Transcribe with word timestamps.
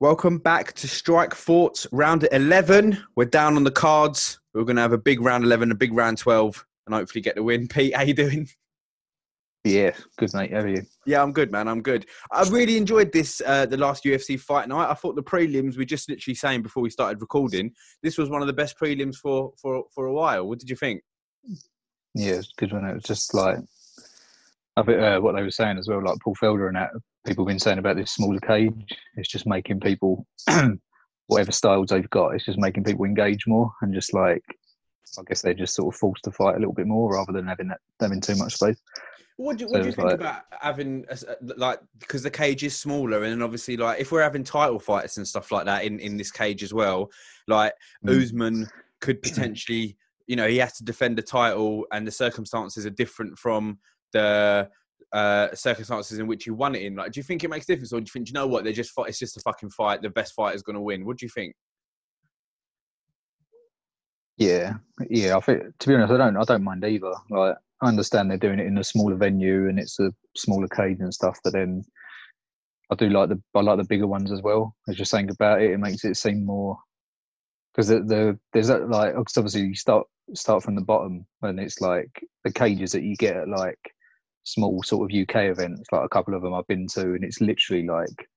Welcome 0.00 0.38
back 0.38 0.72
to 0.76 0.88
Strike 0.88 1.34
Force 1.34 1.86
round 1.92 2.26
11. 2.32 3.04
We're 3.16 3.26
down 3.26 3.56
on 3.56 3.64
the 3.64 3.70
cards. 3.70 4.40
We're 4.54 4.64
going 4.64 4.76
to 4.76 4.82
have 4.82 4.94
a 4.94 4.98
big 4.98 5.20
round 5.20 5.44
11, 5.44 5.70
a 5.70 5.74
big 5.74 5.92
round 5.92 6.16
12, 6.16 6.64
and 6.86 6.94
hopefully 6.94 7.20
get 7.20 7.34
the 7.34 7.42
win. 7.42 7.68
Pete, 7.68 7.94
how 7.94 8.00
you 8.00 8.14
doing? 8.14 8.48
Yeah, 9.62 9.90
good 10.16 10.32
mate. 10.32 10.52
How 10.52 10.60
are 10.60 10.68
you? 10.68 10.84
Yeah, 11.04 11.22
I'm 11.22 11.32
good, 11.32 11.52
man. 11.52 11.68
I'm 11.68 11.82
good. 11.82 12.06
I 12.32 12.48
really 12.48 12.78
enjoyed 12.78 13.12
this, 13.12 13.42
uh, 13.44 13.66
the 13.66 13.76
last 13.76 14.04
UFC 14.04 14.40
fight 14.40 14.70
night. 14.70 14.88
I 14.88 14.94
thought 14.94 15.16
the 15.16 15.22
prelims, 15.22 15.76
were 15.76 15.84
just 15.84 16.08
literally 16.08 16.34
saying 16.34 16.62
before 16.62 16.82
we 16.82 16.88
started 16.88 17.20
recording, 17.20 17.70
this 18.02 18.16
was 18.16 18.30
one 18.30 18.40
of 18.40 18.46
the 18.46 18.54
best 18.54 18.78
prelims 18.78 19.16
for, 19.16 19.52
for, 19.60 19.84
for 19.94 20.06
a 20.06 20.14
while. 20.14 20.48
What 20.48 20.60
did 20.60 20.70
you 20.70 20.76
think? 20.76 21.02
Yeah, 22.14 22.32
it 22.32 22.38
it's 22.38 22.54
good 22.56 22.72
when 22.72 22.86
it 22.86 22.94
was 22.94 23.02
just 23.02 23.34
like 23.34 23.58
a 24.88 25.16
uh, 25.16 25.20
what 25.20 25.34
they 25.34 25.42
were 25.42 25.50
saying 25.50 25.78
as 25.78 25.88
well, 25.88 26.02
like 26.02 26.18
Paul 26.20 26.36
Felder 26.36 26.68
and 26.68 26.76
that. 26.76 26.90
People 27.26 27.44
have 27.44 27.50
been 27.50 27.58
saying 27.58 27.78
about 27.78 27.96
this 27.96 28.12
smaller 28.12 28.40
cage. 28.40 28.72
It's 29.16 29.28
just 29.28 29.46
making 29.46 29.80
people, 29.80 30.26
whatever 31.26 31.52
styles 31.52 31.90
they've 31.90 32.08
got, 32.10 32.34
it's 32.34 32.46
just 32.46 32.58
making 32.58 32.84
people 32.84 33.04
engage 33.04 33.46
more 33.46 33.70
and 33.82 33.92
just 33.92 34.14
like, 34.14 34.42
I 35.18 35.22
guess 35.26 35.42
they're 35.42 35.54
just 35.54 35.74
sort 35.74 35.94
of 35.94 35.98
forced 35.98 36.24
to 36.24 36.32
fight 36.32 36.56
a 36.56 36.58
little 36.58 36.72
bit 36.72 36.86
more 36.86 37.12
rather 37.14 37.32
than 37.32 37.46
having 37.46 37.68
that 37.68 37.80
having 38.00 38.20
too 38.20 38.36
much 38.36 38.54
space. 38.54 38.80
What 39.36 39.56
do, 39.56 39.66
what 39.66 39.76
so 39.76 39.80
do 39.80 39.86
you 39.86 39.92
think 39.92 40.06
like, 40.06 40.14
about 40.14 40.42
having 40.60 41.06
a, 41.08 41.18
like 41.56 41.80
because 41.98 42.22
the 42.22 42.30
cage 42.30 42.62
is 42.62 42.78
smaller 42.78 43.24
and 43.24 43.42
obviously 43.42 43.76
like 43.76 43.98
if 43.98 44.12
we're 44.12 44.22
having 44.22 44.44
title 44.44 44.78
fights 44.78 45.16
and 45.16 45.26
stuff 45.26 45.50
like 45.50 45.64
that 45.64 45.84
in 45.84 45.98
in 45.98 46.18
this 46.18 46.30
cage 46.30 46.62
as 46.62 46.74
well, 46.74 47.10
like 47.48 47.72
mm. 48.06 48.22
Usman 48.22 48.68
could 49.00 49.22
potentially 49.22 49.96
you 50.26 50.36
know 50.36 50.46
he 50.46 50.58
has 50.58 50.74
to 50.74 50.84
defend 50.84 51.16
the 51.16 51.22
title 51.22 51.86
and 51.90 52.06
the 52.06 52.10
circumstances 52.10 52.84
are 52.84 52.90
different 52.90 53.38
from 53.38 53.78
the 54.12 54.68
uh, 55.12 55.54
circumstances 55.54 56.18
in 56.18 56.26
which 56.26 56.46
you 56.46 56.54
won 56.54 56.74
it 56.74 56.82
in. 56.82 56.96
Like, 56.96 57.12
do 57.12 57.20
you 57.20 57.24
think 57.24 57.44
it 57.44 57.50
makes 57.50 57.64
a 57.64 57.72
difference, 57.72 57.92
or 57.92 58.00
do 58.00 58.04
you 58.04 58.10
think, 58.12 58.26
do 58.26 58.30
you 58.30 58.34
know 58.34 58.46
what, 58.46 58.64
they're 58.64 58.72
just 58.72 58.92
it's 58.98 59.18
just 59.18 59.36
a 59.36 59.40
fucking 59.40 59.70
fight. 59.70 60.02
The 60.02 60.10
best 60.10 60.34
fighter 60.34 60.56
is 60.56 60.62
going 60.62 60.74
to 60.74 60.80
win. 60.80 61.04
What 61.04 61.18
do 61.18 61.26
you 61.26 61.30
think? 61.30 61.54
Yeah, 64.36 64.74
yeah. 65.10 65.36
I 65.36 65.40
think 65.40 65.62
to 65.78 65.88
be 65.88 65.94
honest, 65.94 66.12
I 66.12 66.16
don't. 66.16 66.36
I 66.36 66.44
don't 66.44 66.64
mind 66.64 66.84
either. 66.84 67.12
Like, 67.28 67.56
I 67.82 67.88
understand 67.88 68.30
they're 68.30 68.38
doing 68.38 68.58
it 68.58 68.66
in 68.66 68.78
a 68.78 68.84
smaller 68.84 69.16
venue 69.16 69.68
and 69.68 69.78
it's 69.78 69.98
a 70.00 70.12
smaller 70.36 70.68
cage 70.68 70.98
and 71.00 71.12
stuff, 71.12 71.38
but 71.44 71.52
then 71.52 71.82
I 72.90 72.94
do 72.94 73.08
like 73.08 73.28
the 73.28 73.40
I 73.54 73.60
like 73.60 73.78
the 73.78 73.84
bigger 73.84 74.06
ones 74.06 74.32
as 74.32 74.42
well. 74.42 74.74
As 74.88 74.98
you're 74.98 75.06
saying 75.06 75.30
about 75.30 75.62
it, 75.62 75.70
it 75.70 75.78
makes 75.78 76.04
it 76.04 76.16
seem 76.16 76.44
more 76.44 76.78
because 77.72 77.88
the, 77.88 78.00
the 78.00 78.38
there's 78.52 78.68
that 78.68 78.88
like 78.88 79.14
obviously 79.14 79.62
you 79.62 79.74
start 79.74 80.06
start 80.34 80.62
from 80.62 80.74
the 80.74 80.82
bottom 80.82 81.26
and 81.42 81.58
it's 81.58 81.80
like 81.80 82.10
the 82.44 82.52
cages 82.52 82.92
that 82.92 83.02
you 83.02 83.16
get 83.16 83.36
at 83.36 83.48
like 83.48 83.78
small 84.44 84.82
sort 84.82 85.10
of 85.10 85.18
UK 85.18 85.44
events, 85.44 85.88
like 85.92 86.04
a 86.04 86.08
couple 86.08 86.34
of 86.34 86.42
them 86.42 86.54
I've 86.54 86.66
been 86.66 86.86
to, 86.94 87.00
and 87.00 87.24
it's 87.24 87.40
literally 87.40 87.86
like 87.86 88.28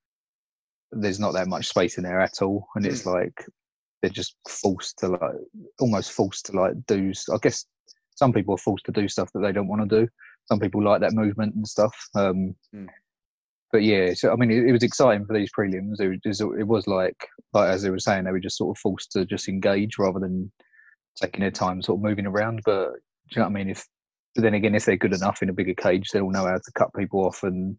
there's 0.91 1.19
not 1.19 1.33
that 1.33 1.47
much 1.47 1.67
space 1.67 1.97
in 1.97 2.03
there 2.03 2.21
at 2.21 2.41
all, 2.41 2.67
and 2.75 2.85
it's 2.85 3.03
mm. 3.03 3.13
like 3.13 3.45
they're 4.01 4.11
just 4.11 4.35
forced 4.47 4.97
to 4.99 5.07
like 5.09 5.35
almost 5.79 6.11
forced 6.11 6.45
to 6.47 6.51
like 6.53 6.73
do. 6.87 7.11
I 7.31 7.37
guess 7.41 7.65
some 8.15 8.33
people 8.33 8.55
are 8.55 8.59
forced 8.59 8.85
to 8.85 8.91
do 8.91 9.07
stuff 9.07 9.31
that 9.33 9.39
they 9.39 9.51
don't 9.51 9.67
want 9.67 9.89
to 9.89 10.01
do. 10.01 10.07
Some 10.45 10.59
people 10.59 10.83
like 10.83 11.01
that 11.01 11.13
movement 11.13 11.55
and 11.55 11.67
stuff. 11.67 11.95
Um, 12.15 12.55
mm. 12.75 12.87
But 13.71 13.83
yeah, 13.83 14.13
so 14.13 14.31
I 14.31 14.35
mean, 14.35 14.51
it, 14.51 14.65
it, 14.65 14.71
was 14.71 14.83
exciting 14.83 15.25
for 15.25 15.33
these 15.33 15.49
prelims. 15.57 15.99
It 15.99 16.19
was, 16.25 16.41
it 16.41 16.67
was 16.67 16.85
like, 16.85 17.15
like 17.53 17.69
as 17.69 17.81
they 17.81 17.89
were 17.89 17.97
saying, 17.97 18.23
they 18.23 18.31
were 18.31 18.39
just 18.39 18.57
sort 18.57 18.77
of 18.77 18.79
forced 18.79 19.11
to 19.13 19.25
just 19.25 19.47
engage 19.47 19.97
rather 19.97 20.19
than 20.19 20.51
taking 21.19 21.41
their 21.41 21.49
time, 21.49 21.81
sort 21.81 21.97
of 21.97 22.03
moving 22.03 22.27
around. 22.27 22.61
But 22.65 22.91
do 22.91 22.99
you 23.31 23.39
know 23.39 23.47
what 23.47 23.49
I 23.49 23.53
mean? 23.53 23.69
If 23.71 23.83
but 24.35 24.43
then 24.43 24.53
again, 24.53 24.75
if 24.75 24.85
they're 24.85 24.97
good 24.97 25.13
enough 25.13 25.41
in 25.41 25.49
a 25.49 25.53
bigger 25.53 25.75
cage, 25.75 26.09
they'll 26.09 26.29
know 26.29 26.45
how 26.45 26.55
to 26.55 26.71
cut 26.73 26.93
people 26.95 27.25
off 27.25 27.43
and 27.43 27.77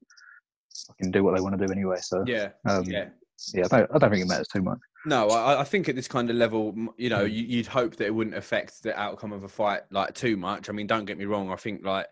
can 1.00 1.10
do 1.10 1.24
what 1.24 1.34
they 1.34 1.40
want 1.40 1.58
to 1.58 1.66
do 1.66 1.72
anyway. 1.72 1.98
So 2.00 2.24
yeah, 2.26 2.50
um, 2.68 2.84
yeah, 2.84 3.08
yeah. 3.52 3.64
I 3.70 3.78
don't, 3.78 3.90
I 3.94 3.98
don't 3.98 4.10
think 4.10 4.22
it 4.22 4.28
matters 4.28 4.48
too 4.48 4.62
much. 4.62 4.78
No, 5.06 5.28
I, 5.28 5.60
I, 5.60 5.64
think 5.64 5.88
at 5.88 5.96
this 5.96 6.08
kind 6.08 6.30
of 6.30 6.36
level, 6.36 6.74
you 6.96 7.10
know, 7.10 7.24
you, 7.24 7.58
would 7.58 7.66
hope 7.66 7.96
that 7.96 8.06
it 8.06 8.14
wouldn't 8.14 8.36
affect 8.36 8.82
the 8.82 8.98
outcome 8.98 9.32
of 9.32 9.42
a 9.44 9.48
fight 9.48 9.82
like 9.90 10.14
too 10.14 10.36
much. 10.36 10.70
I 10.70 10.72
mean, 10.72 10.86
don't 10.86 11.04
get 11.04 11.18
me 11.18 11.26
wrong. 11.26 11.50
I 11.50 11.56
think 11.56 11.84
like 11.84 12.06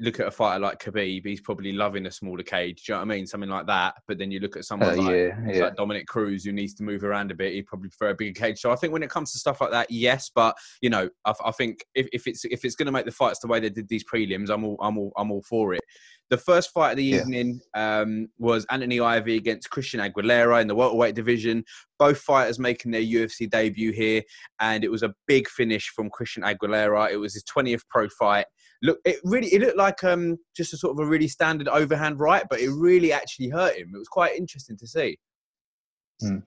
look 0.00 0.20
at 0.20 0.26
a 0.26 0.30
fighter 0.30 0.60
like 0.60 0.82
Khabib, 0.82 1.26
he's 1.26 1.40
probably 1.40 1.72
loving 1.72 2.06
a 2.06 2.10
smaller 2.10 2.42
cage. 2.42 2.84
Do 2.84 2.92
you 2.92 2.94
know 2.94 3.04
what 3.04 3.12
I 3.12 3.16
mean? 3.16 3.26
Something 3.26 3.50
like 3.50 3.66
that. 3.66 3.94
But 4.06 4.18
then 4.18 4.30
you 4.30 4.40
look 4.40 4.56
at 4.56 4.64
someone 4.64 4.90
uh, 4.90 5.02
like, 5.02 5.10
yeah, 5.10 5.36
yeah. 5.46 5.64
like, 5.64 5.76
Dominick 5.76 6.06
Cruz 6.06 6.44
who 6.44 6.52
needs 6.52 6.74
to 6.74 6.82
move 6.82 7.04
around 7.04 7.30
a 7.30 7.34
bit. 7.34 7.52
He'd 7.52 7.66
probably 7.66 7.88
prefer 7.88 8.10
a 8.10 8.14
bigger 8.14 8.38
cage. 8.38 8.60
So 8.60 8.70
I 8.70 8.76
think 8.76 8.92
when 8.92 9.02
it 9.02 9.10
comes 9.10 9.32
to 9.32 9.38
stuff 9.38 9.60
like 9.60 9.70
that, 9.70 9.90
yes. 9.90 10.30
But 10.34 10.56
you 10.80 10.90
know, 10.90 11.08
I, 11.24 11.34
I 11.44 11.50
think 11.52 11.84
if, 11.94 12.08
if 12.12 12.26
it's 12.26 12.44
if 12.44 12.64
it's 12.64 12.74
going 12.74 12.86
to 12.86 12.92
make 12.92 13.06
the 13.06 13.12
fights 13.12 13.40
the 13.40 13.48
way 13.48 13.60
they 13.60 13.70
did 13.70 13.88
these 13.88 14.04
prelims, 14.04 14.50
I'm 14.50 14.64
all 14.64 14.76
I'm 14.80 14.98
all 14.98 15.12
I'm 15.16 15.30
all 15.30 15.42
for 15.42 15.74
it. 15.74 15.82
The 16.30 16.36
first 16.36 16.72
fight 16.72 16.90
of 16.90 16.96
the 16.98 17.04
yeah. 17.04 17.20
evening 17.20 17.60
um, 17.74 18.28
was 18.38 18.66
Anthony 18.70 19.00
Ivy 19.00 19.36
against 19.36 19.70
Christian 19.70 20.00
Aguilera 20.00 20.60
in 20.60 20.68
the 20.68 20.74
welterweight 20.74 21.14
division. 21.14 21.64
Both 21.98 22.18
fighters 22.18 22.58
making 22.58 22.90
their 22.90 23.00
UFC 23.00 23.48
debut 23.48 23.92
here, 23.92 24.22
and 24.60 24.84
it 24.84 24.90
was 24.90 25.02
a 25.02 25.14
big 25.26 25.48
finish 25.48 25.88
from 25.88 26.10
Christian 26.10 26.42
Aguilera. 26.42 27.10
It 27.10 27.16
was 27.16 27.32
his 27.32 27.44
20th 27.44 27.80
pro 27.88 28.08
fight. 28.10 28.44
Look, 28.82 28.98
it 29.04 29.16
really 29.24 29.48
it 29.48 29.60
looked 29.60 29.76
like 29.76 30.04
um, 30.04 30.36
just 30.56 30.72
a 30.72 30.76
sort 30.76 30.92
of 30.92 31.04
a 31.04 31.08
really 31.08 31.28
standard 31.28 31.68
overhand 31.68 32.20
right, 32.20 32.44
but 32.48 32.60
it 32.60 32.70
really 32.70 33.12
actually 33.12 33.48
hurt 33.48 33.76
him. 33.76 33.90
It 33.92 33.98
was 33.98 34.08
quite 34.08 34.36
interesting 34.36 34.76
to 34.78 34.86
see. 34.86 35.18
Hmm. 36.20 36.38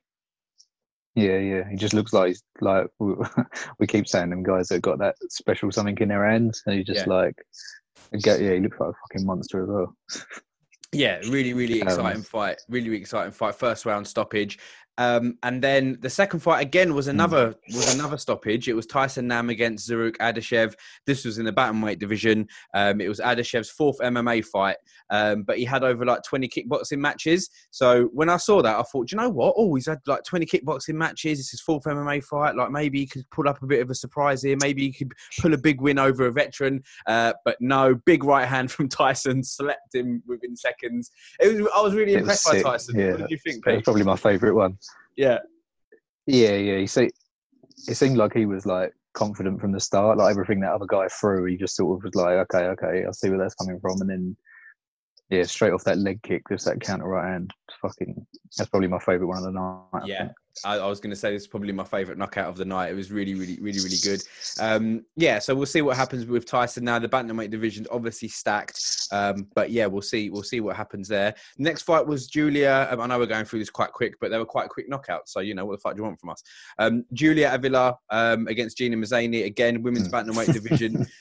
Yeah, 1.16 1.40
yeah. 1.40 1.69
He 1.69 1.75
just 1.75 1.94
looks 1.94 2.14
like 2.14 2.38
like 2.62 2.88
we 3.80 3.88
keep 3.88 4.08
saying 4.08 4.30
them 4.30 4.44
guys 4.44 4.69
that 4.69 4.81
got 4.81 5.00
that 5.00 5.16
special 5.30 5.72
something 5.72 5.97
in 6.00 6.08
their 6.08 6.30
hands, 6.30 6.64
and 6.66 6.78
he 6.78 6.84
just 6.84 7.06
yeah. 7.06 7.14
like 7.14 7.36
Get, 8.19 8.42
yeah, 8.42 8.53
he 8.53 8.59
looks 8.59 8.78
like 8.80 8.90
a 8.90 8.94
fucking 8.94 9.25
monster 9.25 9.63
as 9.63 9.69
well. 9.69 9.96
yeah, 10.92 11.19
really, 11.30 11.53
really 11.53 11.81
um, 11.81 11.88
exciting 11.88 12.18
um, 12.18 12.24
fight. 12.24 12.62
Really, 12.68 12.90
really 12.90 13.02
exciting 13.02 13.31
fight. 13.31 13.56
First 13.56 13.86
round 13.86 14.06
stoppage. 14.06 14.59
Um, 14.97 15.38
and 15.44 15.62
then 15.62 15.97
the 16.02 16.09
second 16.09 16.41
fight 16.41 16.62
again 16.62 16.94
was 16.94 17.07
another 17.07 17.52
mm. 17.52 17.75
was 17.75 17.96
another 17.96 18.18
stoppage. 18.18 18.68
It 18.68 18.74
was 18.74 18.85
Tyson 18.85 19.28
Nam 19.28 19.50
against 19.50 19.90
Zarrukh 19.90 20.18
Adashev. 20.18 20.74
This 21.06 21.25
was 21.25 21.38
in 21.38 21.46
the 21.46 21.53
bantamweight 21.53 22.00
division. 22.00 22.47
Um, 22.74 23.01
it 23.01 23.07
was 23.07 23.19
Adashev's 23.19 23.69
fourth 23.69 23.97
MMA 24.00 24.46
fight, 24.46 24.78
um, 25.09 25.44
but 25.44 25.57
he 25.57 25.66
had 25.66 25.84
over 25.84 26.06
like 26.06 26.24
20 26.24 26.47
kickboxing 26.50 27.00
matches. 27.00 27.50
So 27.72 28.06
when 28.13 28.30
I 28.30 28.38
saw 28.38 28.62
that, 28.62 28.78
I 28.78 28.84
thought, 28.84 29.12
you 29.12 29.18
know 29.18 29.30
what? 29.30 29.56
Oh, 29.57 29.74
he's 29.75 29.88
had 29.88 30.00
like 30.07 30.24
20 30.24 30.46
kickboxing 30.46 30.96
matches. 30.96 31.40
It's 31.40 31.51
his 31.51 31.62
fourth 31.62 31.84
MMA 31.85 32.24
fight. 32.24 32.56
Like 32.56 32.72
maybe 32.72 33.00
he 33.00 33.07
could 33.07 33.30
pull 33.31 33.47
up 33.47 33.62
a 33.62 33.68
bit 33.68 33.81
of 33.81 33.90
a 33.90 33.96
surprise 33.96 34.44
here. 34.44 34.57
Maybe 34.62 34.84
he 34.84 34.94
could 34.94 35.13
pull 35.40 35.53
a 35.53 35.57
big 35.57 35.81
win 35.81 36.00
over 36.00 36.25
a 36.25 36.31
veteran. 36.31 36.84
Uh, 37.07 37.34
but 37.46 37.57
no, 37.59 37.96
big 38.06 38.24
right 38.24 38.47
hand 38.47 38.72
from 38.72 38.90
Tyson 38.90 39.44
slept 39.44 39.96
him 39.96 40.22
within 40.28 40.56
seconds. 40.56 41.12
It 41.40 41.62
was, 41.62 41.72
I 41.75 41.81
was 41.81 41.94
really 41.94 42.13
it 42.13 42.19
impressed 42.19 42.46
was 42.51 42.62
by 42.62 42.72
Tyson. 42.72 43.00
Yeah. 43.00 43.12
What 43.12 43.18
did 43.22 43.31
you 43.31 43.38
think? 43.38 43.63
Pete? 43.63 43.74
It 43.74 43.78
was 43.78 43.84
probably 43.84 44.03
my 44.03 44.16
favourite 44.16 44.53
one. 44.53 44.78
Yeah. 45.21 45.37
Yeah, 46.25 46.55
yeah. 46.55 46.77
He 46.79 46.87
see, 46.87 47.11
it 47.87 47.95
seemed 47.95 48.17
like 48.17 48.33
he 48.33 48.47
was 48.47 48.65
like 48.65 48.91
confident 49.13 49.61
from 49.61 49.71
the 49.71 49.79
start. 49.79 50.17
Like 50.17 50.31
everything 50.31 50.59
that 50.61 50.71
other 50.71 50.87
guy 50.87 51.07
threw, 51.09 51.45
he 51.45 51.57
just 51.57 51.75
sort 51.75 51.99
of 51.99 52.03
was 52.03 52.15
like, 52.15 52.37
okay, 52.51 52.65
okay, 52.69 53.05
I'll 53.05 53.13
see 53.13 53.29
where 53.29 53.37
that's 53.37 53.53
coming 53.53 53.79
from. 53.79 54.01
And 54.01 54.09
then, 54.09 54.37
yeah, 55.29 55.43
straight 55.43 55.73
off 55.73 55.83
that 55.83 55.99
leg 55.99 56.23
kick, 56.23 56.41
just 56.49 56.65
that 56.65 56.81
counter 56.81 57.07
right 57.07 57.29
hand. 57.29 57.51
Fucking, 57.83 58.25
that's 58.57 58.69
probably 58.71 58.87
my 58.87 58.97
favourite 58.97 59.27
one 59.27 59.37
of 59.37 59.43
the 59.43 59.51
night. 59.51 60.07
Yeah, 60.07 60.29
I, 60.66 60.78
I 60.78 60.88
was 60.88 61.00
going 61.00 61.12
to 61.12 61.16
say 61.16 61.31
this 61.31 61.44
is 61.44 61.47
probably 61.47 61.72
my 61.72 61.84
favourite 61.84 62.17
knockout 62.17 62.47
of 62.47 62.57
the 62.57 62.66
night. 62.66 62.91
It 62.91 62.95
was 62.95 63.12
really, 63.12 63.34
really, 63.34 63.57
really, 63.62 63.79
really 63.79 63.97
good. 64.03 64.22
Um, 64.59 65.06
yeah, 65.16 65.39
so 65.39 65.56
we'll 65.56 65.66
see 65.66 65.81
what 65.81 65.97
happens 65.97 66.25
with 66.25 66.45
Tyson 66.45 66.84
now. 66.84 67.00
The 67.00 67.09
bantamweight 67.09 67.50
division 67.50 67.85
obviously 67.91 68.28
stacked, 68.28 69.07
um, 69.12 69.47
but 69.56 69.72
yeah, 69.72 69.85
we'll 69.85 70.01
see. 70.01 70.29
We'll 70.29 70.44
see 70.44 70.59
what 70.59 70.75
happens 70.75 71.07
there. 71.07 71.35
Next 71.57 71.84
fight 71.84 72.06
was 72.06 72.28
Julia. 72.28 72.88
Um, 72.91 73.01
I 73.01 73.07
know 73.07 73.19
we're 73.19 73.25
going 73.25 73.45
through 73.45 73.59
this 73.59 73.69
quite 73.69 73.91
quick, 73.91 74.16
but 74.19 74.31
they 74.31 74.38
were 74.38 74.45
quite 74.45 74.69
quick 74.69 74.89
knockouts. 74.89 75.28
So 75.28 75.39
you 75.39 75.56
know 75.56 75.66
what 75.66 75.78
the 75.78 75.81
fuck 75.81 75.94
do 75.94 76.00
you 76.00 76.03
want 76.03 76.19
from 76.19 76.29
us? 76.29 76.44
Um, 76.78 77.06
Julia 77.13 77.51
Avila 77.53 77.97
um, 78.09 78.47
against 78.47 78.78
Gina 78.78 78.97
Mazany 78.97 79.45
again, 79.45 79.81
women's 79.81 80.07
hmm. 80.07 80.16
bantamweight 80.16 80.53
division. 80.53 81.07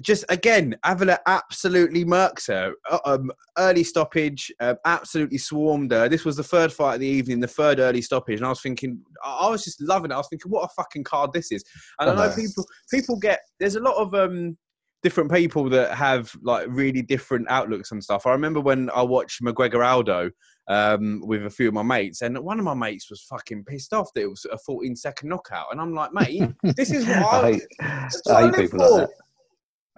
Just 0.00 0.24
again, 0.28 0.76
Avila 0.84 1.18
absolutely 1.26 2.04
murks 2.04 2.48
her. 2.48 2.74
Uh, 2.90 2.98
um, 3.04 3.30
early 3.58 3.84
stoppage, 3.84 4.52
uh, 4.60 4.74
absolutely 4.84 5.38
swarmed 5.38 5.92
her. 5.92 6.08
This 6.08 6.24
was 6.24 6.36
the 6.36 6.44
third 6.44 6.72
fight 6.72 6.94
of 6.94 7.00
the 7.00 7.06
evening, 7.06 7.40
the 7.40 7.46
third 7.46 7.78
early 7.78 8.02
stoppage, 8.02 8.38
and 8.38 8.46
I 8.46 8.50
was 8.50 8.62
thinking, 8.62 9.00
I 9.24 9.48
was 9.48 9.64
just 9.64 9.80
loving 9.80 10.10
it. 10.10 10.14
I 10.14 10.18
was 10.18 10.28
thinking, 10.28 10.50
what 10.50 10.64
a 10.64 10.68
fucking 10.74 11.04
card 11.04 11.32
this 11.32 11.52
is. 11.52 11.64
And 11.98 12.10
I 12.10 12.14
know 12.14 12.34
people, 12.34 12.64
people 12.90 13.18
get. 13.18 13.40
There's 13.58 13.76
a 13.76 13.80
lot 13.80 13.96
of 13.96 14.14
um, 14.14 14.56
different 15.02 15.32
people 15.32 15.68
that 15.70 15.94
have 15.94 16.34
like 16.42 16.66
really 16.68 17.02
different 17.02 17.50
outlooks 17.50 17.92
and 17.92 18.02
stuff. 18.02 18.26
I 18.26 18.32
remember 18.32 18.60
when 18.60 18.90
I 18.90 19.02
watched 19.02 19.42
McGregor 19.42 19.86
Aldo 19.86 20.30
um, 20.68 21.22
with 21.24 21.46
a 21.46 21.50
few 21.50 21.68
of 21.68 21.74
my 21.74 21.82
mates, 21.82 22.22
and 22.22 22.38
one 22.38 22.58
of 22.58 22.64
my 22.64 22.74
mates 22.74 23.10
was 23.10 23.22
fucking 23.22 23.64
pissed 23.64 23.92
off 23.92 24.10
that 24.14 24.22
it 24.22 24.30
was 24.30 24.44
a 24.50 24.58
14 24.58 24.94
second 24.96 25.28
knockout, 25.28 25.66
and 25.72 25.80
I'm 25.80 25.94
like, 25.94 26.12
mate, 26.12 26.42
this 26.76 26.90
is 26.90 27.06
what 27.06 27.16
I, 27.18 27.60
I 27.80 28.08
I 28.28 28.42
hate 28.46 28.54
people 28.54 28.78
for. 28.78 28.90
like 28.90 29.08
that. 29.08 29.10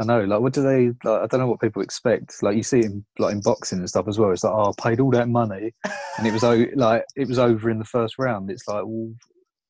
I 0.03 0.05
know, 0.05 0.25
like, 0.25 0.41
what 0.41 0.53
do 0.53 0.63
they? 0.63 0.89
Like, 1.09 1.23
I 1.23 1.27
don't 1.27 1.41
know 1.41 1.47
what 1.47 1.61
people 1.61 1.83
expect. 1.83 2.43
Like, 2.43 2.57
you 2.57 2.63
see 2.63 2.81
it 2.81 2.87
in 2.87 3.05
like 3.19 3.33
in 3.33 3.41
boxing 3.41 3.79
and 3.79 3.89
stuff 3.89 4.09
as 4.09 4.19
well. 4.19 4.31
It's 4.33 4.45
like, 4.45 4.53
oh, 4.53 4.73
I 4.77 4.83
paid 4.83 5.01
all 5.01 5.11
that 5.13 5.29
money, 5.29 5.73
and 6.19 6.27
it 6.27 6.33
was 6.33 6.43
like 6.43 7.05
it 7.17 7.29
was 7.29 7.39
over 7.39 7.71
in 7.71 7.79
the 7.79 7.85
first 7.85 8.19
round. 8.19 8.51
It's 8.51 8.67
like, 8.67 8.83
well, 8.85 9.13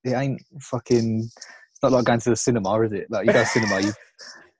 it 0.04 0.12
ain't 0.12 0.42
fucking. 0.60 1.20
It's 1.20 1.82
not 1.82 1.92
like 1.92 2.04
going 2.04 2.20
to 2.20 2.30
the 2.30 2.36
cinema, 2.36 2.80
is 2.80 2.92
it? 2.92 3.06
Like, 3.10 3.26
you 3.26 3.32
go 3.32 3.40
to 3.40 3.46
cinema, 3.46 3.80
you 3.80 3.92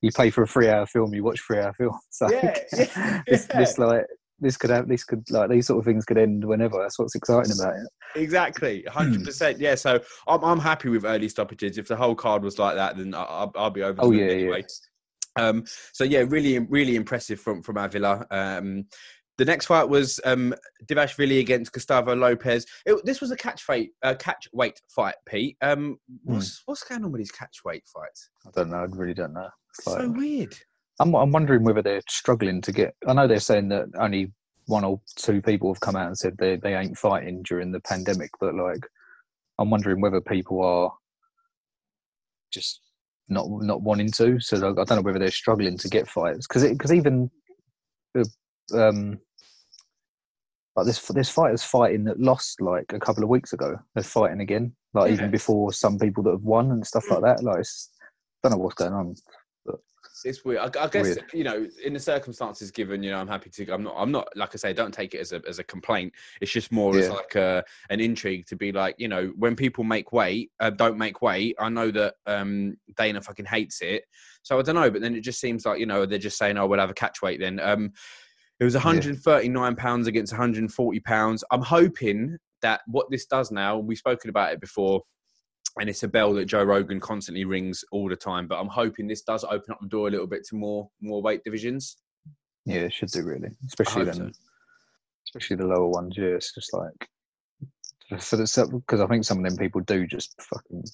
you 0.03 0.11
pay 0.11 0.31
for 0.31 0.43
a 0.43 0.47
three-hour 0.47 0.87
film, 0.87 1.15
you 1.15 1.25
watch 1.25 1.41
three-hour 1.41 1.73
film. 1.75 1.99
So 2.11 2.31
yeah, 2.31 2.55
yeah, 2.73 3.23
this, 3.27 3.47
this 3.47 3.79
like 3.79 4.05
this 4.39 4.57
could 4.57 4.71
have 4.71 4.89
this 4.89 5.05
could 5.05 5.25
like 5.31 5.49
these 5.49 5.67
sort 5.67 5.79
of 5.79 5.85
things 5.85 6.05
could 6.05 6.19
end 6.19 6.45
whenever. 6.45 6.79
That's 6.83 6.99
what's 6.99 7.15
exciting 7.15 7.53
about 7.59 7.77
it. 7.77 8.21
Exactly, 8.21 8.83
hmm. 8.83 8.93
hundred 8.93 9.25
percent. 9.25 9.59
Yeah, 9.59 9.77
so 9.77 10.01
I'm 10.29 10.45
I'm 10.45 10.59
happy 10.59 10.89
with 10.89 11.05
early 11.05 11.29
stoppages. 11.29 11.79
If 11.79 11.89
the 11.89 11.97
whole 11.97 12.15
card 12.15 12.43
was 12.43 12.59
like 12.59 12.75
that, 12.75 12.97
then 12.97 13.15
I'll, 13.15 13.53
I'll 13.57 13.71
be 13.71 13.83
over. 13.83 14.03
Oh 14.03 14.11
yeah, 14.11 14.27
anyway. 14.27 14.61
yeah. 14.61 14.67
Um, 15.37 15.65
so 15.93 16.05
yeah, 16.05 16.25
really, 16.29 16.59
really 16.59 16.97
impressive 16.97 17.41
from 17.41 17.63
from 17.63 17.77
Avila. 17.77 18.27
Um, 18.31 18.87
the 19.39 19.45
next 19.45 19.67
fight 19.67 19.89
was 19.89 20.21
um, 20.25 20.55
Dvalishvili 20.87 21.41
against 21.41 21.73
Gustavo 21.73 22.15
Lopez. 22.15 22.67
It, 22.85 23.05
this 23.05 23.21
was 23.21 23.31
a 23.31 23.37
catch 23.37 23.67
weight, 23.67 23.93
uh, 24.03 24.15
catch 24.15 24.47
weight 24.53 24.81
fight, 24.89 25.15
Pete. 25.27 25.57
Um, 25.63 25.99
what's 26.25 26.59
mm. 26.59 26.63
what's 26.67 26.85
going 26.85 27.05
on 27.05 27.13
with 27.13 27.21
these 27.21 27.33
catch 27.33 27.65
weight 27.65 27.85
fights? 27.87 28.29
I 28.47 28.51
don't 28.55 28.71
know. 28.71 28.79
I 28.79 28.85
really 28.85 29.15
don't 29.15 29.33
know. 29.33 29.49
so 29.73 30.11
weird. 30.11 30.55
I'm 31.01 31.15
I'm 31.15 31.33
wondering 31.33 31.65
whether 31.65 31.83
they're 31.83 32.03
struggling 32.09 32.61
to 32.63 32.73
get. 32.73 32.95
I 33.07 33.15
know 33.15 33.27
they're 33.27 33.41
saying 33.41 33.69
that 33.71 33.87
only 33.99 34.33
one 34.67 34.85
or 34.85 35.01
two 35.17 35.43
people 35.43 35.73
have 35.73 35.81
come 35.81 35.97
out 35.97 36.07
and 36.07 36.19
said 36.19 36.37
they 36.39 36.57
they 36.57 36.75
ain't 36.75 36.99
fighting 36.99 37.43
during 37.43 37.73
the 37.73 37.81
pandemic, 37.81 38.31
but 38.39 38.55
like, 38.55 38.87
I'm 39.59 39.71
wondering 39.71 40.01
whether 40.01 40.21
people 40.21 40.63
are 40.63 40.93
just 42.53 42.81
not 43.29 43.47
not 43.51 43.83
wanting 43.83 44.11
to. 44.13 44.41
So 44.41 44.57
I 44.57 44.85
don't 44.85 44.91
know 44.91 45.01
whether 45.03 45.19
they're 45.19 45.31
struggling 45.31 45.79
to 45.79 45.89
get 45.89 46.09
fights 46.09 46.47
because 46.47 46.69
because 46.69 46.93
even 46.93 47.31
um, 48.75 49.19
like 50.77 50.87
this 50.87 51.01
this 51.09 51.29
fighters 51.29 51.63
fighting 51.63 52.05
that 52.05 52.21
lost 52.21 52.61
like 52.61 52.93
a 52.93 53.01
couple 53.01 53.23
of 53.23 53.29
weeks 53.29 53.53
ago. 53.53 53.79
They're 53.95 54.05
fighting 54.05 54.41
again, 54.41 54.75
like 54.95 55.09
yeah. 55.09 55.15
even 55.15 55.31
before 55.31 55.73
some 55.73 55.99
people 55.99 56.23
that 56.25 56.33
have 56.33 56.43
won 56.43 56.71
and 56.71 56.87
stuff 56.87 57.11
like 57.11 57.23
that. 57.23 57.43
Like, 57.43 57.59
I 57.59 57.63
don't 58.49 58.53
know 58.53 58.65
what's 58.65 58.75
going 58.75 58.93
on. 58.95 59.15
It's 60.25 60.45
weird. 60.45 60.61
I, 60.61 60.85
I 60.85 60.89
guess 60.89 61.05
weird. 61.05 61.25
you 61.33 61.45
know, 61.45 61.67
in 61.85 61.93
the 61.93 62.01
circumstances 62.01 62.71
given, 62.71 63.03
you 63.03 63.11
know, 63.11 63.19
I'm 63.19 63.29
happy 63.29 63.51
to. 63.51 63.73
I'm 63.73 63.83
not. 63.83 63.95
I'm 63.97 64.11
not 64.11 64.29
like 64.37 64.51
I 64.55 64.57
say. 64.57 64.73
Don't 64.73 64.93
take 64.93 65.15
it 65.15 65.19
as 65.19 65.33
a 65.33 65.41
as 65.49 65.59
a 65.59 65.65
complaint. 65.65 66.13
It's 66.41 66.53
just 66.53 66.73
more 66.73 66.95
yeah. 66.97 67.03
as 67.03 67.11
like 67.11 67.35
a 67.35 67.65
an 67.91 68.01
intrigue 68.01 68.47
to 68.47 68.57
be 68.57 68.73
like, 68.73 68.95
you 68.99 69.09
know, 69.09 69.33
when 69.37 69.57
people 69.57 69.85
make 69.85 70.13
weight, 70.13 70.51
uh, 70.61 70.71
don't 70.71 70.99
make 70.99 71.23
weight. 71.23 71.57
I 71.59 71.69
know 71.69 71.91
that 71.91 72.15
um 72.27 72.77
Dana 72.97 73.21
fucking 73.21 73.47
hates 73.47 73.81
it. 73.83 74.05
So 74.43 74.59
I 74.59 74.63
don't 74.63 74.75
know, 74.75 74.91
but 74.91 75.01
then 75.01 75.15
it 75.15 75.21
just 75.21 75.41
seems 75.41 75.65
like 75.65 75.79
you 75.79 75.87
know 75.87 76.07
they're 76.07 76.19
just 76.19 76.39
saying, 76.39 76.59
"Oh, 76.59 76.67
we'll 76.67 76.81
have 76.81 76.91
a 76.91 76.95
catch 76.95 77.23
weight 77.23 77.41
then." 77.41 77.61
Um, 77.61 77.93
it 78.61 78.65
was 78.65 78.75
139 78.75 79.77
pounds 79.77 80.07
against 80.07 80.33
140 80.33 81.01
pounds. 81.01 81.43
I'm 81.51 81.63
hoping 81.63 82.39
that 82.63 82.83
what 82.87 83.11
this 83.11 83.27
does 83.27 83.51
now, 83.51 83.77
we've 83.79 83.99
spoken 83.99 84.31
about 84.31 84.53
it 84.53 84.61
before, 84.61 85.03
and 85.81 85.89
it's 85.89 86.03
a 86.03 86.09
bell 86.09 86.33
that 86.35 86.47
Joe 86.47 86.65
Rogan 86.65 87.01
constantly 87.01 87.45
rings 87.45 87.85
all 87.93 88.09
the 88.09 88.17
time. 88.17 88.47
But 88.47 88.61
I'm 88.61 88.69
hoping 88.69 89.07
this 89.07 89.23
does 89.23 89.45
open 89.45 89.73
up 89.73 89.81
the 89.81 89.89
door 89.89 90.09
a 90.09 90.11
little 90.11 90.27
bit 90.27 90.45
to 90.49 90.57
more 90.57 90.91
more 91.01 91.23
weight 91.23 91.43
divisions. 91.45 91.97
Yeah, 92.65 92.83
it 92.83 92.93
should 92.93 93.11
do 93.11 93.25
really, 93.25 93.51
especially 93.67 94.05
then, 94.05 94.15
so. 94.15 94.31
especially 95.27 95.57
the 95.57 95.67
lower 95.67 95.89
ones. 95.89 96.15
Yeah, 96.17 96.27
it's 96.27 96.55
just 96.55 96.73
like 96.73 97.09
for 98.21 98.37
the 98.37 98.69
because 98.87 99.01
I 99.01 99.07
think 99.07 99.25
some 99.25 99.39
of 99.39 99.45
them 99.45 99.57
people 99.57 99.81
do 99.81 100.07
just 100.07 100.41
fucking 100.41 100.85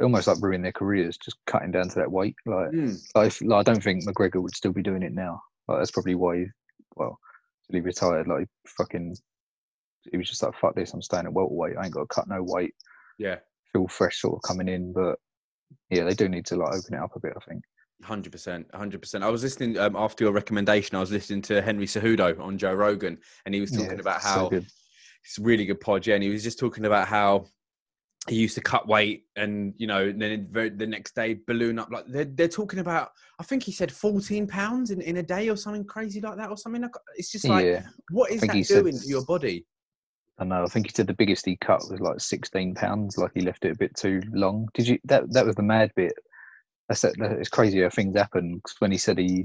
almost 0.00 0.26
like 0.26 0.38
ruin 0.40 0.62
their 0.62 0.72
careers 0.72 1.18
just 1.18 1.36
cutting 1.46 1.70
down 1.70 1.88
to 1.88 1.96
that 1.96 2.10
weight. 2.10 2.34
Like, 2.46 2.70
mm. 2.70 2.98
like, 3.14 3.40
like 3.42 3.60
I 3.68 3.72
don't 3.72 3.82
think 3.82 4.04
McGregor 4.04 4.42
would 4.42 4.54
still 4.54 4.72
be 4.72 4.82
doing 4.82 5.02
it 5.02 5.12
now. 5.12 5.42
Like, 5.68 5.78
that's 5.78 5.90
probably 5.90 6.14
why 6.14 6.38
he 6.38 6.46
well, 6.96 7.18
till 7.66 7.76
he 7.76 7.80
retired, 7.80 8.28
like 8.28 8.48
fucking, 8.66 9.16
he 10.10 10.16
was 10.16 10.28
just 10.28 10.42
like, 10.42 10.54
fuck 10.54 10.74
this, 10.74 10.92
I'm 10.92 11.02
staying 11.02 11.26
at 11.26 11.32
welterweight. 11.32 11.76
I 11.78 11.84
ain't 11.84 11.94
got 11.94 12.00
to 12.00 12.14
cut 12.14 12.28
no 12.28 12.42
weight. 12.42 12.74
Yeah. 13.18 13.36
Feel 13.72 13.88
fresh 13.88 14.20
sort 14.20 14.36
of 14.36 14.42
coming 14.46 14.68
in, 14.68 14.92
but 14.92 15.18
yeah, 15.90 16.04
they 16.04 16.14
do 16.14 16.28
need 16.28 16.46
to 16.46 16.56
like 16.56 16.74
open 16.74 16.94
it 16.94 17.00
up 17.00 17.16
a 17.16 17.20
bit, 17.20 17.32
I 17.36 17.40
think. 17.48 17.62
Hundred 18.04 18.32
percent, 18.32 18.66
hundred 18.74 19.00
percent. 19.00 19.22
I 19.22 19.30
was 19.30 19.42
listening 19.42 19.78
um, 19.78 19.94
after 19.96 20.24
your 20.24 20.32
recommendation. 20.32 20.96
I 20.96 21.00
was 21.00 21.12
listening 21.12 21.42
to 21.42 21.62
Henry 21.62 21.86
Cejudo 21.86 22.38
on 22.40 22.58
Joe 22.58 22.74
Rogan, 22.74 23.18
and 23.46 23.54
he 23.54 23.60
was 23.60 23.70
talking 23.70 23.92
yeah, 23.92 24.00
about 24.00 24.20
how 24.20 24.50
so 24.50 24.56
it's 24.56 25.38
a 25.38 25.42
really 25.42 25.64
good 25.64 25.80
pod. 25.80 26.06
Yeah, 26.06 26.14
and 26.14 26.22
he 26.24 26.30
was 26.30 26.42
just 26.42 26.58
talking 26.58 26.84
about 26.84 27.06
how 27.06 27.46
he 28.28 28.36
used 28.36 28.54
to 28.54 28.60
cut 28.60 28.86
weight 28.86 29.24
and 29.34 29.74
you 29.78 29.86
know 29.86 30.12
then 30.12 30.48
the 30.52 30.86
next 30.86 31.14
day 31.14 31.38
balloon 31.46 31.78
up 31.78 31.88
like 31.90 32.04
they're, 32.06 32.24
they're 32.24 32.48
talking 32.48 32.78
about 32.78 33.10
i 33.40 33.42
think 33.42 33.64
he 33.64 33.72
said 33.72 33.90
14 33.90 34.46
pounds 34.46 34.92
in, 34.92 35.00
in 35.00 35.16
a 35.16 35.22
day 35.22 35.48
or 35.48 35.56
something 35.56 35.84
crazy 35.84 36.20
like 36.20 36.36
that 36.36 36.48
or 36.48 36.56
something 36.56 36.88
it's 37.16 37.32
just 37.32 37.48
like 37.48 37.64
yeah. 37.64 37.82
what 38.10 38.30
is 38.30 38.40
that 38.42 38.52
doing 38.52 38.92
said, 38.94 39.02
to 39.02 39.08
your 39.08 39.24
body 39.24 39.66
i 40.42 40.44
know 40.44 40.62
uh, 40.62 40.64
i 40.64 40.66
think 40.66 40.86
he 40.86 40.92
said 40.94 41.06
the 41.06 41.14
biggest 41.14 41.46
he 41.46 41.56
cut 41.56 41.80
was 41.90 42.00
like 42.00 42.20
16 42.20 42.74
pounds 42.74 43.16
like 43.16 43.30
he 43.34 43.40
left 43.40 43.64
it 43.64 43.72
a 43.72 43.78
bit 43.78 43.94
too 43.96 44.20
long. 44.32 44.68
Did 44.74 44.88
you 44.88 44.98
that 45.04 45.32
that 45.32 45.46
was 45.46 45.56
the 45.56 45.62
mad 45.62 45.90
bit. 45.96 46.12
That's 46.88 47.02
that, 47.02 47.14
it's 47.18 47.48
crazy 47.48 47.82
how 47.82 47.90
things 47.90 48.16
happen 48.16 48.60
when 48.80 48.92
he 48.92 48.98
said 48.98 49.18
he 49.18 49.44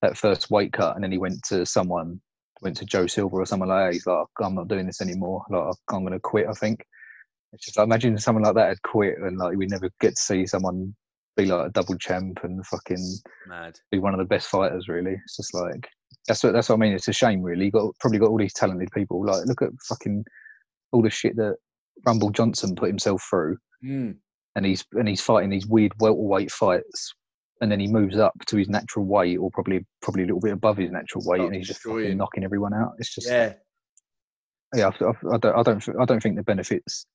that 0.00 0.16
first 0.16 0.50
weight 0.50 0.72
cut 0.72 0.94
and 0.94 1.04
then 1.04 1.12
he 1.12 1.18
went 1.18 1.42
to 1.44 1.64
someone 1.64 2.20
went 2.60 2.76
to 2.78 2.84
Joe 2.84 3.06
Silva 3.06 3.36
or 3.36 3.46
someone 3.46 3.68
like 3.68 3.88
that 3.88 3.94
he's 3.94 4.06
like 4.06 4.26
i'm 4.40 4.54
not 4.54 4.68
doing 4.68 4.86
this 4.86 5.00
anymore. 5.00 5.44
Like 5.50 5.74
i'm 5.90 6.04
gonna 6.04 6.20
quit 6.20 6.48
i 6.48 6.52
think. 6.52 6.84
It's 7.52 7.66
just 7.66 7.76
like 7.76 7.86
imagine 7.86 8.16
someone 8.16 8.44
like 8.44 8.54
that 8.54 8.68
had 8.68 8.82
quit 8.82 9.18
and 9.18 9.36
like 9.36 9.56
we 9.56 9.66
never 9.66 9.90
get 10.00 10.16
to 10.16 10.22
see 10.22 10.46
someone 10.46 10.94
be 11.36 11.46
like 11.46 11.68
a 11.68 11.70
double 11.70 11.96
champ 11.96 12.40
and 12.44 12.64
fucking 12.66 13.18
mad. 13.46 13.78
be 13.90 13.98
one 13.98 14.14
of 14.14 14.18
the 14.18 14.24
best 14.24 14.48
fighters. 14.48 14.88
Really, 14.88 15.16
it's 15.24 15.36
just 15.36 15.54
like 15.54 15.88
that's 16.26 16.42
what 16.42 16.52
that's 16.52 16.68
what 16.68 16.76
I 16.76 16.78
mean. 16.78 16.92
It's 16.92 17.08
a 17.08 17.12
shame, 17.12 17.42
really. 17.42 17.66
You 17.66 17.70
got 17.70 17.94
probably 18.00 18.18
got 18.18 18.30
all 18.30 18.38
these 18.38 18.54
talented 18.54 18.90
people. 18.92 19.24
Like 19.24 19.46
look 19.46 19.62
at 19.62 19.70
fucking 19.88 20.24
all 20.92 21.02
the 21.02 21.10
shit 21.10 21.36
that 21.36 21.56
Rumble 22.06 22.30
Johnson 22.30 22.74
put 22.74 22.88
himself 22.88 23.24
through, 23.28 23.58
mm. 23.84 24.14
and 24.56 24.66
he's 24.66 24.84
and 24.92 25.08
he's 25.08 25.20
fighting 25.20 25.50
these 25.50 25.66
weird 25.66 25.92
welterweight 26.00 26.50
fights. 26.50 27.14
And 27.60 27.70
then 27.70 27.78
he 27.78 27.86
moves 27.86 28.18
up 28.18 28.34
to 28.46 28.56
his 28.56 28.68
natural 28.68 29.04
weight, 29.04 29.36
or 29.36 29.48
probably 29.52 29.86
probably 30.00 30.24
a 30.24 30.26
little 30.26 30.40
bit 30.40 30.52
above 30.52 30.78
his 30.78 30.90
natural 30.90 31.22
weight, 31.24 31.42
and 31.42 31.54
he's 31.54 31.68
just 31.68 31.82
fucking 31.82 32.16
knocking 32.16 32.42
everyone 32.42 32.74
out. 32.74 32.94
It's 32.98 33.14
just 33.14 33.28
yeah, 33.28 33.52
yeah. 34.74 34.90
I, 35.00 35.04
I, 35.04 35.34
I 35.34 35.38
don't, 35.38 35.58
I 35.58 35.62
don't, 35.62 35.88
I 36.00 36.04
don't 36.04 36.20
think 36.20 36.36
the 36.36 36.42
benefits 36.42 37.06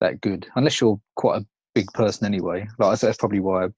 that 0.00 0.20
good 0.20 0.46
unless 0.56 0.80
you're 0.80 1.00
quite 1.16 1.42
a 1.42 1.46
big 1.74 1.86
person 1.92 2.26
anyway. 2.26 2.66
Like 2.78 2.98
that's 2.98 3.18
probably 3.18 3.40
why, 3.40 3.68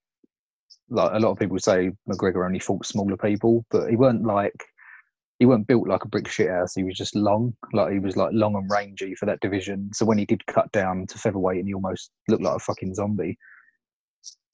like 0.90 1.12
a 1.12 1.18
lot 1.18 1.30
of 1.30 1.38
people 1.38 1.58
say 1.58 1.90
McGregor 2.08 2.46
only 2.46 2.58
fought 2.58 2.86
smaller 2.86 3.16
people, 3.16 3.64
but 3.70 3.88
he 3.88 3.96
weren't 3.96 4.24
like 4.24 4.64
he 5.38 5.46
weren't 5.46 5.66
built 5.66 5.86
like 5.86 6.04
a 6.04 6.08
brick 6.08 6.28
shit 6.28 6.50
house. 6.50 6.74
He 6.74 6.84
was 6.84 6.96
just 6.96 7.14
long, 7.14 7.54
like 7.72 7.92
he 7.92 7.98
was 7.98 8.16
like 8.16 8.30
long 8.32 8.56
and 8.56 8.68
rangy 8.70 9.14
for 9.14 9.26
that 9.26 9.40
division. 9.40 9.90
So 9.92 10.04
when 10.04 10.18
he 10.18 10.26
did 10.26 10.44
cut 10.46 10.70
down 10.72 11.06
to 11.08 11.18
featherweight, 11.18 11.58
and 11.58 11.68
he 11.68 11.74
almost 11.74 12.10
looked 12.28 12.42
like 12.42 12.56
a 12.56 12.60
fucking 12.60 12.94
zombie. 12.94 13.38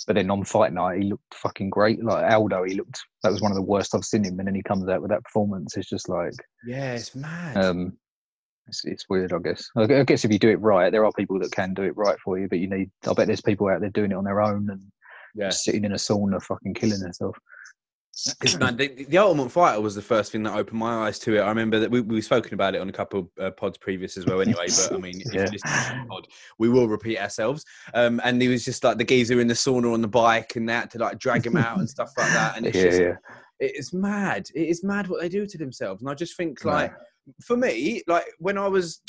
But 0.06 0.16
then 0.16 0.30
on 0.30 0.44
fight 0.44 0.74
night, 0.74 0.98
he 0.98 1.08
looked 1.08 1.34
fucking 1.34 1.70
great. 1.70 2.04
Like 2.04 2.30
Aldo, 2.30 2.64
he 2.64 2.74
looked 2.74 3.00
that 3.22 3.32
was 3.32 3.40
one 3.40 3.52
of 3.52 3.56
the 3.56 3.62
worst 3.62 3.94
I've 3.94 4.04
seen 4.04 4.24
him, 4.24 4.38
and 4.38 4.46
then 4.46 4.54
he 4.54 4.62
comes 4.62 4.88
out 4.88 5.00
with 5.00 5.10
that 5.10 5.24
performance. 5.24 5.76
It's 5.76 5.88
just 5.88 6.08
like 6.08 6.34
yeah, 6.66 6.94
it's 6.94 7.14
mad. 7.14 7.56
Um, 7.56 7.96
it's, 8.66 8.84
it's 8.84 9.08
weird, 9.08 9.32
I 9.32 9.38
guess. 9.38 9.68
I 9.76 9.86
guess 10.02 10.24
if 10.24 10.32
you 10.32 10.38
do 10.38 10.50
it 10.50 10.60
right, 10.60 10.90
there 10.90 11.04
are 11.04 11.12
people 11.12 11.38
that 11.38 11.52
can 11.52 11.74
do 11.74 11.82
it 11.82 11.96
right 11.96 12.18
for 12.22 12.38
you, 12.38 12.48
but 12.48 12.58
you 12.58 12.68
need. 12.68 12.90
I 13.08 13.14
bet 13.14 13.26
there's 13.26 13.40
people 13.40 13.68
out 13.68 13.80
there 13.80 13.90
doing 13.90 14.10
it 14.10 14.16
on 14.16 14.24
their 14.24 14.42
own 14.42 14.68
and 14.70 14.82
yeah. 15.34 15.50
sitting 15.50 15.84
in 15.84 15.92
a 15.92 15.96
sauna, 15.96 16.42
fucking 16.42 16.74
killing 16.74 17.00
themselves. 17.00 17.38
the, 18.12 19.06
the, 19.08 19.18
Ultimate 19.18 19.50
Fighter 19.50 19.80
was 19.80 19.94
the 19.94 20.02
first 20.02 20.30
thing 20.30 20.44
that 20.44 20.54
opened 20.56 20.78
my 20.78 21.06
eyes 21.06 21.18
to 21.20 21.36
it. 21.36 21.40
I 21.40 21.48
remember 21.48 21.80
that 21.80 21.90
we, 21.90 22.00
we've 22.00 22.24
spoken 22.24 22.54
about 22.54 22.74
it 22.74 22.80
on 22.80 22.88
a 22.88 22.92
couple 22.92 23.20
of 23.20 23.44
uh, 23.44 23.50
pods 23.50 23.76
previous 23.78 24.16
as 24.16 24.26
well, 24.26 24.40
anyway. 24.40 24.66
But 24.68 24.92
I 24.92 24.98
mean, 24.98 25.20
yeah. 25.32 25.46
pod, 26.08 26.28
we 26.58 26.68
will 26.68 26.88
repeat 26.88 27.18
ourselves. 27.18 27.64
Um, 27.92 28.20
and 28.24 28.40
he 28.40 28.48
was 28.48 28.64
just 28.64 28.84
like 28.84 28.98
the 28.98 29.04
geezer 29.04 29.40
in 29.40 29.48
the 29.48 29.54
sauna 29.54 29.92
on 29.92 30.00
the 30.00 30.08
bike 30.08 30.56
and 30.56 30.68
that 30.68 30.90
to 30.92 30.98
like 30.98 31.18
drag 31.18 31.44
him 31.44 31.56
out 31.56 31.78
and 31.78 31.90
stuff 31.90 32.10
like 32.16 32.32
that. 32.32 32.56
And 32.56 32.66
it's 32.66 32.76
yeah, 32.76 32.84
just, 32.84 33.00
yeah. 33.00 33.16
it's 33.58 33.92
mad. 33.92 34.48
It 34.54 34.68
is 34.68 34.84
mad 34.84 35.08
what 35.08 35.20
they 35.20 35.28
do 35.28 35.46
to 35.46 35.58
themselves. 35.58 36.00
And 36.00 36.10
I 36.10 36.14
just 36.14 36.36
think 36.36 36.64
like 36.64 36.92
for 37.42 37.56
me, 37.56 38.02
like 38.06 38.26
when 38.38 38.58
I 38.58 38.68
was 38.68 39.00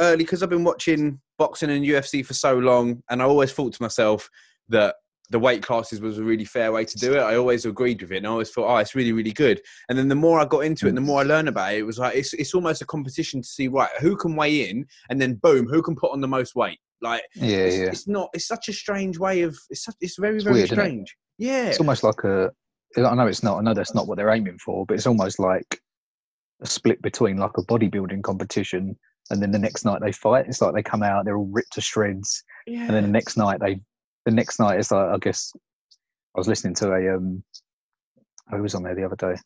early, 0.00 0.24
because 0.24 0.42
I've 0.42 0.50
been 0.50 0.64
watching 0.64 1.20
boxing 1.38 1.70
and 1.70 1.84
UFC 1.84 2.24
for 2.24 2.34
so 2.34 2.58
long, 2.58 3.02
and 3.10 3.22
I 3.22 3.24
always 3.24 3.52
thought 3.52 3.74
to 3.74 3.82
myself 3.82 4.28
that 4.68 4.96
the 5.30 5.38
weight 5.38 5.62
classes 5.62 6.00
was 6.00 6.18
a 6.18 6.22
really 6.22 6.44
fair 6.44 6.72
way 6.72 6.84
to 6.84 6.96
do 6.96 7.14
it. 7.14 7.20
I 7.20 7.36
always 7.36 7.64
agreed 7.66 8.00
with 8.00 8.12
it, 8.12 8.18
and 8.18 8.26
I 8.26 8.30
always 8.30 8.50
thought, 8.50 8.72
oh, 8.72 8.76
it's 8.78 8.94
really, 8.94 9.12
really 9.12 9.32
good. 9.32 9.60
And 9.88 9.98
then 9.98 10.08
the 10.08 10.14
more 10.14 10.40
I 10.40 10.44
got 10.44 10.60
into 10.60 10.86
it, 10.86 10.90
and 10.90 10.96
the 10.96 11.02
more 11.02 11.20
I 11.20 11.24
learned 11.24 11.48
about 11.48 11.74
it, 11.74 11.78
it 11.78 11.82
was 11.82 11.98
like 11.98 12.16
it's 12.16 12.34
it's 12.34 12.54
almost 12.54 12.82
a 12.82 12.86
competition 12.86 13.42
to 13.42 13.48
see 13.48 13.68
right 13.68 13.90
who 14.00 14.16
can 14.16 14.36
weigh 14.36 14.68
in, 14.68 14.86
and 15.10 15.20
then 15.20 15.34
boom, 15.34 15.66
who 15.66 15.82
can 15.82 15.96
put 15.96 16.12
on 16.12 16.20
the 16.20 16.28
most 16.28 16.54
weight. 16.54 16.78
Like, 17.00 17.22
yeah, 17.34 17.58
it's, 17.58 17.76
yeah. 17.76 17.84
it's 17.86 18.08
not. 18.08 18.30
It's 18.32 18.46
such 18.46 18.68
a 18.68 18.72
strange 18.72 19.18
way 19.18 19.42
of. 19.42 19.56
It's 19.70 19.84
such, 19.84 19.96
it's 20.00 20.18
very, 20.18 20.36
it's 20.36 20.44
very 20.44 20.56
weird, 20.56 20.70
strange. 20.70 21.16
It? 21.38 21.46
Yeah, 21.46 21.66
it's 21.66 21.80
almost 21.80 22.02
like 22.02 22.24
a. 22.24 22.50
I 22.96 23.14
know 23.14 23.26
it's 23.26 23.42
not. 23.42 23.58
I 23.58 23.62
know 23.62 23.74
that's 23.74 23.94
not 23.94 24.06
what 24.06 24.16
they're 24.16 24.30
aiming 24.30 24.58
for, 24.58 24.86
but 24.86 24.94
it's 24.94 25.06
almost 25.06 25.38
like 25.38 25.80
a 26.62 26.66
split 26.66 27.00
between 27.02 27.36
like 27.36 27.56
a 27.56 27.62
bodybuilding 27.62 28.22
competition 28.22 28.96
and 29.30 29.42
then 29.42 29.50
the 29.50 29.58
next 29.58 29.84
night 29.84 30.00
they 30.00 30.12
fight. 30.12 30.46
It's 30.48 30.60
like 30.60 30.74
they 30.74 30.82
come 30.82 31.02
out, 31.02 31.24
they're 31.24 31.36
all 31.36 31.50
ripped 31.52 31.72
to 31.74 31.80
shreds, 31.80 32.42
yeah. 32.66 32.82
and 32.82 32.90
then 32.90 33.02
the 33.02 33.08
next 33.08 33.36
night 33.36 33.60
they, 33.60 33.80
the 34.28 34.34
next 34.34 34.60
night 34.60 34.78
it's 34.78 34.90
like 34.90 35.08
I 35.08 35.16
guess 35.18 35.52
I 36.36 36.40
was 36.40 36.48
listening 36.48 36.74
to 36.74 36.92
a 36.92 37.16
um, 37.16 37.42
who 38.50 38.62
was 38.62 38.74
on 38.74 38.82
there 38.82 38.94
the 38.94 39.04
other 39.04 39.16
day, 39.16 39.36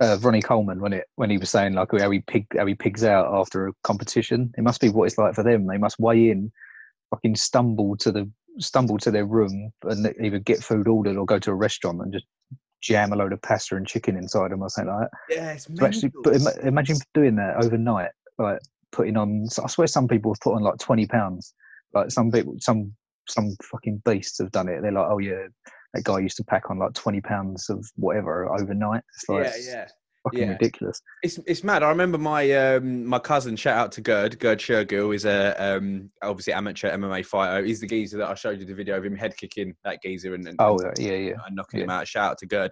uh, 0.00 0.18
Ronnie 0.20 0.42
Coleman 0.42 0.80
when 0.80 0.92
it 0.92 1.04
when 1.14 1.30
he 1.30 1.38
was 1.38 1.50
saying 1.50 1.74
like 1.74 1.88
how 1.96 2.10
he 2.10 2.20
pig 2.20 2.46
how 2.56 2.66
he 2.66 2.74
pigs 2.74 3.04
out 3.04 3.32
after 3.32 3.68
a 3.68 3.72
competition. 3.84 4.52
It 4.58 4.62
must 4.62 4.80
be 4.80 4.88
what 4.88 5.04
it's 5.04 5.18
like 5.18 5.34
for 5.36 5.44
them. 5.44 5.68
They 5.68 5.78
must 5.78 6.00
weigh 6.00 6.30
in, 6.30 6.50
fucking 7.10 7.36
stumble 7.36 7.96
to 7.98 8.10
the 8.10 8.28
stumble 8.58 8.98
to 8.98 9.12
their 9.12 9.24
room 9.24 9.70
and 9.84 10.12
either 10.20 10.40
get 10.40 10.64
food 10.64 10.88
ordered 10.88 11.16
or 11.16 11.24
go 11.24 11.38
to 11.38 11.52
a 11.52 11.54
restaurant 11.54 12.00
and 12.00 12.12
just 12.12 12.26
jam 12.82 13.12
a 13.12 13.16
load 13.16 13.32
of 13.32 13.40
pasta 13.42 13.76
and 13.76 13.86
chicken 13.86 14.16
inside 14.16 14.50
them 14.50 14.62
or 14.62 14.68
something 14.68 14.92
like 14.92 15.02
that. 15.02 15.36
Yeah, 15.36 15.52
it's 15.52 15.68
So 15.72 15.84
actually, 15.84 16.12
but 16.24 16.34
ima- 16.34 16.66
imagine 16.66 16.96
doing 17.14 17.36
that 17.36 17.62
overnight, 17.62 18.10
like 18.36 18.58
putting 18.90 19.16
on. 19.16 19.46
I 19.62 19.68
swear 19.68 19.86
some 19.86 20.08
people 20.08 20.34
have 20.34 20.40
put 20.40 20.54
on 20.54 20.62
like 20.64 20.78
twenty 20.78 21.06
pounds. 21.06 21.54
Like 21.94 22.10
some 22.10 22.30
people, 22.30 22.54
some 22.58 22.94
some 23.30 23.56
fucking 23.70 24.02
beasts 24.04 24.38
have 24.38 24.50
done 24.50 24.68
it. 24.68 24.82
They're 24.82 24.92
like, 24.92 25.08
oh 25.08 25.18
yeah, 25.18 25.46
that 25.94 26.04
guy 26.04 26.18
used 26.20 26.36
to 26.38 26.44
pack 26.44 26.70
on 26.70 26.78
like 26.78 26.94
twenty 26.94 27.20
pounds 27.20 27.68
of 27.68 27.84
whatever 27.96 28.52
overnight. 28.52 29.02
It's 29.14 29.28
like 29.28 29.44
yeah, 29.44 29.72
yeah. 29.72 29.86
fucking 30.24 30.40
yeah. 30.40 30.52
ridiculous. 30.52 31.00
It's 31.22 31.38
it's 31.46 31.64
mad. 31.64 31.82
I 31.82 31.88
remember 31.88 32.18
my 32.18 32.50
um 32.52 33.04
my 33.06 33.18
cousin. 33.18 33.56
Shout 33.56 33.76
out 33.76 33.92
to 33.92 34.00
Gerd. 34.00 34.38
Gerd 34.38 34.58
Shergill 34.58 35.14
is 35.14 35.24
a 35.24 35.54
um 35.58 36.10
obviously 36.22 36.52
amateur 36.52 36.90
MMA 36.90 37.24
fighter. 37.24 37.64
He's 37.64 37.80
the 37.80 37.86
geezer 37.86 38.18
that 38.18 38.28
I 38.28 38.34
showed 38.34 38.60
you 38.60 38.66
the 38.66 38.74
video 38.74 38.96
of 38.96 39.04
him 39.04 39.16
head 39.16 39.36
kicking 39.36 39.74
that 39.84 40.02
geezer 40.02 40.34
and, 40.34 40.46
and 40.46 40.56
Oh 40.60 40.78
yeah, 40.98 41.12
yeah, 41.12 41.34
and 41.46 41.56
knocking 41.56 41.80
him 41.80 41.90
out. 41.90 42.06
Shout 42.08 42.32
out 42.32 42.38
to 42.38 42.46
Gerd. 42.46 42.70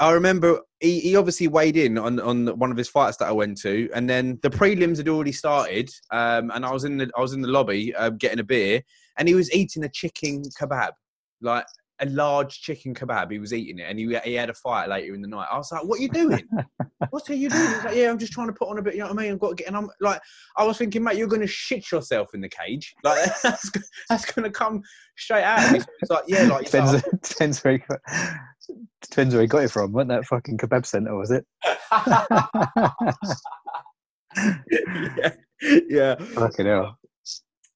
I 0.00 0.12
remember 0.12 0.60
he, 0.80 1.00
he 1.00 1.16
obviously 1.16 1.48
weighed 1.48 1.76
in 1.76 1.98
on, 1.98 2.18
on 2.20 2.46
one 2.58 2.70
of 2.70 2.76
his 2.76 2.88
fights 2.88 3.18
that 3.18 3.28
I 3.28 3.32
went 3.32 3.60
to, 3.60 3.88
and 3.94 4.08
then 4.08 4.38
the 4.42 4.50
prelims 4.50 4.96
had 4.96 5.08
already 5.08 5.32
started, 5.32 5.90
um, 6.10 6.50
and 6.54 6.64
I 6.64 6.72
was 6.72 6.84
in 6.84 6.96
the 6.96 7.10
I 7.16 7.20
was 7.20 7.32
in 7.32 7.42
the 7.42 7.48
lobby 7.48 7.94
uh, 7.94 8.10
getting 8.10 8.40
a 8.40 8.44
beer, 8.44 8.82
and 9.18 9.28
he 9.28 9.34
was 9.34 9.52
eating 9.54 9.84
a 9.84 9.88
chicken 9.88 10.42
kebab, 10.60 10.92
like 11.40 11.66
a 12.00 12.06
large 12.06 12.60
chicken 12.60 12.94
kebab. 12.94 13.30
He 13.30 13.38
was 13.38 13.52
eating 13.52 13.78
it, 13.78 13.86
and 13.88 13.98
he 13.98 14.18
he 14.24 14.34
had 14.34 14.50
a 14.50 14.54
fight 14.54 14.88
later 14.88 15.14
in 15.14 15.22
the 15.22 15.28
night. 15.28 15.46
I 15.50 15.56
was 15.56 15.70
like, 15.70 15.84
"What 15.84 15.98
are 15.98 16.02
you 16.02 16.08
doing? 16.08 16.42
What 17.10 17.28
are 17.28 17.34
you 17.34 17.50
doing?" 17.50 17.66
He's 17.66 17.84
like, 17.84 17.96
"Yeah, 17.96 18.10
I'm 18.10 18.18
just 18.18 18.32
trying 18.32 18.46
to 18.46 18.52
put 18.52 18.68
on 18.68 18.78
a 18.78 18.82
bit. 18.82 18.94
You 18.94 19.00
know 19.00 19.08
what 19.08 19.18
I 19.18 19.22
mean? 19.22 19.32
I've 19.32 19.38
got 19.38 19.50
to 19.50 19.54
get." 19.54 19.68
And 19.68 19.76
I'm 19.76 19.88
like, 20.00 20.20
I 20.56 20.64
was 20.64 20.78
thinking, 20.78 21.02
mate, 21.04 21.16
you're 21.16 21.28
going 21.28 21.42
to 21.42 21.46
shit 21.46 21.90
yourself 21.92 22.34
in 22.34 22.40
the 22.40 22.48
cage. 22.48 22.94
Like 23.04 23.28
that's 23.42 23.70
that's 24.08 24.24
going 24.32 24.44
to 24.44 24.50
come 24.50 24.82
straight 25.16 25.44
out. 25.44 25.64
of 25.64 25.72
you. 25.72 25.80
So 25.80 25.86
He's 26.00 26.10
like, 26.10 26.24
"Yeah, 26.26 26.42
like." 26.44 26.62
he's 26.62 26.74
like, 26.74 27.02
Depends, 27.04 27.28
depends 27.28 27.64
where 27.64 27.72
he 27.74 27.78
got, 27.78 28.00
depends 29.02 29.34
where 29.34 29.42
he 29.42 29.46
got 29.48 29.64
it 29.64 29.70
from. 29.70 29.92
Wasn't 29.92 30.08
that 30.08 30.24
fucking 30.24 30.58
kebab 30.58 30.86
centre? 30.86 31.14
Was 31.14 31.30
it? 31.30 31.46
yeah, 35.12 35.32
yeah. 35.88 36.14
fucking 36.16 36.66
hell. 36.66 36.98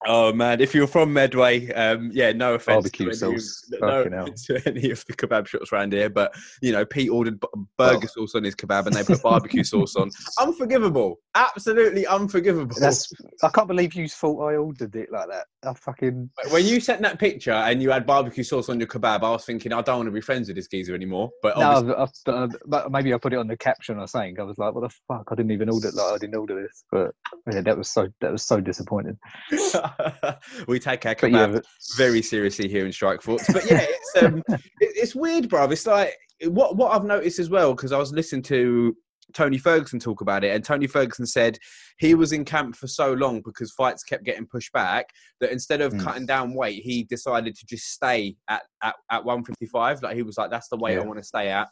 Oh 0.07 0.31
man, 0.31 0.61
if 0.61 0.73
you're 0.73 0.87
from 0.87 1.11
Medway, 1.11 1.71
um, 1.73 2.09
yeah, 2.13 2.31
no 2.31 2.53
offense 2.53 2.83
Barbecue 2.83 3.11
to 3.11 3.25
any, 3.27 3.37
sauce. 3.37 3.65
no 3.69 3.79
Fucking 3.79 4.13
hell. 4.13 4.23
offense 4.23 4.45
to 4.45 4.61
any 4.65 4.91
of 4.91 5.03
the 5.05 5.13
kebab 5.13 5.45
shops 5.45 5.73
around 5.73 5.91
here, 5.91 6.09
but 6.09 6.33
you 6.61 6.71
know, 6.71 6.85
Pete 6.85 7.09
ordered 7.09 7.37
b- 7.39 7.47
burger 7.77 8.07
sauce 8.07 8.33
on 8.33 8.45
his 8.45 8.55
kebab 8.55 8.85
and 8.85 8.95
they 8.95 9.03
put 9.03 9.21
barbecue 9.21 9.63
sauce 9.65 9.97
on. 9.97 10.09
Unforgivable, 10.39 11.19
absolutely 11.35 12.07
unforgivable. 12.07 12.75
That's. 12.79 13.11
I 13.43 13.49
can't 13.49 13.67
believe 13.67 13.93
you 13.93 14.07
thought 14.07 14.49
I 14.49 14.55
ordered 14.55 14.95
it 14.95 15.11
like 15.11 15.27
that. 15.27 15.47
I 15.67 15.73
fucking. 15.73 16.29
when 16.51 16.65
you 16.65 16.79
sent 16.79 17.01
that 17.01 17.19
picture 17.19 17.51
and 17.51 17.81
you 17.81 17.91
had 17.91 18.05
barbecue 18.05 18.43
sauce 18.43 18.69
on 18.69 18.79
your 18.79 18.87
kebab, 18.87 19.23
I 19.23 19.31
was 19.31 19.43
thinking 19.43 19.73
I 19.73 19.81
don't 19.81 19.97
want 19.97 20.07
to 20.07 20.11
be 20.11 20.21
friends 20.21 20.47
with 20.47 20.55
this 20.55 20.67
geezer 20.67 20.95
anymore. 20.95 21.29
But 21.41 21.57
obviously, 21.57 21.95
I've, 22.33 22.49
I've, 22.73 22.91
maybe 22.91 23.13
I 23.13 23.17
put 23.17 23.33
it 23.33 23.37
on 23.39 23.47
the 23.47 23.57
caption 23.57 23.99
or 23.99 24.07
something. 24.07 24.39
I 24.39 24.43
was 24.43 24.57
like, 24.57 24.73
"What 24.73 24.81
the 24.89 24.95
fuck? 25.09 25.27
I 25.29 25.35
didn't 25.35 25.51
even 25.51 25.69
order. 25.69 25.91
Like, 25.91 26.13
I 26.13 26.17
didn't 26.17 26.35
order 26.35 26.61
this." 26.61 26.85
But 26.89 27.11
yeah, 27.51 27.61
that 27.61 27.77
was 27.77 27.89
so 27.89 28.07
that 28.21 28.31
was 28.31 28.43
so 28.43 28.61
disappointing. 28.61 29.17
we 30.67 30.79
take 30.79 31.05
our 31.05 31.15
But 31.15 31.31
yeah, 31.31 31.59
very 31.97 32.21
seriously 32.21 32.67
here 32.67 32.85
in 32.85 32.91
Strike 32.91 33.21
Force. 33.21 33.45
But 33.51 33.65
yeah, 33.69 33.85
it's 33.87 34.23
um, 34.23 34.43
it, 34.49 34.61
it's 34.79 35.15
weird, 35.15 35.49
bruv. 35.49 35.71
It's 35.71 35.87
like 35.87 36.15
what 36.45 36.75
what 36.75 36.93
I've 36.93 37.05
noticed 37.05 37.39
as 37.39 37.49
well 37.49 37.73
because 37.73 37.91
I 37.91 37.97
was 37.97 38.11
listening 38.13 38.43
to 38.43 38.95
Tony 39.33 39.57
Ferguson 39.57 39.99
talk 39.99 40.21
about 40.21 40.43
it, 40.43 40.55
and 40.55 40.63
Tony 40.63 40.87
Ferguson 40.87 41.25
said 41.25 41.57
he 41.97 42.15
was 42.15 42.31
in 42.31 42.45
camp 42.45 42.75
for 42.75 42.87
so 42.87 43.13
long 43.13 43.41
because 43.43 43.71
fights 43.73 44.03
kept 44.03 44.23
getting 44.23 44.47
pushed 44.47 44.71
back 44.73 45.07
that 45.39 45.51
instead 45.51 45.81
of 45.81 45.93
Mm. 45.93 46.03
cutting 46.03 46.25
down 46.25 46.53
weight, 46.53 46.81
he 46.83 47.03
decided 47.03 47.55
to 47.55 47.65
just 47.65 47.91
stay 47.91 48.35
at 48.47 48.63
at, 48.81 48.95
at 49.11 49.25
155. 49.25 50.01
Like 50.01 50.15
he 50.15 50.23
was 50.23 50.37
like, 50.37 50.49
that's 50.49 50.69
the 50.69 50.77
weight 50.77 50.97
I 50.97 51.01
want 51.01 51.19
to 51.19 51.23
stay 51.23 51.49
at. 51.49 51.67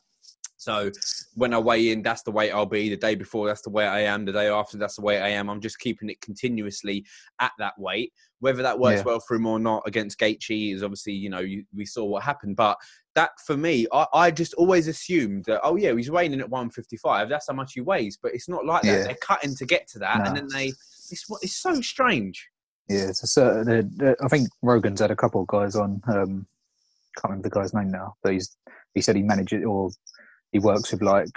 So 0.68 0.92
when 1.36 1.54
I 1.54 1.60
weigh 1.60 1.92
in, 1.92 2.02
that's 2.02 2.24
the 2.24 2.32
weight 2.32 2.52
I'll 2.52 2.66
be. 2.66 2.90
The 2.90 2.98
day 2.98 3.16
before, 3.16 3.48
that's 3.48 3.62
the 3.62 3.70
weight 3.70 3.88
I 3.88 4.02
am. 4.02 4.26
The 4.26 4.34
day 4.34 4.50
after, 4.50 4.78
that's 4.78 4.98
the 4.98 5.02
weight 5.02 5.22
I 5.22 5.30
am. 5.30 5.50
I'm 5.50 5.62
just 5.62 5.80
keeping 5.80 6.10
it 6.10 6.20
continuously 6.20 7.06
at 7.40 7.54
that 7.58 7.72
weight. 7.80 8.12
Whether 8.42 8.64
that 8.64 8.78
works 8.78 8.98
Yeah. 9.00 9.04
well 9.06 9.20
for 9.22 9.36
him 9.36 9.46
or 9.46 9.60
not 9.60 9.84
against 9.86 10.20
Gaethje 10.20 10.76
is 10.76 10.84
obviously, 10.84 11.14
you 11.14 11.30
know, 11.30 11.40
you, 11.40 11.64
we 11.74 11.86
saw 11.86 12.04
what 12.04 12.22
happened. 12.24 12.58
But 12.58 12.78
that 13.16 13.30
for 13.46 13.56
me, 13.56 13.88
I, 13.94 14.08
I 14.14 14.30
just 14.30 14.56
always 14.56 14.90
assumed 14.90 15.46
that, 15.46 15.62
oh 15.64 15.78
yeah, 15.78 15.96
he's 15.96 16.12
weighing 16.12 16.34
in 16.34 16.42
at 16.42 16.50
155. 16.50 17.30
That's 17.30 17.48
how 17.48 17.54
much 17.54 17.72
he 17.74 17.80
weighs. 17.80 18.18
But 18.22 18.34
it's 18.34 18.50
not 18.50 18.66
like 18.66 18.82
that. 18.82 18.88
Yeah. 18.92 19.04
They're 19.06 19.16
cutting 19.22 19.56
to 19.56 19.66
get 19.66 19.88
to 19.94 20.00
that, 20.00 20.18
No. 20.20 20.26
and 20.26 20.36
then 20.36 20.48
they. 20.54 20.74
It's 21.10 21.24
what 21.30 21.42
it's 21.44 21.56
so 21.56 21.80
strange. 21.80 22.46
yeah, 22.90 23.08
it's 23.08 23.24
a 23.24 23.28
certain. 23.28 23.90
Uh, 24.06 24.16
I 24.22 24.28
think 24.28 24.50
Rogan's 24.62 25.00
had 25.00 25.12
a 25.12 25.16
couple 25.16 25.40
of 25.40 25.48
guys 25.48 25.78
on. 25.78 26.02
Um, 26.10 26.46
can't 27.16 27.30
remember 27.32 27.48
the 27.50 27.56
guy's 27.56 27.74
name 27.74 27.90
now, 27.90 28.16
but 28.22 28.34
he's 28.34 28.58
he 28.94 29.00
said 29.02 29.16
he 29.16 29.24
manages 29.24 29.64
or 29.66 29.90
he 30.52 30.60
works 30.60 30.92
with 30.92 31.02
like 31.02 31.30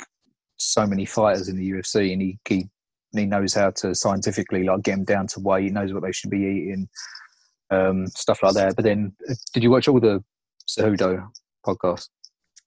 so 0.56 0.86
many 0.86 1.04
fighters 1.04 1.48
in 1.48 1.56
the 1.56 1.70
UFC, 1.70 2.12
and 2.12 2.22
he 2.22 2.38
he, 2.48 2.68
he 3.12 3.26
knows 3.26 3.54
how 3.54 3.70
to 3.70 3.94
scientifically 3.94 4.64
like 4.64 4.82
get 4.82 4.96
them 4.96 5.04
down 5.04 5.26
to 5.28 5.40
weight. 5.40 5.64
He 5.64 5.70
knows 5.70 5.92
what 5.92 6.02
they 6.02 6.12
should 6.12 6.30
be 6.30 6.38
eating, 6.38 6.88
um, 7.70 8.06
stuff 8.08 8.42
like 8.42 8.54
that. 8.54 8.76
But 8.76 8.84
then, 8.84 9.12
uh, 9.28 9.34
did 9.52 9.62
you 9.62 9.70
watch 9.70 9.88
all 9.88 10.00
the 10.00 10.22
Cejudo 10.68 11.26
podcast? 11.66 12.08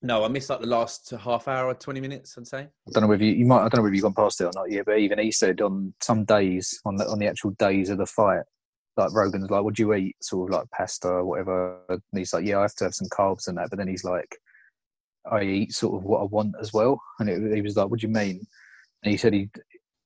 No, 0.06 0.26
I 0.26 0.28
missed 0.28 0.50
like 0.50 0.60
the 0.60 0.68
last 0.68 1.12
half 1.12 1.48
hour 1.48 1.68
or 1.68 1.74
20 1.74 2.02
minutes, 2.02 2.38
I'd 2.38 2.46
say. 2.46 2.60
I 2.60 2.92
don't 2.92 3.04
know 3.04 3.08
whether 3.08 3.24
you, 3.24 3.36
you 3.36 3.46
might. 3.46 3.60
I 3.60 3.70
don't 3.70 3.78
know 3.78 3.84
whether 3.84 3.96
you've 3.96 4.04
gone 4.04 4.14
past 4.14 4.42
it 4.42 4.46
or 4.46 4.52
not 4.54 4.70
yet. 4.70 4.86
But 4.86 5.00
even 5.00 5.18
he 5.18 5.32
said 5.32 5.62
on 5.62 5.94
some 6.02 6.26
days, 6.26 6.78
on 6.86 6.98
the 6.98 7.08
on 7.08 7.20
the 7.20 7.28
actual 7.28 7.52
days 7.52 7.90
of 7.90 8.00
the 8.00 8.06
fight, 8.06 8.44
like 8.98 9.14
Rogan's 9.14 9.50
like, 9.50 9.64
"What 9.64 9.76
do 9.76 9.84
you 9.84 9.94
eat?" 9.94 10.18
Sort 10.22 10.50
of 10.52 10.60
like 10.60 10.70
pasta 10.72 11.08
or 11.08 11.24
whatever. 11.24 11.80
And 11.88 12.02
he's 12.14 12.34
like, 12.34 12.46
"Yeah, 12.46 12.60
I 12.60 12.64
have 12.64 12.76
to 12.76 12.84
have 12.84 12.94
some 12.94 13.08
carbs 13.08 13.48
and 13.48 13.58
that." 13.58 13.70
But 13.70 13.80
then 13.80 13.88
he's 13.88 14.04
like, 14.04 14.38
"I 15.32 15.44
eat 15.44 15.74
sort 15.74 15.96
of 15.96 16.04
what 16.04 16.22
I 16.22 16.26
want 16.26 16.56
as 16.62 16.74
well." 16.74 17.02
And 17.20 17.30
it, 17.30 17.56
he 17.56 17.62
was 17.62 17.76
like, 17.76 17.90
"What 17.90 18.00
do 18.00 18.08
you 18.08 18.14
mean?" 18.14 18.46
And 19.04 19.12
he 19.12 19.18
said 19.18 19.34
he 19.34 19.50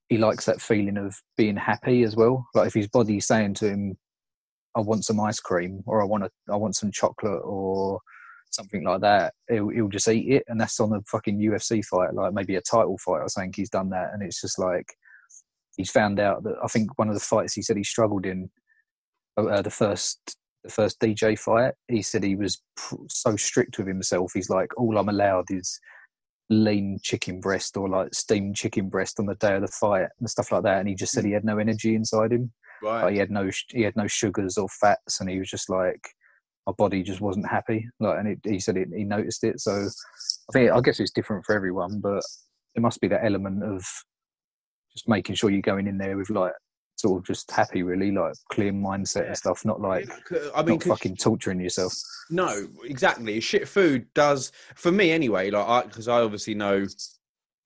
he 0.10 0.18
likes 0.18 0.46
that 0.46 0.62
feeling 0.62 0.98
of 0.98 1.16
being 1.36 1.58
happy 1.58 2.04
as 2.04 2.16
well. 2.16 2.48
Like 2.54 2.68
if 2.68 2.74
his 2.74 2.88
body's 2.88 3.28
saying 3.28 3.56
to 3.56 3.70
him, 3.70 3.98
"I 4.76 4.82
want 4.82 5.06
some 5.06 5.20
ice 5.20 5.40
cream," 5.40 5.84
or 5.86 6.02
"I 6.02 6.06
want 6.06 6.24
a, 6.24 6.32
I 6.52 6.56
want 6.56 6.76
some 6.76 6.92
chocolate," 6.92 7.42
or 7.44 8.00
something 8.52 8.84
like 8.84 9.02
that, 9.02 9.34
he'll, 9.50 9.70
he'll 9.70 9.90
just 9.90 10.08
eat 10.08 10.32
it, 10.32 10.44
and 10.48 10.60
that's 10.60 10.80
on 10.80 10.94
a 10.94 11.02
fucking 11.08 11.40
UFC 11.40 11.84
fight, 11.84 12.14
like 12.14 12.34
maybe 12.34 12.56
a 12.56 12.62
title 12.62 12.98
fight 12.98 13.22
or 13.22 13.30
something. 13.30 13.54
He's 13.56 13.70
done 13.70 13.90
that, 13.90 14.12
and 14.14 14.24
it's 14.24 14.42
just 14.42 14.60
like 14.60 14.88
he's 15.78 15.92
found 15.92 16.20
out 16.20 16.44
that 16.44 16.56
I 16.64 16.68
think 16.68 16.98
one 16.98 17.10
of 17.10 17.14
the 17.14 17.20
fights 17.20 17.54
he 17.54 17.62
said 17.62 17.78
he 17.78 17.84
struggled 17.84 18.26
in, 18.26 18.50
uh, 19.38 19.62
the 19.62 19.70
first 19.70 20.38
the 20.64 20.70
first 20.70 21.00
DJ 21.00 21.38
fight, 21.38 21.74
he 21.88 22.02
said 22.02 22.24
he 22.24 22.36
was 22.36 22.62
pr- 22.76 22.96
so 23.10 23.36
strict 23.36 23.78
with 23.78 23.88
himself. 23.88 24.32
He's 24.34 24.50
like, 24.50 24.70
all 24.78 24.98
I'm 24.98 25.10
allowed 25.10 25.46
is 25.50 25.80
lean 26.50 26.98
chicken 27.04 27.40
breast 27.40 27.76
or 27.76 27.90
like 27.90 28.14
steamed 28.14 28.56
chicken 28.56 28.90
breast 28.90 29.20
on 29.20 29.26
the 29.26 29.36
day 29.36 29.56
of 29.56 29.62
the 29.62 29.68
fight 29.68 30.08
and 30.20 30.30
stuff 30.30 30.52
like 30.52 30.64
that. 30.64 30.80
And 30.80 30.88
he 30.88 30.96
just 30.96 31.12
said 31.14 31.24
he 31.24 31.32
hmm. 31.32 31.36
had 31.36 31.46
no 31.46 31.58
energy 31.58 31.96
inside 31.96 32.32
him. 32.32 32.52
Like 33.04 33.14
he 33.14 33.20
had 33.20 33.32
no 33.32 33.50
he 33.70 33.82
had 33.82 33.96
no 33.96 34.08
sugars 34.08 34.58
or 34.58 34.70
fats, 34.70 35.20
and 35.20 35.30
he 35.30 35.40
was 35.40 35.50
just 35.50 35.70
like 35.70 36.00
my 36.68 36.74
body 36.74 37.02
just 37.02 37.22
wasn't 37.22 37.48
happy. 37.48 37.88
Like, 38.00 38.20
and 38.20 38.28
it, 38.28 38.40
he 38.44 38.60
said 38.60 38.78
it, 38.78 38.90
he 38.96 39.04
noticed 39.04 39.44
it. 39.44 39.60
So 39.60 39.72
I 39.72 40.54
think 40.54 40.72
I 40.72 40.82
guess 40.82 41.00
it's 41.00 41.12
different 41.12 41.46
for 41.46 41.56
everyone, 41.56 42.02
but 42.02 42.22
there 42.76 42.82
must 42.82 43.02
be 43.02 43.08
that 43.08 43.26
element 43.26 43.64
of 43.64 43.84
just 44.92 45.08
making 45.08 45.36
sure 45.36 45.50
you're 45.50 45.62
going 45.62 45.88
in 45.88 45.98
there 45.98 46.18
with 46.18 46.30
like 46.30 46.54
sort 46.98 47.20
of 47.20 47.26
just 47.26 47.50
happy, 47.52 47.84
really, 47.84 48.12
like 48.12 48.34
clear 48.52 48.74
mindset 48.74 49.22
Yeah. 49.22 49.28
and 49.28 49.38
stuff, 49.38 49.64
not 49.64 49.80
like 49.80 50.10
uh, 50.32 50.50
I 50.56 50.64
mean, 50.64 50.80
fucking 50.80 51.16
torturing 51.16 51.60
yourself. 51.60 51.94
No, 52.30 52.68
exactly. 52.84 53.40
Shit 53.40 53.68
food 53.68 54.06
does 54.14 54.52
for 54.76 54.92
me 54.92 55.12
anyway. 55.12 55.50
Like, 55.52 55.68
I 55.68 55.82
because 55.84 56.08
I, 56.08 56.22
obviously 56.22 56.56
know, 56.56 56.86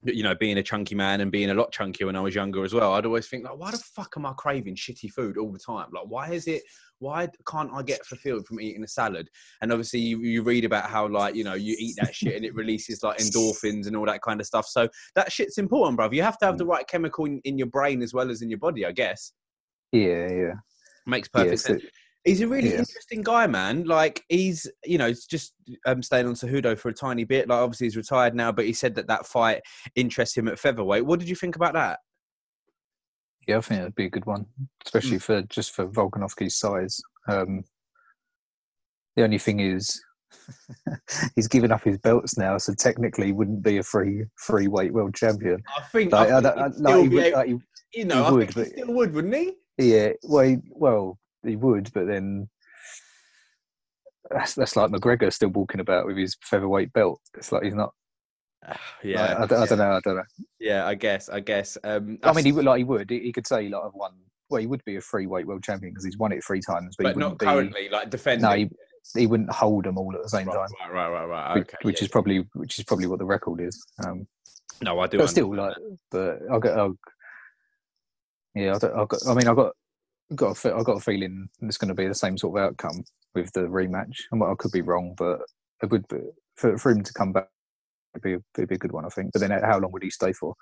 you 0.03 0.23
know, 0.23 0.35
being 0.35 0.57
a 0.57 0.63
chunky 0.63 0.95
man 0.95 1.21
and 1.21 1.31
being 1.31 1.49
a 1.49 1.53
lot 1.53 1.71
chunkier 1.71 2.05
when 2.05 2.15
I 2.15 2.21
was 2.21 2.35
younger 2.35 2.63
as 2.63 2.73
well. 2.73 2.93
I'd 2.93 3.05
always 3.05 3.27
think 3.27 3.45
like, 3.45 3.57
why 3.57 3.71
the 3.71 3.77
fuck 3.77 4.13
am 4.17 4.25
I 4.25 4.33
craving 4.33 4.75
shitty 4.75 5.11
food 5.11 5.37
all 5.37 5.51
the 5.51 5.59
time? 5.59 5.87
Like, 5.93 6.05
why 6.07 6.31
is 6.31 6.47
it? 6.47 6.61
Why 7.01 7.27
can't 7.47 7.71
I 7.73 7.81
get 7.81 8.05
fulfilled 8.05 8.45
from 8.45 8.61
eating 8.61 8.83
a 8.83 8.87
salad? 8.87 9.27
And 9.61 9.71
obviously, 9.71 9.99
you, 10.01 10.19
you 10.19 10.43
read 10.43 10.65
about 10.65 10.87
how 10.87 11.07
like 11.07 11.33
you 11.33 11.43
know 11.43 11.55
you 11.55 11.75
eat 11.79 11.95
that 11.99 12.13
shit 12.15 12.35
and 12.35 12.45
it 12.45 12.53
releases 12.53 13.01
like 13.01 13.17
endorphins 13.17 13.87
and 13.87 13.95
all 13.97 14.05
that 14.05 14.21
kind 14.21 14.39
of 14.39 14.45
stuff. 14.45 14.67
So 14.67 14.87
that 15.15 15.31
shit's 15.31 15.57
important, 15.57 15.99
bruv. 15.99 16.13
You 16.13 16.21
have 16.21 16.37
to 16.37 16.45
have 16.45 16.59
the 16.59 16.65
right 16.65 16.87
chemical 16.87 17.25
in, 17.25 17.41
in 17.43 17.57
your 17.57 17.67
brain 17.67 18.03
as 18.03 18.13
well 18.13 18.29
as 18.29 18.43
in 18.43 18.49
your 18.49 18.59
body. 18.59 18.85
I 18.85 18.91
guess 18.91 19.33
Yeah, 19.91 20.31
yeah, 20.31 20.53
makes 21.07 21.27
yeah. 21.35 21.41
perfect 21.43 21.61
so- 21.61 21.67
sense. 21.73 21.83
He's 22.23 22.41
a 22.41 22.47
really 22.47 22.69
Yeah. 22.69 22.77
interesting 22.77 23.23
guy, 23.23 23.47
man. 23.47 23.85
Like 23.85 24.23
he's, 24.29 24.67
you 24.85 24.99
know, 24.99 25.11
just 25.11 25.55
um, 25.87 26.03
staying 26.03 26.27
on 26.27 26.35
Cejudo 26.35 26.77
for 26.77 26.89
a 26.89 26.93
tiny 26.93 27.23
bit. 27.23 27.49
Like 27.49 27.57
obviously 27.57 27.87
he's 27.87 27.97
retired 27.97 28.35
now, 28.35 28.51
but 28.51 28.65
he 28.65 28.73
said 28.73 28.93
that 28.93 29.07
that 29.07 29.25
fight 29.25 29.61
interests 29.95 30.37
him 30.37 30.47
at 30.47 30.59
featherweight. 30.59 31.03
What 31.03 31.19
did 31.19 31.27
you 31.27 31.35
think 31.35 31.55
about 31.55 31.73
that? 31.73 31.97
Yeah, 33.47 33.57
I 33.57 33.61
think 33.61 33.79
that'd 33.81 33.95
be 33.95 34.05
a 34.05 34.09
good 34.09 34.25
one, 34.25 34.45
especially 34.85 35.17
Mm. 35.17 35.21
for 35.23 35.41
just 35.43 35.71
for 35.73 35.87
Volkanovski's 35.87 36.57
size. 36.59 36.99
Um, 37.27 37.63
the 39.15 39.23
only 39.23 39.39
thing 39.39 39.59
is, 39.59 40.01
he's 41.35 41.47
given 41.47 41.71
up 41.71 41.83
his 41.83 41.97
belts 41.97 42.37
now, 42.37 42.57
so 42.57 42.73
technically 42.73 43.27
he 43.27 43.31
wouldn't 43.31 43.63
be 43.63 43.77
a 43.77 43.83
free 43.83 44.25
free 44.37 44.67
weight 44.67 44.93
world 44.93 45.13
champion. 45.15 45.61
I 45.77 45.81
think, 45.91 46.11
Like, 46.11 46.29
I 46.29 46.37
I 46.37 46.41
think 46.41 46.57
I- 46.57 46.69
he'd 46.69 46.79
like, 46.81 46.95
he 47.03 47.07
would- 47.09 47.23
able- 47.25 47.37
like, 47.37 47.47
he- 47.49 47.99
you 47.99 48.05
know, 48.05 48.15
he 48.15 48.27
I 48.27 48.31
would, 48.31 48.39
think 48.53 48.53
he 48.53 48.61
but- 48.73 48.79
still 48.83 48.95
would, 48.95 49.13
wouldn't 49.13 49.35
he? 49.35 49.53
yeah, 49.77 50.11
well, 50.23 50.45
he, 50.45 50.57
well, 50.69 51.19
he 51.43 51.55
would, 51.55 51.91
but 51.93 52.07
then 52.07 52.49
that's 54.29 54.53
that's 54.55 54.75
like 54.75 54.91
McGregor 54.91 55.33
still 55.33 55.49
walking 55.49 55.81
about 55.81 56.05
with 56.05 56.15
his 56.17 56.37
featherweight 56.41 56.93
belt. 56.93 57.19
It's 57.37 57.51
like 57.51 57.63
he's 57.63 57.73
not. 57.75 57.93
yeah, 59.03 59.35
I, 59.39 59.45
don't, 59.45 59.63
I 59.63 59.65
don't 59.65 59.77
know. 59.77 59.91
I 59.91 59.99
don't 60.03 60.15
know. 60.15 60.23
yeah. 60.59 60.85
I 60.85 60.95
guess. 60.95 61.29
I 61.29 61.39
guess. 61.39 61.77
Um, 61.83 62.19
I 62.23 62.33
mean, 62.33 62.45
he 62.45 62.51
would 62.51 62.65
like 62.65 62.79
he 62.79 62.83
would. 62.83 63.09
He, 63.09 63.31
could 63.31 63.47
say 63.47 63.69
like 63.69 63.81
I've 63.83 63.93
won. 63.93 64.13
Well, 64.49 64.61
he 64.61 64.67
would 64.67 64.83
be 64.85 64.97
a 64.97 65.01
free 65.01 65.27
weight 65.27 65.47
world 65.47 65.63
champion 65.63 65.93
because 65.93 66.05
he's 66.05 66.17
won 66.17 66.31
it 66.31 66.43
three 66.45 66.61
times, 66.61 66.95
but, 66.97 67.03
but 67.03 67.17
not 67.17 67.39
be. 67.39 67.45
currently 67.45 67.89
like 67.89 68.09
defending. 68.09 68.49
No, 68.49 68.55
he, 68.55 68.69
he 69.15 69.27
wouldn't 69.27 69.51
hold 69.51 69.85
them 69.85 69.97
all 69.97 70.13
at 70.15 70.21
the 70.21 70.29
same 70.29 70.47
right, 70.47 70.55
time, 70.55 70.93
right, 70.93 71.09
right, 71.09 71.25
right, 71.25 71.25
right. 71.25 71.57
Okay, 71.61 71.77
which 71.83 72.01
yeah, 72.01 72.05
is 72.05 72.11
probably 72.11 72.45
which 72.53 72.77
is 72.77 72.85
probably 72.85 73.07
what 73.07 73.19
the 73.19 73.25
record 73.25 73.61
is. 73.61 73.83
Um, 74.05 74.27
no, 74.81 74.99
I 74.99 75.07
do. 75.07 75.17
but 75.17 75.29
still, 75.29 75.55
like, 75.55 75.75
but 76.09 76.39
I 76.51 76.59
got, 76.59 76.79
I, 76.79 76.89
yeah, 78.55 78.75
I, 78.75 78.77
don't, 78.77 78.93
I 78.93 79.05
got. 79.05 79.27
I 79.27 79.33
mean, 79.33 79.47
I 79.47 79.53
got, 79.53 79.71
got, 80.35 80.65
a, 80.65 80.75
I 80.75 80.83
got 80.83 80.97
a 80.97 81.01
feeling 81.01 81.49
it's 81.61 81.77
going 81.77 81.89
to 81.89 81.95
be 81.95 82.07
the 82.07 82.15
same 82.15 82.37
sort 82.37 82.57
of 82.57 82.65
outcome 82.65 83.03
with 83.35 83.51
the 83.53 83.61
rematch. 83.61 84.17
I 84.33 84.53
could 84.57 84.71
be 84.71 84.81
wrong, 84.81 85.13
but 85.17 85.41
it 85.81 85.91
would 85.91 86.07
be, 86.07 86.17
for 86.55 86.77
for 86.77 86.91
him 86.91 87.03
to 87.03 87.13
come 87.13 87.31
back. 87.31 87.47
It'd 88.13 88.23
be, 88.23 88.33
a, 88.33 88.39
it'd 88.57 88.69
be 88.69 88.75
a 88.75 88.79
good 88.79 88.91
one, 88.91 89.05
I 89.05 89.09
think. 89.09 89.31
But 89.31 89.39
then, 89.39 89.51
how 89.51 89.79
long 89.79 89.91
would 89.91 90.03
he 90.03 90.09
stay 90.09 90.33
for? 90.33 90.53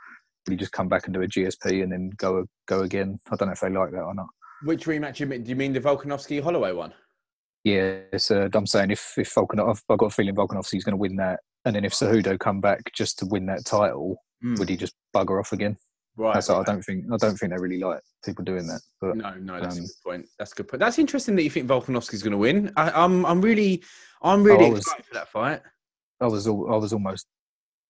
Would 0.45 0.51
he 0.53 0.57
just 0.57 0.71
come 0.71 0.87
back 0.87 1.05
and 1.05 1.13
do 1.13 1.21
a 1.21 1.27
GSP 1.27 1.83
and 1.83 1.91
then 1.91 2.11
go 2.17 2.45
go 2.67 2.81
again? 2.81 3.19
I 3.31 3.35
don't 3.35 3.47
know 3.49 3.53
if 3.53 3.59
they 3.59 3.69
like 3.69 3.91
that 3.91 4.01
or 4.03 4.13
not. 4.15 4.27
Which 4.63 4.85
rematch 4.85 5.19
you 5.19 5.25
mean? 5.25 5.43
Do 5.43 5.49
you 5.49 5.55
mean 5.55 5.73
the 5.73 5.81
Volkanovski 5.81 6.41
Holloway 6.41 6.71
one? 6.73 6.93
Yeah, 7.63 7.99
it's, 8.13 8.31
uh, 8.31 8.47
I'm 8.53 8.65
saying 8.67 8.91
if 8.91 9.13
if 9.17 9.33
Volkanov, 9.33 9.81
I've 9.89 9.97
got 9.97 10.05
a 10.07 10.09
feeling 10.09 10.35
Volkanovski's 10.35 10.83
going 10.83 10.93
to 10.93 10.97
win 10.97 11.15
that, 11.17 11.39
and 11.65 11.75
then 11.75 11.83
if 11.85 11.93
Cejudo 11.93 12.39
come 12.39 12.61
back 12.61 12.81
just 12.95 13.19
to 13.19 13.25
win 13.25 13.45
that 13.47 13.65
title, 13.65 14.17
Hmm. 14.41 14.55
would 14.55 14.69
he 14.69 14.77
just 14.77 14.93
bugger 15.13 15.37
off 15.39 15.51
again? 15.51 15.75
Right. 16.15 16.33
That's 16.33 16.49
right. 16.49 16.59
I 16.59 16.63
don't 16.63 16.81
think. 16.81 17.05
I 17.11 17.17
don't 17.17 17.35
think 17.35 17.51
they 17.51 17.57
really 17.59 17.79
like 17.79 17.99
people 18.23 18.43
doing 18.45 18.67
that. 18.67 18.81
But 19.01 19.17
No, 19.17 19.33
no, 19.35 19.59
that's 19.59 19.75
a 19.75 19.79
um, 19.79 19.85
good 19.85 19.93
point. 20.05 20.25
That's 20.37 20.51
a 20.53 20.55
good 20.55 20.67
point. 20.69 20.79
That's 20.79 20.97
interesting 20.99 21.35
that 21.35 21.43
you 21.43 21.49
think 21.49 21.67
Volkanovski's 21.67 22.23
going 22.23 22.31
to 22.31 22.37
win. 22.37 22.71
I, 22.77 22.89
I'm, 22.91 23.25
I'm 23.25 23.41
really, 23.41 23.83
I'm 24.21 24.43
really 24.43 24.65
Oh, 24.67 24.69
was- 24.71 24.79
excited 24.79 25.05
for 25.05 25.13
that 25.15 25.27
fight. 25.29 25.61
I 26.21 26.27
was, 26.27 26.47
al- 26.47 26.73
I 26.73 26.75
was 26.77 26.91
almost 26.93 27.25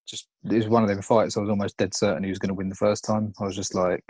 just. 0.09 0.27
It 0.43 0.53
was 0.55 0.67
one 0.67 0.83
of 0.83 0.89
them 0.89 1.01
fights. 1.01 1.37
I 1.37 1.41
was 1.41 1.49
almost 1.49 1.77
dead 1.77 1.93
certain 1.93 2.23
he 2.23 2.29
was 2.29 2.39
going 2.39 2.49
to 2.49 2.53
win 2.55 2.69
the 2.69 2.75
first 2.75 3.03
time. 3.05 3.33
I 3.39 3.45
was 3.45 3.55
just 3.55 3.75
like, 3.75 4.03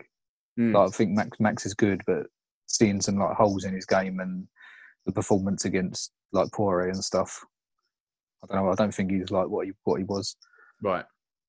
Mm. 0.60 0.74
like 0.74 0.88
I 0.90 0.92
think 0.92 1.12
Max 1.12 1.40
Max 1.40 1.66
is 1.66 1.74
good, 1.74 2.02
but 2.06 2.26
seeing 2.68 3.00
some 3.02 3.16
like 3.18 3.36
holes 3.38 3.64
in 3.64 3.74
his 3.74 3.86
game 3.86 4.20
and 4.20 4.46
the 5.06 5.12
performance 5.14 5.64
against 5.66 6.12
like 6.34 6.52
Poirier 6.52 6.90
and 6.90 7.04
stuff. 7.04 7.46
I 8.44 8.48
don't 8.54 8.66
know. 8.66 8.72
I 8.72 8.76
don't 8.76 8.94
think 8.94 9.12
he's 9.12 9.32
like 9.32 9.48
what 9.48 9.66
he 9.68 9.74
what 9.84 9.98
he 10.00 10.04
was. 10.04 10.36
Right. 10.82 11.06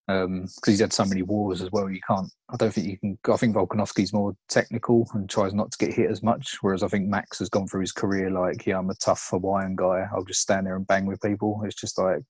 because 0.07 0.53
he's 0.67 0.81
had 0.81 0.93
so 0.93 1.05
many 1.05 1.23
wars 1.23 1.63
as 1.63 1.71
well. 1.73 1.89
You 1.91 2.01
can't. 2.07 2.31
I 2.51 2.57
don't 2.57 2.73
think 2.73 2.87
you 2.87 2.99
can. 2.99 3.19
I 3.33 3.37
think 3.37 3.55
Volkanovski's 3.55 4.13
more 4.13 4.35
technical 4.49 5.09
and 5.15 5.29
tries 5.31 5.55
not 5.55 5.71
to 5.73 5.79
get 5.79 5.95
hit 5.95 6.11
as 6.11 6.23
much. 6.23 6.59
Whereas 6.61 6.83
I 6.83 6.89
think 6.89 7.07
Max 7.09 7.39
has 7.39 7.49
gone 7.49 7.67
through 7.67 7.83
his 7.83 7.93
career 7.93 8.31
like, 8.31 8.67
yeah, 8.67 8.79
I'm 8.79 8.91
a 8.91 8.95
tough 8.95 9.29
Hawaiian 9.31 9.77
guy. 9.77 10.07
I'll 10.15 10.25
just 10.25 10.41
stand 10.41 10.67
there 10.67 10.77
and 10.77 10.87
bang 10.87 11.07
with 11.07 11.21
people. 11.23 11.63
It's 11.65 11.75
just 11.81 11.99
like, 11.99 12.23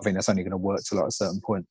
I 0.00 0.02
think 0.02 0.14
that's 0.16 0.28
only 0.28 0.42
going 0.42 0.52
to 0.52 0.56
work 0.56 0.80
to 0.86 0.94
like 0.94 1.08
a 1.08 1.12
certain 1.12 1.40
point. 1.44 1.66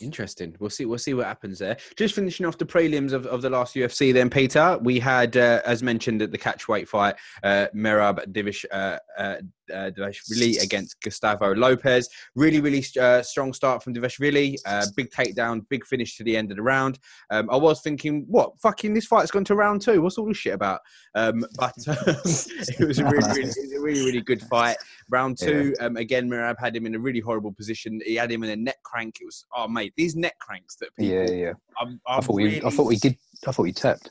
Interesting. 0.00 0.54
We'll 0.58 0.70
see. 0.70 0.84
We'll 0.84 0.98
see 0.98 1.14
what 1.14 1.26
happens 1.26 1.58
there. 1.58 1.76
Just 1.96 2.14
finishing 2.14 2.46
off 2.46 2.58
the 2.58 2.66
prelims 2.66 3.12
of, 3.12 3.26
of 3.26 3.42
the 3.42 3.50
last 3.50 3.74
UFC. 3.74 4.12
Then 4.12 4.30
Peter, 4.30 4.78
we 4.80 4.98
had, 4.98 5.36
uh, 5.36 5.60
as 5.64 5.82
mentioned, 5.82 6.22
at 6.22 6.30
the 6.30 6.38
catchweight 6.38 6.88
fight, 6.88 7.16
uh, 7.42 7.66
Merab 7.74 8.24
Divish 8.32 8.64
uh, 8.70 8.98
uh, 9.18 9.36
uh, 9.72 9.90
Divashvili 9.90 10.62
against 10.62 11.00
Gustavo 11.02 11.54
Lopez. 11.54 12.08
Really, 12.34 12.60
really 12.60 12.84
uh, 13.00 13.22
strong 13.22 13.52
start 13.52 13.82
from 13.82 13.94
Divashvili. 13.94 14.56
Uh, 14.64 14.86
big 14.96 15.10
takedown, 15.10 15.66
big 15.68 15.84
finish 15.86 16.16
to 16.16 16.24
the 16.24 16.36
end 16.36 16.50
of 16.50 16.56
the 16.56 16.62
round. 16.62 16.98
Um, 17.30 17.48
I 17.50 17.56
was 17.56 17.80
thinking, 17.80 18.24
what 18.28 18.58
fucking 18.60 18.94
this 18.94 19.06
fight's 19.06 19.30
gone 19.30 19.44
to 19.44 19.54
round 19.54 19.82
two? 19.82 20.02
What's 20.02 20.18
all 20.18 20.26
this 20.26 20.36
shit 20.36 20.54
about? 20.54 20.80
Um, 21.14 21.44
but 21.58 21.74
um, 21.88 21.96
it 22.06 22.86
was 22.86 22.98
a 22.98 23.04
really, 23.04 23.28
really, 23.28 23.76
a 23.76 23.80
really, 23.80 24.04
really 24.04 24.20
good 24.20 24.42
fight. 24.42 24.76
Round 25.10 25.38
two, 25.38 25.74
um, 25.80 25.96
again, 25.96 26.28
Merab 26.28 26.58
had 26.58 26.76
him 26.76 26.86
in 26.86 26.94
a 26.94 26.98
really 26.98 27.20
horrible 27.20 27.52
position. 27.52 28.00
He 28.04 28.14
had 28.14 28.30
him 28.30 28.42
in 28.44 28.50
a 28.50 28.56
neck 28.56 28.82
crank. 28.82 29.18
It 29.20 29.24
was 29.24 29.44
oh 29.56 29.68
mate, 29.68 29.87
these 29.96 30.16
neck 30.16 30.38
cranks 30.38 30.76
that 30.76 30.94
people. 30.96 31.14
Yeah, 31.14 31.30
yeah. 31.30 31.52
I'm, 31.80 32.00
I 32.06 32.16
I'm 32.16 32.22
thought 32.22 32.36
really, 32.36 32.60
he, 32.60 32.64
I 32.64 32.70
thought 32.70 32.88
he 32.88 32.98
did. 32.98 33.16
I 33.46 33.52
thought 33.52 33.62
we 33.62 33.72
tapped. 33.72 34.10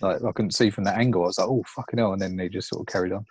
Like 0.00 0.22
I 0.24 0.32
couldn't 0.32 0.52
see 0.52 0.70
from 0.70 0.84
that 0.84 0.98
angle. 0.98 1.22
I 1.22 1.26
was 1.26 1.38
like, 1.38 1.48
oh 1.48 1.62
fucking 1.66 1.98
hell! 1.98 2.12
And 2.12 2.20
then 2.22 2.36
they 2.36 2.48
just 2.48 2.68
sort 2.68 2.80
of 2.80 2.92
carried 2.92 3.12
on. 3.12 3.24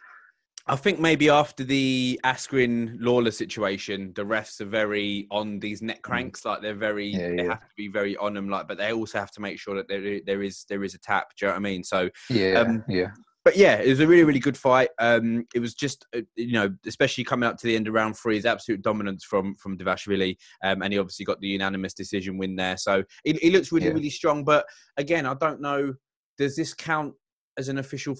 I 0.67 0.75
think 0.75 0.99
maybe 0.99 1.27
after 1.27 1.63
the 1.63 2.19
Askren 2.23 2.95
Lawler 2.99 3.32
situation, 3.32 4.13
the 4.15 4.23
refs 4.23 4.62
are 4.62 4.65
very 4.65 5.27
on 5.32 5.60
these 5.60 5.82
neck 5.82 6.03
cranks. 6.03 6.45
Like 6.45 6.62
they're 6.62 6.75
very, 6.75 7.13
Mm. 7.13 7.17
Yeah, 7.19 7.43
they 7.43 7.49
have 7.49 7.62
to 7.62 7.75
be 7.75 7.88
very 7.88 8.15
on 8.17 8.36
them. 8.36 8.47
Like, 8.47 8.67
but 8.67 8.77
they 8.77 8.93
also 8.93 9.17
have 9.19 9.32
to 9.32 9.41
make 9.41 9.60
sure 9.60 9.75
that 9.75 9.88
there 9.88 10.21
there 10.25 10.43
is 10.43 10.65
there 10.69 10.84
is 10.84 10.93
a 10.93 10.99
tap. 10.99 11.29
Do 11.38 11.45
you 11.45 11.47
know 11.49 11.53
what 11.53 11.60
I 11.60 11.62
mean? 11.62 11.84
So, 11.84 12.10
Yeah, 12.29 12.60
Um, 12.60 12.84
yeah, 12.88 13.10
but 13.43 13.56
yeah, 13.58 13.75
it 13.75 13.88
was 13.89 13.99
a 13.99 14.08
really 14.08 14.23
really 14.23 14.39
good 14.39 14.58
fight. 14.58 14.89
Um, 14.99 15.45
it 15.56 15.60
was 15.60 15.73
just 15.73 16.06
uh, 16.15 16.21
you 16.36 16.54
know, 16.54 16.69
especially 16.86 17.23
coming 17.23 17.47
up 17.47 17.58
to 17.58 17.67
the 17.67 17.75
end 17.75 17.88
of 17.88 17.93
round 17.93 18.17
three, 18.17 18.36
his 18.36 18.45
absolute 18.45 18.82
dominance 18.82 19.23
from 19.23 19.56
from 19.56 19.77
Devashvili, 19.77 20.38
um, 20.63 20.82
and 20.82 20.93
he 20.93 20.99
obviously 20.99 21.25
got 21.25 21.39
the 21.41 21.47
unanimous 21.47 21.93
decision 21.93 22.38
win 22.38 22.56
there. 22.56 22.77
So 22.77 23.04
he, 23.23 23.34
he 23.34 23.51
looks 23.51 23.71
really 23.71 23.88
Yeah. 23.88 23.93
really 23.93 24.10
strong. 24.10 24.43
But 24.43 24.65
again, 24.97 25.25
I 25.25 25.34
don't 25.36 25.62
know. 25.62 25.93
Does 26.38 26.56
this 26.56 26.73
count 26.73 27.13
as 27.58 27.67
an 27.69 27.77
official? 27.77 28.15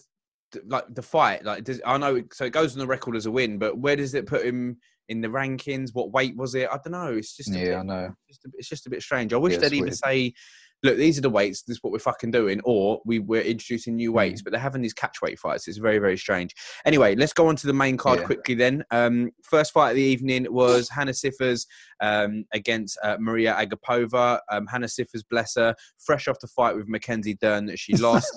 Like 0.68 0.84
the 0.94 1.02
fight, 1.02 1.46
like 1.46 1.64
does, 1.64 1.80
I 1.86 1.98
know, 1.98 2.22
so 2.34 2.44
it 2.44 2.52
goes 2.52 2.74
on 2.74 2.80
the 2.80 2.86
record 2.88 3.16
as 3.16 3.26
a 3.26 3.32
win, 3.32 3.58
but 3.58 3.78
where 3.78 3.96
does 3.96 4.14
it 4.14 4.26
put 4.26 4.46
him 4.46 4.80
in 5.08 5.22
the 5.22 5.30
rankings? 5.30 5.92
What 5.94 6.12
weight 6.12 6.36
was 6.36 6.56
it? 6.56 6.68
I 6.70 6.74
don't 6.84 6.92
know. 6.92 7.14
It's 7.14 7.38
just 7.38 7.56
a 7.56 7.58
yeah. 7.58 7.76
I 7.76 7.78
bit, 7.78 7.86
know. 7.86 8.14
just 8.28 8.44
a, 8.44 8.50
it's 8.56 8.68
just 8.68 8.86
a 8.86 8.90
bit 8.90 9.02
strange. 9.02 9.32
I 9.32 9.38
wish 9.38 9.54
Yeah, 9.54 9.60
they'd 9.60 9.66
it's 9.68 9.74
either 9.76 9.84
weird. 9.86 9.96
say, 9.96 10.34
"Look, 10.84 10.98
these 10.98 11.18
are 11.18 11.22
the 11.22 11.30
weights. 11.30 11.62
This 11.64 11.78
is 11.78 11.84
what 11.84 11.92
we're 11.94 12.00
fucking 12.00 12.32
doing," 12.32 12.62
or 12.64 13.02
we 13.06 13.20
we're 13.20 13.42
introducing 13.42 13.96
new 13.96 14.12
Mm. 14.12 14.16
weights. 14.16 14.42
But 14.42 14.52
they're 14.52 14.60
having 14.60 14.82
these 14.82 14.94
catch 14.94 15.22
weight 15.22 15.40
fights. 15.40 15.68
It's 15.68 15.78
very 15.78 16.00
very 16.00 16.18
strange. 16.18 16.54
Anyway, 16.86 17.16
let's 17.16 17.34
go 17.34 17.48
on 17.48 17.56
to 17.58 17.68
the 17.68 17.74
main 17.74 17.98
card 17.98 18.20
Yeah. 18.20 18.26
quickly. 18.26 18.56
Then, 18.56 18.84
um, 18.92 19.32
first 19.44 19.72
fight 19.74 19.92
of 19.92 19.96
the 19.96 20.02
evening 20.02 20.48
was 20.50 20.90
Hannah 20.90 21.14
Cifers 21.14 21.66
um, 22.02 22.46
against 22.54 22.98
uh, 23.04 23.18
Maria 23.20 23.54
Agapova. 23.54 24.40
Um, 24.52 24.68
Hannah 24.68 24.88
Cifers, 24.88 25.24
bless 25.30 25.56
her, 25.56 25.76
fresh 26.00 26.28
off 26.28 26.40
the 26.40 26.48
fight 26.48 26.76
with 26.76 26.88
Mackenzie 26.88 27.36
Dern 27.36 27.66
that 27.68 27.78
she 27.80 27.96
lost, 27.98 28.32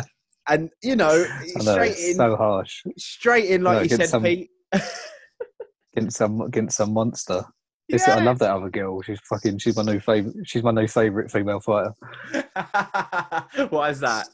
and 0.48 0.70
you 0.82 0.96
know, 0.96 1.16
know 1.56 1.72
straight 1.74 1.96
in, 1.98 2.16
so 2.16 2.36
harsh 2.36 2.82
straight 2.98 3.46
in, 3.46 3.62
like 3.62 3.76
No, 3.76 3.82
you 3.82 3.88
said, 3.90 4.08
some- 4.08 4.22
Pete. 4.22 4.50
against 5.96 6.16
some 6.16 6.40
against 6.40 6.76
some 6.76 6.92
monster. 6.92 7.44
It's- 7.88 8.06
Yeah. 8.08 8.16
I 8.16 8.22
love 8.24 8.38
that 8.38 8.50
other 8.50 8.70
girl. 8.70 9.02
She's 9.02 9.20
fucking. 9.28 9.58
She's 9.58 9.76
my 9.76 9.82
new 9.82 10.00
favorite. 10.00 10.36
She's 10.44 10.62
my 10.62 10.70
new 10.70 10.88
favorite 10.88 11.30
female 11.30 11.60
fighter. 11.60 11.92
what 13.70 13.90
is 13.90 14.00
that? 14.00 14.26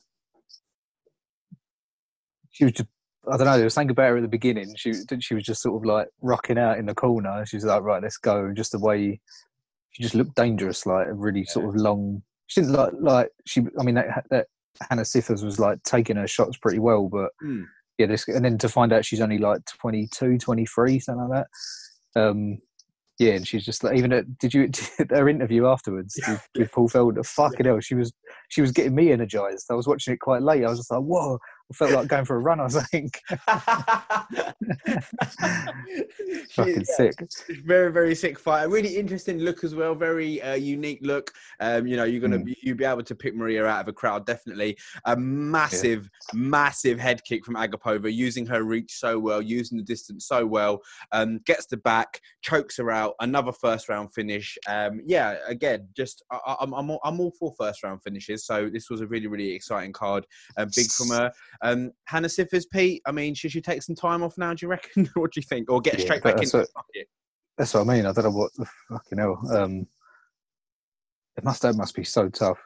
She 2.50 2.64
was 2.64 2.72
just. 2.72 2.88
I 3.30 3.36
don't 3.36 3.46
know. 3.46 3.56
There 3.56 3.64
was 3.64 3.74
something 3.74 3.90
about 3.90 4.08
her 4.10 4.16
at 4.16 4.22
the 4.22 4.28
beginning. 4.28 4.74
She 4.76 4.92
she 5.20 5.34
was 5.34 5.44
just 5.44 5.62
sort 5.62 5.76
of 5.82 5.86
like 5.86 6.08
rocking 6.22 6.58
out 6.58 6.78
in 6.78 6.86
the 6.86 6.94
corner. 6.94 7.44
She's 7.44 7.64
like, 7.64 7.82
right, 7.82 8.02
let's 8.02 8.16
go. 8.16 8.46
And 8.46 8.56
just 8.56 8.72
the 8.72 8.78
way 8.78 9.20
she 9.90 10.02
just 10.02 10.14
looked 10.14 10.36
dangerous, 10.36 10.86
like 10.86 11.06
a 11.08 11.12
really 11.12 11.44
sort 11.44 11.66
of 11.68 11.74
long. 11.76 12.22
She 12.46 12.62
didn't 12.62 12.74
like 12.76 12.92
like 12.98 13.28
she. 13.46 13.62
I 13.78 13.82
mean, 13.82 13.96
that, 13.96 14.24
that 14.30 14.46
Hannah 14.88 15.04
Cifers 15.04 15.44
was 15.44 15.58
like 15.60 15.82
taking 15.82 16.16
her 16.16 16.26
shots 16.26 16.56
pretty 16.56 16.78
well, 16.78 17.08
but 17.08 17.30
Hmm. 17.40 17.64
yeah, 17.98 18.06
this 18.06 18.26
and 18.26 18.44
then 18.44 18.56
to 18.58 18.68
find 18.68 18.92
out 18.92 19.04
she's 19.04 19.20
only 19.20 19.38
like 19.38 19.64
22, 19.66 20.38
23, 20.38 20.98
something 20.98 21.28
like 21.28 21.44
that. 22.14 22.20
Um, 22.20 22.58
yeah, 23.20 23.34
and 23.34 23.46
she's 23.46 23.66
just 23.66 23.84
like 23.84 23.98
even 23.98 24.14
at 24.14 24.38
did 24.38 24.54
you 24.54 24.70
her 25.10 25.28
interview 25.28 25.66
afterwards 25.66 26.18
with, 26.26 26.48
with 26.56 26.72
Paul 26.72 26.88
Felder? 26.88 27.24
Fucking 27.24 27.66
hell, 27.66 27.78
she 27.78 27.94
was 27.94 28.14
she 28.48 28.62
was 28.62 28.72
getting 28.72 28.94
me 28.94 29.12
energized. 29.12 29.66
I 29.70 29.74
was 29.74 29.86
watching 29.86 30.14
it 30.14 30.20
quite 30.20 30.40
late. 30.40 30.64
I 30.64 30.70
was 30.70 30.78
just 30.78 30.90
like, 30.90 31.02
whoa, 31.02 31.38
I 31.70 31.74
felt 31.74 31.92
like 31.92 32.08
going 32.08 32.24
for 32.24 32.36
a 32.36 32.40
run. 32.40 32.58
I 32.58 32.64
was 32.64 32.74
like, 32.92 33.22
fucking 36.50 36.74
Yeah, 36.76 36.82
sick. 36.96 37.14
Very, 37.64 37.92
very 37.92 38.14
sick 38.14 38.38
fight. 38.38 38.64
A 38.64 38.68
really 38.68 38.96
interesting 38.96 39.38
look 39.38 39.62
as 39.64 39.74
well. 39.74 39.94
Very 39.94 40.42
uh, 40.42 40.54
unique 40.54 40.98
look. 41.02 41.32
Um, 41.60 41.86
you 41.86 41.96
know, 41.96 42.04
you're 42.04 42.20
gonna 42.20 42.38
Mm. 42.38 42.44
be, 42.46 42.56
you'll 42.62 42.76
be 42.76 42.84
able 42.84 43.02
to 43.02 43.14
pick 43.14 43.34
Maria 43.34 43.64
out 43.66 43.80
of 43.82 43.88
a 43.88 43.92
crowd. 43.92 44.26
Definitely 44.26 44.76
a 45.04 45.16
massive, 45.16 46.08
massive 46.32 46.98
head 46.98 47.22
kick 47.24 47.44
from 47.44 47.54
Agapova, 47.56 48.12
using 48.12 48.46
her 48.46 48.62
reach 48.62 48.94
so 48.98 49.18
well, 49.18 49.40
using 49.42 49.76
the 49.78 49.84
distance 49.84 50.26
so 50.26 50.46
well. 50.46 50.80
Um, 51.12 51.38
gets 51.46 51.66
the 51.66 51.76
back, 51.76 52.20
chokes 52.42 52.76
her 52.78 52.90
out. 52.90 53.14
Another 53.20 53.52
first 53.52 53.88
round 53.88 54.12
finish. 54.14 54.56
Um, 54.68 55.00
yeah, 55.06 55.36
again, 55.46 55.88
just 55.96 56.22
I, 56.30 56.38
I- 56.46 56.56
I'm 56.60 56.72
I'm 56.72 56.90
all, 56.90 57.00
I'm 57.04 57.20
all 57.20 57.32
for 57.38 57.52
first 57.58 57.82
round 57.82 58.02
finishes. 58.02 58.44
So 58.44 58.68
this 58.68 58.90
was 58.90 59.00
a 59.00 59.06
really, 59.06 59.26
really 59.26 59.50
exciting 59.52 59.92
card. 59.92 60.26
Uh, 60.56 60.66
big 60.74 60.90
from 60.90 61.08
her. 61.10 61.30
Um, 61.62 61.92
Hannah 62.06 62.28
Cifers, 62.28 62.66
Pete. 62.66 63.02
I 63.06 63.12
mean, 63.12 63.34
should 63.34 63.52
she 63.52 63.60
take 63.60 63.82
some 63.82 63.94
time 63.94 64.22
off 64.22 64.38
now? 64.38 64.54
Do 64.54 64.64
you 64.64 64.68
reckon? 64.70 65.08
what 65.14 65.32
do 65.32 65.40
you 65.40 65.46
think? 65.46 65.70
Or 65.70 65.80
get 65.80 65.98
Yeah, 65.98 66.04
straight 66.04 66.22
back 66.22 66.42
into 66.42 66.58
what- 66.58 66.68
the? 66.94 67.04
That's 67.58 67.74
what 67.74 67.80
I 67.88 67.94
mean. 67.94 68.06
I 68.06 68.12
don't 68.12 68.24
know 68.24 68.30
what 68.30 68.52
the 68.56 68.66
fucking 68.88 69.18
hell. 69.18 69.38
Um, 69.54 69.86
it 71.36 71.44
must 71.44 71.60
that 71.62 71.74
must 71.76 71.94
be 71.94 72.04
so 72.04 72.30
tough. 72.30 72.58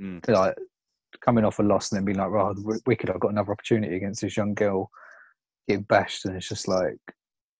Mm. 0.00 0.28
Like 0.28 0.54
coming 1.24 1.44
off 1.46 1.58
a 1.58 1.62
loss 1.62 1.90
and 1.90 1.96
then 1.98 2.04
being 2.04 2.18
like, 2.18 2.28
"Right, 2.30 2.54
wicked! 2.86 3.08
I've 3.08 3.20
got 3.20 3.30
another 3.32 3.52
opportunity 3.52 3.96
against 3.96 4.20
this 4.20 4.36
young 4.36 4.52
girl." 4.52 4.90
Getting 5.68 5.84
bashed, 5.84 6.26
and 6.26 6.36
it's 6.36 6.48
just 6.48 6.68
like, 6.68 6.96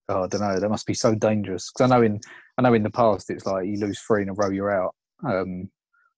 oh, 0.08 0.24
I 0.24 0.26
don't 0.26 0.40
know. 0.42 0.58
That 0.60 0.68
must 0.68 0.86
be 0.86 0.92
so 0.94 1.14
dangerous. 1.14 1.70
Because 1.72 1.90
I 1.90 1.96
know 1.96 2.02
in 2.02 2.20
I 2.58 2.62
know 2.62 2.74
in 2.74 2.82
the 2.82 2.90
past 2.90 3.30
it's 3.30 3.46
like 3.46 3.66
you 3.66 3.78
lose 3.78 4.00
three 4.00 4.22
in 4.22 4.28
a 4.28 4.34
row, 4.34 4.50
you're 4.50 4.70
out. 4.72 4.94
Um, 5.24 5.70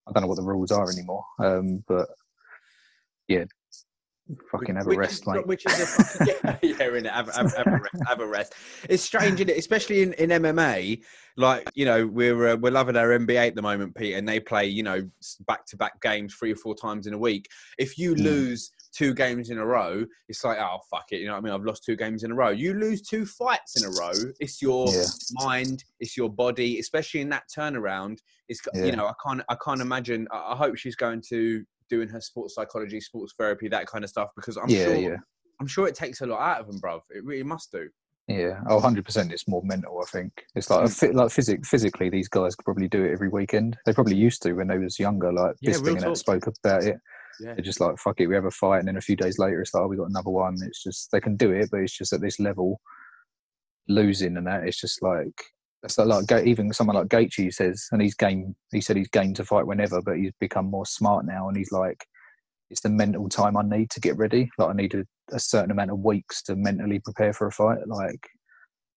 I 0.08 0.12
don't 0.12 0.22
know 0.22 0.28
what 0.28 0.37
the 0.38 0.42
rules 0.42 0.72
are 0.72 0.90
anymore. 0.90 1.24
Um, 1.38 1.84
but 1.87 2.08
yeah, 3.28 3.44
fucking 4.50 4.76
have 4.76 4.87
a 4.87 4.96
rest, 4.96 5.26
mate. 5.26 5.46
Which 5.46 5.66
is 5.66 5.80
a, 5.80 6.24
yeah, 6.44 6.56
yeah, 6.62 6.88
in 6.96 7.06
it. 7.06 7.12
Have, 7.12 7.32
have, 7.34 7.54
have, 7.54 7.66
a 7.66 7.70
rest, 7.78 8.02
have 8.06 8.20
a 8.20 8.26
rest. 8.26 8.54
It's 8.88 9.02
strange, 9.02 9.40
is 9.40 9.48
it? 9.48 9.56
especially 9.58 10.02
in, 10.02 10.12
in 10.14 10.30
MMA. 10.30 11.02
Like 11.37 11.68
you 11.74 11.84
know, 11.84 12.06
we're 12.06 12.48
uh, 12.50 12.56
we're 12.56 12.70
loving 12.72 12.96
our 12.96 13.08
NBA 13.08 13.48
at 13.48 13.54
the 13.54 13.62
moment, 13.62 13.94
Pete, 13.96 14.14
and 14.14 14.28
they 14.28 14.40
play 14.40 14.66
you 14.66 14.82
know 14.82 15.02
back 15.46 15.66
to 15.66 15.76
back 15.76 16.00
games 16.00 16.34
three 16.34 16.52
or 16.52 16.56
four 16.56 16.74
times 16.74 17.06
in 17.06 17.14
a 17.14 17.18
week. 17.18 17.48
If 17.78 17.98
you 17.98 18.14
Mm. 18.14 18.22
lose 18.22 18.70
two 18.96 19.12
games 19.12 19.50
in 19.50 19.58
a 19.58 19.66
row, 19.66 20.04
it's 20.28 20.44
like 20.44 20.58
oh 20.58 20.78
fuck 20.88 21.06
it, 21.10 21.16
you 21.16 21.26
know 21.26 21.32
what 21.32 21.38
I 21.38 21.42
mean? 21.42 21.52
I've 21.52 21.64
lost 21.64 21.84
two 21.84 21.96
games 21.96 22.22
in 22.22 22.30
a 22.30 22.34
row. 22.34 22.50
You 22.50 22.74
lose 22.74 23.02
two 23.02 23.26
fights 23.26 23.76
in 23.76 23.84
a 23.84 23.90
row, 23.90 24.12
it's 24.38 24.62
your 24.62 24.87
Yeah. 24.94 25.06
mind, 25.32 25.82
it's 25.98 26.16
your 26.16 26.30
body, 26.30 26.78
especially 26.78 27.20
in 27.20 27.28
that 27.30 27.44
turnaround. 27.54 28.18
It's 28.48 28.60
got- 28.60 28.76
you 28.76 28.92
know 28.92 29.06
I 29.06 29.14
can't 29.26 29.42
I 29.48 29.56
can't 29.64 29.80
imagine. 29.80 30.28
I, 30.30 30.52
I 30.52 30.56
hope 30.56 30.76
she's 30.76 30.94
going 30.96 31.20
to 31.30 31.64
doing 31.90 32.09
her 32.09 32.20
sports 32.20 32.55
psychology, 32.55 33.01
sports 33.01 33.35
therapy, 33.38 33.68
that 33.68 33.87
kind 33.87 34.05
of 34.05 34.11
stuff 34.11 34.31
because 34.37 34.57
I'm 34.57 34.68
yeah, 34.68 34.85
sure 34.85 34.97
yeah, 34.97 35.16
I'm 35.61 35.66
sure 35.66 35.87
it 35.87 35.94
takes 35.94 36.20
a 36.20 36.27
lot 36.27 36.40
out 36.40 36.61
of 36.61 36.66
them, 36.66 36.81
bruv. 36.81 37.01
It 37.11 37.25
really 37.25 37.42
must 37.42 37.70
do. 37.73 37.88
yeah. 38.29 38.61
Oh, 38.68 38.77
100 38.77 39.05
percent. 39.05 39.33
It's 39.33 39.47
more 39.49 39.62
mental. 39.64 40.01
I 40.01 40.07
think 40.11 40.33
it's 40.55 40.70
like 40.70 40.88
a 40.90 41.07
like 41.12 41.31
physic, 41.31 41.64
physically. 41.66 42.11
These 42.11 42.29
guys 42.29 42.55
could 42.55 42.64
probably 42.64 42.88
do 42.88 43.05
it 43.05 43.12
every 43.12 43.29
weekend. 43.29 43.77
They 43.87 43.92
probably 43.92 44.16
used 44.16 44.42
to 44.42 44.53
when 44.55 44.68
they 44.68 44.79
was 44.79 44.99
younger. 44.99 45.33
Like 45.33 45.57
Yeah, 45.61 45.73
Bisping 45.73 45.88
and 45.88 46.01
that 46.01 46.16
spoke 46.16 46.47
about 46.47 46.85
it. 46.85 46.97
Yeah. 47.40 47.55
They're 47.55 47.64
just 47.64 47.81
like 47.81 47.99
fuck 47.99 48.20
it. 48.20 48.27
We 48.27 48.35
have 48.35 48.44
a 48.44 48.51
fight, 48.51 48.79
and 48.79 48.88
then 48.88 48.97
a 48.97 49.01
few 49.01 49.16
days 49.16 49.38
later, 49.38 49.61
it's 49.61 49.75
like 49.75 49.83
oh, 49.83 49.88
we 49.88 49.97
got 49.97 50.09
another 50.09 50.31
one. 50.31 50.57
It's 50.62 50.83
just 50.83 51.11
they 51.12 51.20
can 51.20 51.37
do 51.37 51.51
it, 51.53 51.68
but 51.70 51.81
it's 51.81 51.97
just 51.97 52.12
at 52.12 52.20
this 52.20 52.38
level, 52.40 52.81
losing 53.88 54.37
and 54.37 54.47
that. 54.47 54.64
It's 54.64 54.81
just 54.81 55.03
like 55.03 55.35
it's 55.85 55.99
like, 55.99 56.47
even 56.47 56.73
someone 56.73 56.97
like 56.97 57.09
Gaethje 57.09 57.53
says, 57.53 57.88
and 57.92 58.01
he's 58.01 58.14
game. 58.14 58.57
He 58.73 58.81
said 58.81 58.97
he's 58.97 59.09
game 59.09 59.35
to 59.35 59.44
fight 59.44 59.66
whenever, 59.66 60.01
but 60.01 60.16
he's 60.16 60.33
become 60.40 60.66
more 60.66 60.87
smart 60.87 61.27
now, 61.27 61.49
and 61.49 61.57
he's 61.57 61.73
like, 61.73 62.07
it's 62.70 62.81
the 62.81 62.88
mental 62.88 63.29
time 63.29 63.57
I 63.57 63.62
need 63.62 63.90
to 63.90 64.01
get 64.01 64.16
ready. 64.16 64.51
Like 64.59 64.70
I 64.70 64.73
need 64.73 64.94
a, 64.94 65.05
a 65.31 65.38
certain 65.38 65.70
amount 65.70 65.90
of 65.90 65.99
weeks 65.99 66.42
to 66.44 66.57
mentally 66.57 66.99
prepare 66.99 67.33
for 67.33 67.47
a 67.47 67.53
fight. 67.53 67.79
Like 67.87 68.27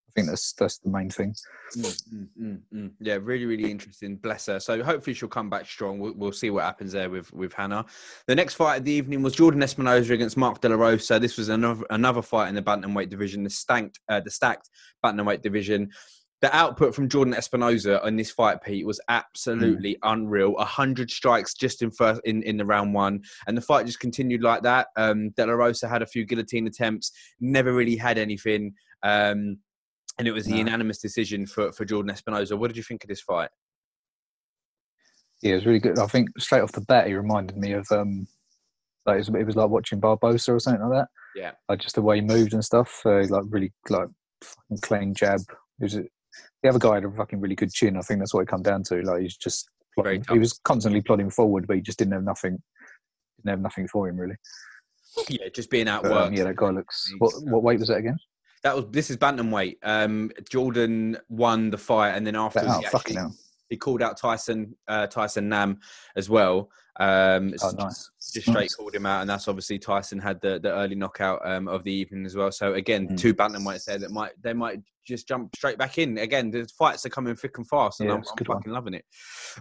I 0.07 0.11
think 0.15 0.29
that's 0.29 0.53
that's 0.53 0.79
the 0.79 0.89
main 0.89 1.09
thing. 1.09 1.35
Mm, 1.77 2.03
mm, 2.13 2.27
mm, 2.41 2.59
mm. 2.73 2.91
Yeah, 2.99 3.19
really, 3.21 3.45
really 3.45 3.69
interesting. 3.69 4.15
Bless 4.15 4.47
her. 4.47 4.59
So 4.59 4.81
hopefully 4.81 5.13
she'll 5.13 5.29
come 5.29 5.49
back 5.49 5.65
strong. 5.65 5.99
We'll, 5.99 6.13
we'll 6.15 6.31
see 6.31 6.49
what 6.49 6.63
happens 6.63 6.93
there 6.93 7.09
with 7.09 7.31
with 7.33 7.53
Hannah. 7.53 7.85
The 8.25 8.35
next 8.35 8.55
fight 8.55 8.77
of 8.77 8.85
the 8.85 8.91
evening 8.93 9.21
was 9.21 9.35
Jordan 9.35 9.61
Espinosa 9.61 10.13
against 10.13 10.37
Mark 10.37 10.61
De 10.61 10.69
La 10.69 10.75
Rosa. 10.75 11.19
This 11.19 11.37
was 11.37 11.49
another 11.49 11.85
another 11.89 12.21
fight 12.21 12.47
in 12.47 12.55
the 12.55 12.63
bantamweight 12.63 13.09
division, 13.09 13.43
the 13.43 13.49
stacked 13.49 13.99
uh, 14.09 14.21
the 14.21 14.31
stacked 14.31 14.69
bantamweight 15.05 15.41
division. 15.41 15.91
The 16.41 16.55
output 16.55 16.93
from 16.93 17.09
Jordan 17.09 17.33
Espinosa 17.33 18.03
on 18.05 18.15
this 18.15 18.29
fight, 18.29 18.61
Pete, 18.63 18.85
was 18.85 19.01
absolutely 19.09 19.97
unreal. 20.03 20.55
A 20.57 20.65
hundred 20.65 21.09
strikes 21.09 21.55
just 21.55 21.81
in 21.81 21.89
first 21.89 22.21
in, 22.25 22.43
in 22.43 22.57
the 22.57 22.65
round 22.65 22.93
one, 22.93 23.21
and 23.47 23.57
the 23.57 23.61
fight 23.61 23.87
just 23.87 23.99
continued 23.99 24.43
like 24.43 24.61
that. 24.61 24.87
Um, 24.97 25.31
De 25.31 25.45
La 25.45 25.53
Rosa 25.53 25.87
had 25.87 26.03
a 26.03 26.05
few 26.05 26.25
guillotine 26.25 26.67
attempts, 26.67 27.11
never 27.39 27.73
really 27.73 27.95
had 27.95 28.19
anything. 28.19 28.73
Um, 29.01 29.57
and 30.19 30.27
it 30.27 30.31
was 30.31 30.45
the 30.45 30.51
No. 30.51 30.57
unanimous 30.57 30.99
decision 30.99 31.45
for, 31.47 31.71
for 31.71 31.85
Jordan 31.85 32.11
Espinosa. 32.11 32.55
What 32.55 32.67
did 32.67 32.77
you 32.77 32.83
think 32.83 33.03
of 33.03 33.07
this 33.07 33.21
fight? 33.21 33.49
Yeah, 35.41 35.53
it 35.53 35.55
was 35.55 35.65
really 35.65 35.79
good. 35.79 35.99
I 35.99 36.07
think 36.07 36.29
straight 36.39 36.61
off 36.61 36.71
the 36.71 36.81
bat, 36.81 37.07
he 37.07 37.13
reminded 37.13 37.57
me 37.57 37.73
of 37.73 37.87
um, 37.91 38.27
like 39.05 39.15
it 39.15 39.19
was, 39.19 39.29
it 39.29 39.45
was 39.45 39.55
like 39.55 39.69
watching 39.69 40.01
Barbosa 40.01 40.49
or 40.49 40.59
something 40.59 40.81
like 40.87 40.99
that. 41.01 41.07
Yeah. 41.35 41.51
like 41.69 41.79
just 41.79 41.95
the 41.95 42.01
way 42.01 42.15
he 42.15 42.21
moved 42.21 42.53
and 42.53 42.65
stuff. 42.65 43.01
Uh, 43.05 43.23
like 43.27 43.43
really 43.49 43.71
like 43.89 44.07
fucking 44.43 44.81
clean 44.81 45.13
jab. 45.13 45.39
It 45.79 45.83
was 45.83 45.95
a, 45.95 46.03
the 46.63 46.69
other 46.69 46.79
guy 46.79 46.95
had 46.95 47.05
a 47.05 47.11
fucking 47.11 47.39
really 47.39 47.55
good 47.55 47.71
chin. 47.71 47.97
I 47.97 48.01
think 48.01 48.19
that's 48.19 48.33
what 48.33 48.41
it 48.41 48.47
come 48.47 48.61
down 48.63 48.83
to. 48.83 49.01
Like 49.01 49.21
he's 49.21 49.37
just 49.37 49.69
he 50.31 50.37
was 50.39 50.59
constantly 50.63 51.01
plodding 51.01 51.29
forward, 51.31 51.65
but 51.67 51.75
he 51.75 51.81
just 51.81 51.97
didn't 51.99 52.13
have 52.13 52.23
nothing. 52.23 52.61
Didn't 53.37 53.49
have 53.51 53.61
nothing 53.61 53.87
for 53.87 54.07
him 54.07 54.17
really. 54.17 54.35
Yeah, 55.29 55.49
just 55.51 55.71
being 55.71 55.85
But, 55.85 56.03
outworked. 56.03 56.27
um, 56.27 56.33
yeah, 56.33 56.43
that 56.43 56.55
guy 56.57 56.69
looks. 56.69 57.11
What 57.17 57.33
what 57.45 57.63
weight 57.63 57.79
was 57.79 57.87
that 57.87 57.97
again? 57.97 58.17
That 58.61 58.75
was 58.75 58.85
this 58.91 59.09
is 59.09 59.17
bantamweight. 59.17 59.77
Um, 59.81 60.29
Jordan 60.47 61.17
won 61.27 61.71
the 61.71 61.77
fight, 61.79 62.11
and 62.11 62.25
then 62.27 62.35
after 62.35 62.59
oh 62.63 62.79
he, 62.79 62.85
actually, 62.85 63.17
he 63.69 63.77
called 63.77 64.03
out 64.03 64.17
Tyson 64.17 64.75
uh, 64.87 65.07
Tyson 65.07 65.49
Nam 65.49 65.79
as 66.15 66.29
well. 66.29 66.69
Um, 66.99 67.53
Oh 67.63 67.71
nice. 67.71 68.11
just 68.31 68.41
straight 68.47 68.53
nice. 68.53 68.75
called 68.75 68.93
him 68.93 69.07
out, 69.07 69.21
and 69.21 69.29
that's 69.29 69.47
obviously 69.47 69.79
Tyson 69.79 70.19
had 70.19 70.39
the, 70.41 70.59
the 70.59 70.71
early 70.71 70.93
knockout 70.95 71.39
um, 71.43 71.67
of 71.67 71.83
the 71.83 71.91
evening 71.91 72.23
as 72.25 72.35
well. 72.35 72.51
So 72.51 72.75
again, 72.75 73.07
Mm. 73.07 73.17
two 73.17 73.33
bantamweights 73.33 73.85
there 73.85 73.97
that 73.97 74.11
might 74.11 74.33
they 74.43 74.53
might 74.53 74.81
just 75.07 75.27
jump 75.27 75.55
straight 75.55 75.77
back 75.77 75.97
in. 75.97 76.17
Again, 76.17 76.51
the 76.51 76.67
fights 76.77 77.05
are 77.05 77.09
coming 77.09 77.35
thick 77.35 77.57
and 77.57 77.67
fast, 77.67 77.99
and 77.99 78.09
Yeah, 78.09 78.15
I'm, 78.15 78.21
I'm 78.21 78.35
good 78.35 78.47
one. 78.47 78.57
fucking 78.57 78.73
loving 78.73 78.93
it. 78.93 79.05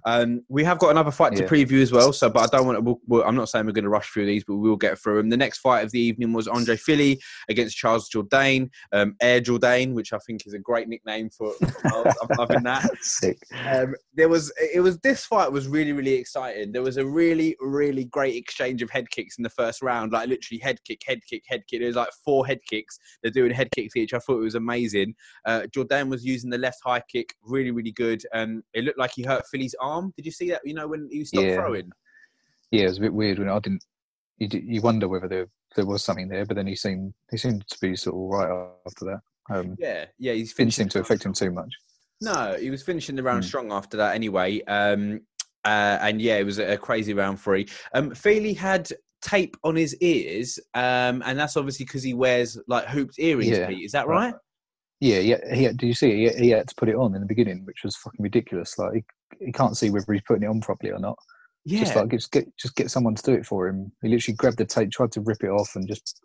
Um, 0.05 0.43
we 0.49 0.65
have 0.65 0.79
got 0.79 0.91
another 0.91 1.11
fight 1.11 1.35
to 1.37 1.43
Yeah. 1.43 1.49
preview 1.49 1.81
as 1.83 1.93
well. 1.93 2.13
So, 2.13 2.29
but 2.29 2.41
I 2.53 2.57
don't 2.57 2.67
want 2.67 2.77
to. 2.79 2.83
We'll, 2.83 3.01
we'll, 3.07 3.25
I'm 3.25 3.37
not 3.37 3.49
saying 3.49 3.67
we're 3.67 3.73
going 3.73 3.85
to 3.85 3.91
rush 3.91 4.11
through 4.11 4.27
these, 4.27 4.45
but 4.45 4.57
we 4.57 4.69
will 4.69 4.77
get 4.77 4.99
through 4.99 5.17
them. 5.19 5.31
The 5.31 5.37
next 5.37 5.59
fight 5.59 5.85
of 5.85 5.91
the 5.93 6.01
evening 6.01 6.33
was 6.33 6.49
Andre 6.49 6.77
Fili 6.77 7.21
against 7.49 7.77
Charles 7.77 8.09
Jourdain, 8.11 8.69
um, 8.93 9.15
Air 9.21 9.41
Jourdain, 9.41 9.95
which 9.95 10.13
I 10.13 10.19
think 10.27 10.47
is 10.47 10.55
a 10.55 10.59
great 10.59 10.89
nickname 10.89 11.31
for 11.31 11.53
for 11.53 12.09
I'm 12.23 12.37
loving 12.39 12.63
that. 12.65 12.89
Sick. 13.01 13.39
Um, 13.67 13.95
there 14.15 14.29
was 14.29 14.53
it 14.75 14.81
was 14.81 14.99
this 14.99 15.25
fight 15.25 15.51
was 15.53 15.69
really 15.69 15.93
really 15.93 16.15
exciting. 16.15 16.73
There 16.73 16.83
was 16.83 16.97
a 16.97 17.07
really 17.07 17.57
really 17.61 18.05
great 18.05 18.37
exchange 18.37 18.83
of 18.83 18.91
head 18.91 19.11
kicks 19.11 19.39
in 19.39 19.43
the 19.43 19.51
first 19.51 19.83
round, 19.83 20.13
like 20.13 20.29
literally 20.29 20.61
head 20.61 20.79
kick, 20.85 21.01
head 21.07 21.21
kick, 21.29 21.43
head 21.47 21.63
kick. 21.69 21.81
There 21.81 21.87
was 21.89 21.97
like 21.97 22.11
four 22.25 22.47
head 22.47 22.59
kicks. 22.69 22.99
They're 23.23 23.31
doing 23.33 23.53
head 23.53 23.71
kicks 23.75 23.97
each. 23.97 24.15
I 24.15 24.19
thought 24.19 24.39
it 24.39 24.45
was 24.45 24.55
amazing. 24.55 25.15
Uh, 25.47 25.63
Jourdain 25.75 26.11
was 26.11 26.25
using 26.25 26.51
the 26.51 26.59
left 26.59 26.79
high 26.85 27.03
kick, 27.11 27.35
really 27.43 27.71
really 27.71 27.93
good. 27.93 28.23
Um, 28.35 28.63
it 28.75 28.85
looked 28.85 28.99
like 28.99 29.13
he 29.15 29.23
hurt 29.23 29.47
Fili's 29.51 29.75
arm. 29.81 30.13
Did 30.17 30.27
you 30.27 30.33
see 30.33 30.51
that? 30.51 30.61
You 30.65 30.75
know 30.75 30.89
when 30.89 31.09
he 31.11 31.25
stopped 31.25 31.47
Yeah. 31.47 31.57
throwing. 31.57 31.91
Yeah, 32.73 32.85
it 32.85 32.89
was 32.89 32.99
a 32.99 33.03
bit 33.03 33.15
weird 33.15 33.39
when 33.39 33.49
I 33.49 33.59
didn't. 33.61 33.85
You, 34.39 34.49
you 34.53 34.81
wonder 34.83 35.09
whether 35.09 35.29
there 35.29 35.47
there 35.77 35.87
was 35.87 36.03
something 36.03 36.29
there, 36.29 36.45
but 36.47 36.57
then 36.57 36.67
he 36.67 36.75
seemed 36.75 37.15
he 37.31 37.37
seemed 37.37 37.67
to 37.69 37.79
be 37.81 37.95
sort 37.97 38.15
of 38.15 38.19
all 38.21 38.31
right 38.31 38.69
after 38.87 39.05
that. 39.05 39.21
Um, 39.55 39.77
Yeah, 39.79 40.07
yeah. 40.19 40.33
He's 40.33 40.49
didn't 40.51 40.57
finishing 40.57 40.85
seem 40.85 40.89
to 40.91 41.01
affect 41.01 41.25
him 41.25 41.33
too 41.33 41.51
much. 41.53 41.73
No, 42.21 42.57
he 42.59 42.71
was 42.71 42.83
finishing 42.83 43.15
the 43.15 43.23
round 43.23 43.45
Mm. 43.45 43.47
strong 43.47 43.73
after 43.73 43.97
that 43.99 44.15
anyway. 44.15 44.63
Um, 44.63 45.21
uh, 45.65 45.99
and 46.01 46.21
yeah, 46.21 46.37
it 46.37 46.45
was 46.45 46.59
a, 46.59 46.73
a 46.75 46.79
crazy 46.79 47.13
round 47.15 47.41
three. 47.41 47.67
Um, 47.95 48.15
Fili 48.15 48.55
had 48.55 48.89
tape 49.23 49.57
on 49.65 49.77
his 49.77 49.95
ears, 50.01 50.59
um, 50.75 51.23
and 51.27 51.39
that's 51.39 51.57
obviously 51.57 51.85
because 51.85 52.03
he 52.03 52.15
wears 52.15 52.59
like 52.69 52.87
hooped 52.87 53.19
earrings. 53.19 53.59
Yeah, 53.59 53.67
Pete, 53.69 53.85
is 53.85 53.93
that 53.93 54.07
right. 54.09 54.35
Yeah, 55.01 55.19
yeah. 55.19 55.55
He 55.55 55.65
had, 55.65 55.77
did 55.77 55.87
you 55.87 55.95
see? 55.95 56.25
It? 56.25 56.37
He, 56.37 56.45
he 56.45 56.51
had 56.51 56.69
to 56.69 56.75
put 56.75 56.89
it 56.89 56.97
on 56.97 57.15
in 57.15 57.21
the 57.21 57.27
beginning, 57.27 57.65
which 57.65 57.85
was 57.85 57.97
fucking 57.97 58.23
ridiculous. 58.23 58.79
Like 58.79 58.95
he, 58.95 59.47
he 59.47 59.53
can't 59.53 59.77
see 59.77 59.91
whether 59.91 60.13
he's 60.13 60.23
putting 60.23 60.45
it 60.45 60.49
on 60.49 60.61
properly 60.61 60.93
or 60.93 60.99
not. 60.99 61.19
Yeah, 61.65 61.81
Just 61.81 61.97
like 61.97 62.11
just 62.11 62.31
get 62.31 62.47
just 62.57 62.77
get 62.77 62.91
someone 62.91 63.17
to 63.17 63.23
do 63.23 63.33
it 63.33 63.45
for 63.45 63.67
him. 63.67 63.93
He 64.01 64.09
literally 64.09 64.37
grabbed 64.37 64.59
the 64.59 64.65
tape, 64.65 64.91
tried 64.91 65.13
to 65.13 65.21
rip 65.21 65.43
it 65.43 65.49
off, 65.49 65.75
and 65.75 65.87
just 65.89 66.21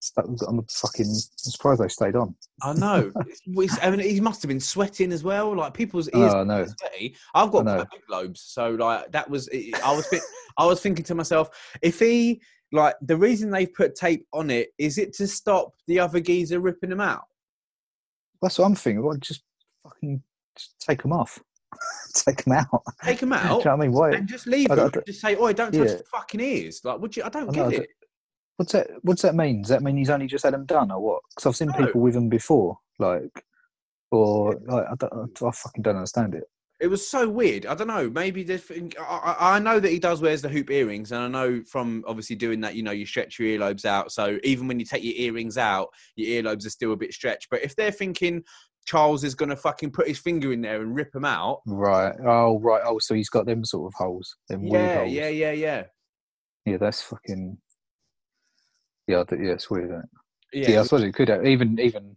stuck 0.00 0.26
on 0.26 0.56
the 0.56 0.64
fucking. 0.68 1.06
I'm 1.06 1.14
surprised 1.36 1.80
they 1.80 1.88
stayed 1.88 2.16
on. 2.16 2.34
I 2.62 2.72
know. 2.72 3.12
I 3.82 3.90
mean, 3.90 4.00
he 4.00 4.20
must 4.20 4.42
have 4.42 4.48
been 4.48 4.60
sweating 4.60 5.12
as 5.12 5.22
well. 5.22 5.56
Like 5.56 5.74
people's 5.74 6.10
oh, 6.12 6.20
ears 6.20 6.34
Oh 6.34 6.44
no, 6.44 6.62
are 6.62 6.66
sweaty. 6.66 7.16
I've 7.34 7.52
got 7.52 7.90
big 7.90 8.02
lobes, 8.10 8.42
so 8.42 8.70
like 8.70 9.12
that 9.12 9.30
was. 9.30 9.48
I 9.84 9.94
was. 9.94 10.06
Think, 10.08 10.22
I 10.58 10.66
was 10.66 10.80
thinking 10.80 11.04
to 11.04 11.14
myself, 11.14 11.50
if 11.82 12.00
he 12.00 12.40
like 12.72 12.94
the 13.02 13.16
reason 13.16 13.50
they've 13.50 13.72
put 13.72 13.94
tape 13.94 14.26
on 14.32 14.50
it 14.50 14.70
is 14.78 14.98
it 14.98 15.12
to 15.14 15.26
stop 15.26 15.72
the 15.86 15.98
other 15.98 16.20
geezer 16.20 16.60
ripping 16.60 16.90
them 16.90 17.00
out. 17.00 17.24
That's 18.42 18.58
what 18.58 18.66
I'm 18.66 18.74
thinking. 18.74 19.02
Well, 19.04 19.16
just 19.18 19.42
fucking 19.84 20.22
just 20.56 20.78
take 20.80 21.02
them 21.02 21.12
off, 21.12 21.38
take 22.14 22.44
them 22.44 22.54
out. 22.54 22.82
Take 23.04 23.20
them 23.20 23.28
Do 23.30 23.34
you 23.36 23.40
out. 23.40 23.48
know 23.50 23.56
what 23.56 23.66
I 23.68 23.76
mean? 23.76 23.92
Why? 23.92 24.10
and 24.12 24.28
just 24.28 24.46
leave 24.46 24.70
I 24.70 24.74
them. 24.76 24.90
I 24.94 25.00
just 25.06 25.20
say, 25.20 25.36
"Oi, 25.36 25.52
don't 25.52 25.72
touch 25.72 25.88
Yeah. 25.88 25.96
the 25.96 26.04
fucking 26.10 26.40
ears." 26.40 26.80
Like, 26.84 27.00
would 27.00 27.16
you? 27.16 27.22
I 27.24 27.28
don't 27.28 27.48
I 27.50 27.52
get 27.52 27.62
know, 27.62 27.68
it. 27.68 27.88
What's 28.56 28.72
that? 28.72 28.88
What's 29.02 29.22
that 29.22 29.34
mean? 29.34 29.62
Does 29.62 29.70
that 29.70 29.82
mean 29.82 29.96
he's 29.96 30.10
only 30.10 30.26
just 30.26 30.44
had 30.44 30.54
them 30.54 30.66
done, 30.66 30.90
or 30.90 31.00
what? 31.00 31.22
Because 31.30 31.46
I've 31.46 31.56
seen 31.56 31.68
No. 31.68 31.86
people 31.86 32.00
with 32.00 32.14
them 32.14 32.28
before, 32.28 32.78
like, 32.98 33.44
or 34.10 34.54
like 34.66 34.84
I, 34.90 34.94
don't, 34.96 35.42
I 35.42 35.50
fucking 35.50 35.82
don't 35.82 35.96
understand 35.96 36.34
it. 36.34 36.44
It 36.80 36.88
was 36.88 37.06
so 37.06 37.28
weird. 37.28 37.66
I 37.66 37.74
don't 37.74 37.88
know. 37.88 38.08
Maybe 38.08 38.42
think. 38.42 38.96
I, 38.98 39.36
I 39.38 39.56
I 39.56 39.58
know 39.58 39.78
that 39.80 39.90
he 39.90 39.98
does 39.98 40.22
wears 40.22 40.40
the 40.40 40.48
hoop 40.48 40.70
earrings, 40.70 41.12
and 41.12 41.22
I 41.22 41.28
know 41.28 41.62
from 41.64 42.02
obviously 42.06 42.36
doing 42.36 42.60
that, 42.62 42.74
you 42.74 42.82
know, 42.82 42.90
you 42.90 43.04
stretch 43.04 43.38
your 43.38 43.48
earlobes 43.58 43.84
out. 43.84 44.12
So 44.12 44.38
even 44.44 44.66
when 44.66 44.80
you 44.80 44.86
take 44.86 45.04
your 45.04 45.14
earrings 45.16 45.58
out, 45.58 45.88
your 46.16 46.42
earlobes 46.42 46.66
are 46.66 46.70
still 46.70 46.92
a 46.92 46.96
bit 46.96 47.12
stretched. 47.12 47.48
But 47.50 47.62
if 47.62 47.76
they're 47.76 47.90
thinking 47.90 48.42
Charles 48.86 49.24
is 49.24 49.34
going 49.34 49.50
to 49.50 49.56
fucking 49.56 49.90
put 49.90 50.08
his 50.08 50.18
finger 50.18 50.52
in 50.52 50.62
there 50.62 50.80
and 50.80 50.96
rip 50.96 51.12
them 51.12 51.26
out, 51.26 51.60
Right. 51.66 52.14
Oh, 52.24 52.58
right. 52.60 52.82
Oh, 52.84 52.98
so 52.98 53.14
he's 53.14 53.28
got 53.28 53.44
them 53.44 53.62
sort 53.64 53.92
of 53.92 53.94
holes. 53.96 54.36
Them 54.48 54.64
yeah, 54.64 54.94
holes. 54.96 55.12
yeah, 55.12 55.28
yeah, 55.28 55.52
yeah, 55.52 55.82
Yeah, 56.64 56.78
that's 56.78 57.02
fucking. 57.02 57.58
Yeah, 59.06 59.24
yeah, 59.30 59.52
it's 59.52 59.70
weird. 59.70 59.90
Isn't 59.90 59.98
it? 59.98 60.08
yeah, 60.52 60.70
Yeah, 60.70 60.80
I 60.80 60.82
suppose 60.84 61.02
it 61.02 61.12
could 61.12 61.28
have, 61.28 61.44
even 61.44 61.78
even. 61.78 62.16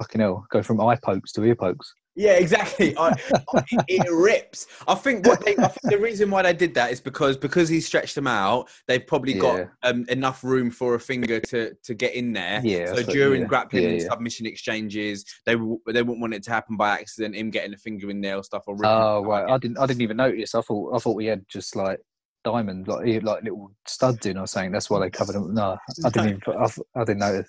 Fucking 0.00 0.20
hell, 0.20 0.46
go 0.50 0.62
from 0.62 0.80
eye 0.80 0.98
pokes 1.02 1.32
to 1.32 1.44
ear 1.44 1.56
pokes. 1.56 1.92
Yeah, 2.18 2.32
exactly. 2.32 2.96
I, 2.98 3.10
I- 3.54 3.62
it 3.86 4.10
rips. 4.10 4.66
I 4.88 4.96
think 4.96 5.24
what 5.24 5.44
they, 5.44 5.52
I 5.56 5.68
think 5.68 5.82
the 5.92 5.98
reason 5.98 6.30
why 6.30 6.42
they 6.42 6.52
did 6.52 6.74
that 6.74 6.90
is 6.90 7.00
because 7.00 7.36
because 7.36 7.68
he 7.68 7.80
stretched 7.80 8.16
them 8.16 8.26
out, 8.26 8.68
they've 8.88 9.06
probably 9.06 9.34
Yeah. 9.34 9.40
got 9.40 9.68
um, 9.84 10.04
enough 10.08 10.42
room 10.42 10.70
for 10.72 10.96
a 10.96 11.00
finger 11.00 11.38
to 11.38 11.74
to 11.84 11.94
get 11.94 12.14
in 12.14 12.32
there. 12.32 12.60
Yeah, 12.64 12.92
So 12.94 13.04
during 13.04 13.42
yeah, 13.42 13.46
grappling 13.46 13.84
yeah, 13.84 13.88
and 13.90 14.02
submission 14.02 14.46
exchanges, 14.46 15.24
they 15.46 15.52
w- 15.54 15.78
they 15.86 16.02
wouldn't 16.02 16.20
want 16.20 16.34
it 16.34 16.42
to 16.44 16.50
happen 16.50 16.76
by 16.76 16.90
accident. 16.98 17.36
Him 17.36 17.50
getting 17.50 17.72
a 17.72 17.78
finger 17.78 18.10
in 18.10 18.20
there 18.20 18.36
or 18.36 18.42
stuff 18.42 18.64
or 18.66 18.74
ripping 18.74 18.90
Oh 18.90 19.22
right, 19.24 19.48
I 19.48 19.56
didn't 19.58 19.78
I 19.78 19.86
didn't 19.86 20.02
even 20.02 20.16
notice. 20.16 20.56
I 20.56 20.60
thought 20.62 20.96
I 20.96 20.98
thought 20.98 21.14
we 21.14 21.26
had 21.26 21.44
just 21.48 21.76
like 21.76 22.00
diamonds, 22.44 22.88
like 22.88 23.06
like 23.22 23.42
little 23.44 23.70
studs 23.86 24.26
in 24.26 24.38
or 24.38 24.46
something. 24.48 24.72
That's 24.72 24.90
why 24.90 24.98
they 25.00 25.10
covered 25.10 25.34
them. 25.34 25.54
No, 25.54 25.76
I 26.04 26.10
didn't 26.10 26.28
even. 26.48 26.58
I, 26.58 27.00
I 27.00 27.04
didn't 27.04 27.18
notice. 27.20 27.48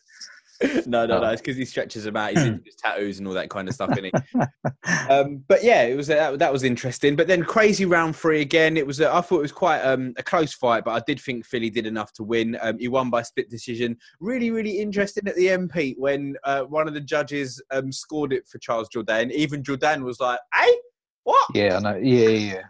No, 0.62 1.06
no, 1.06 1.20
no. 1.20 1.24
Oh. 1.24 1.30
It's 1.30 1.42
because 1.42 1.58
he 1.58 1.66
stretches 1.66 2.04
them 2.04 2.18
out. 2.18 2.32
He's 2.32 2.44
into 2.44 2.64
his 2.66 2.76
tattoos 2.76 3.20
and 3.20 3.28
all 3.28 3.34
that 3.34 3.50
kind 3.50 3.68
of 3.68 3.74
stuff, 3.74 3.98
is 3.98 4.12
um, 5.10 5.44
but 5.48 5.64
yeah, 5.64 5.84
it 5.84 5.96
was 5.96 6.08
that, 6.08 6.40
that 6.40 6.52
was 6.52 6.64
interesting. 6.64 7.16
But 7.16 7.28
then 7.28 7.44
crazy 7.44 7.86
round 7.86 8.16
three 8.16 8.42
again. 8.42 8.76
It 8.76 8.86
was 8.86 9.00
a, 9.00 9.14
I 9.14 9.22
thought 9.22 9.40
it 9.40 9.44
was 9.44 9.52
quite 9.52 9.82
um, 9.82 10.14
a 10.18 10.24
close 10.24 10.54
fight, 10.54 10.84
but 10.84 10.92
I 10.92 11.02
did 11.08 11.20
think 11.22 11.46
Fili 11.46 11.70
did 11.70 11.86
enough 11.86 12.12
to 12.14 12.24
win. 12.24 12.58
Um, 12.62 12.78
he 12.78 12.88
won 12.88 13.10
by 13.10 13.22
split 13.22 13.50
decision. 13.50 13.98
Really, 14.20 14.52
really 14.52 14.80
interesting 14.80 15.28
at 15.28 15.36
the 15.36 15.50
end, 15.50 15.72
Pete, 15.72 15.98
when 16.00 16.36
uh, 16.44 16.64
one 16.64 16.88
of 16.88 16.94
the 16.94 17.02
judges 17.02 17.62
um, 17.72 17.92
scored 17.92 18.34
it 18.34 18.48
for 18.48 18.58
Charles 18.60 18.90
Jourdain. 18.90 19.32
Even 19.32 19.64
Jourdain 19.64 20.04
was 20.04 20.20
like, 20.20 20.40
"Hey, 20.54 20.78
what?" 21.24 21.46
Yeah, 21.54 21.78
I 21.78 21.80
know. 21.80 21.98
Yeah, 21.98 22.30
yeah, 22.30 22.62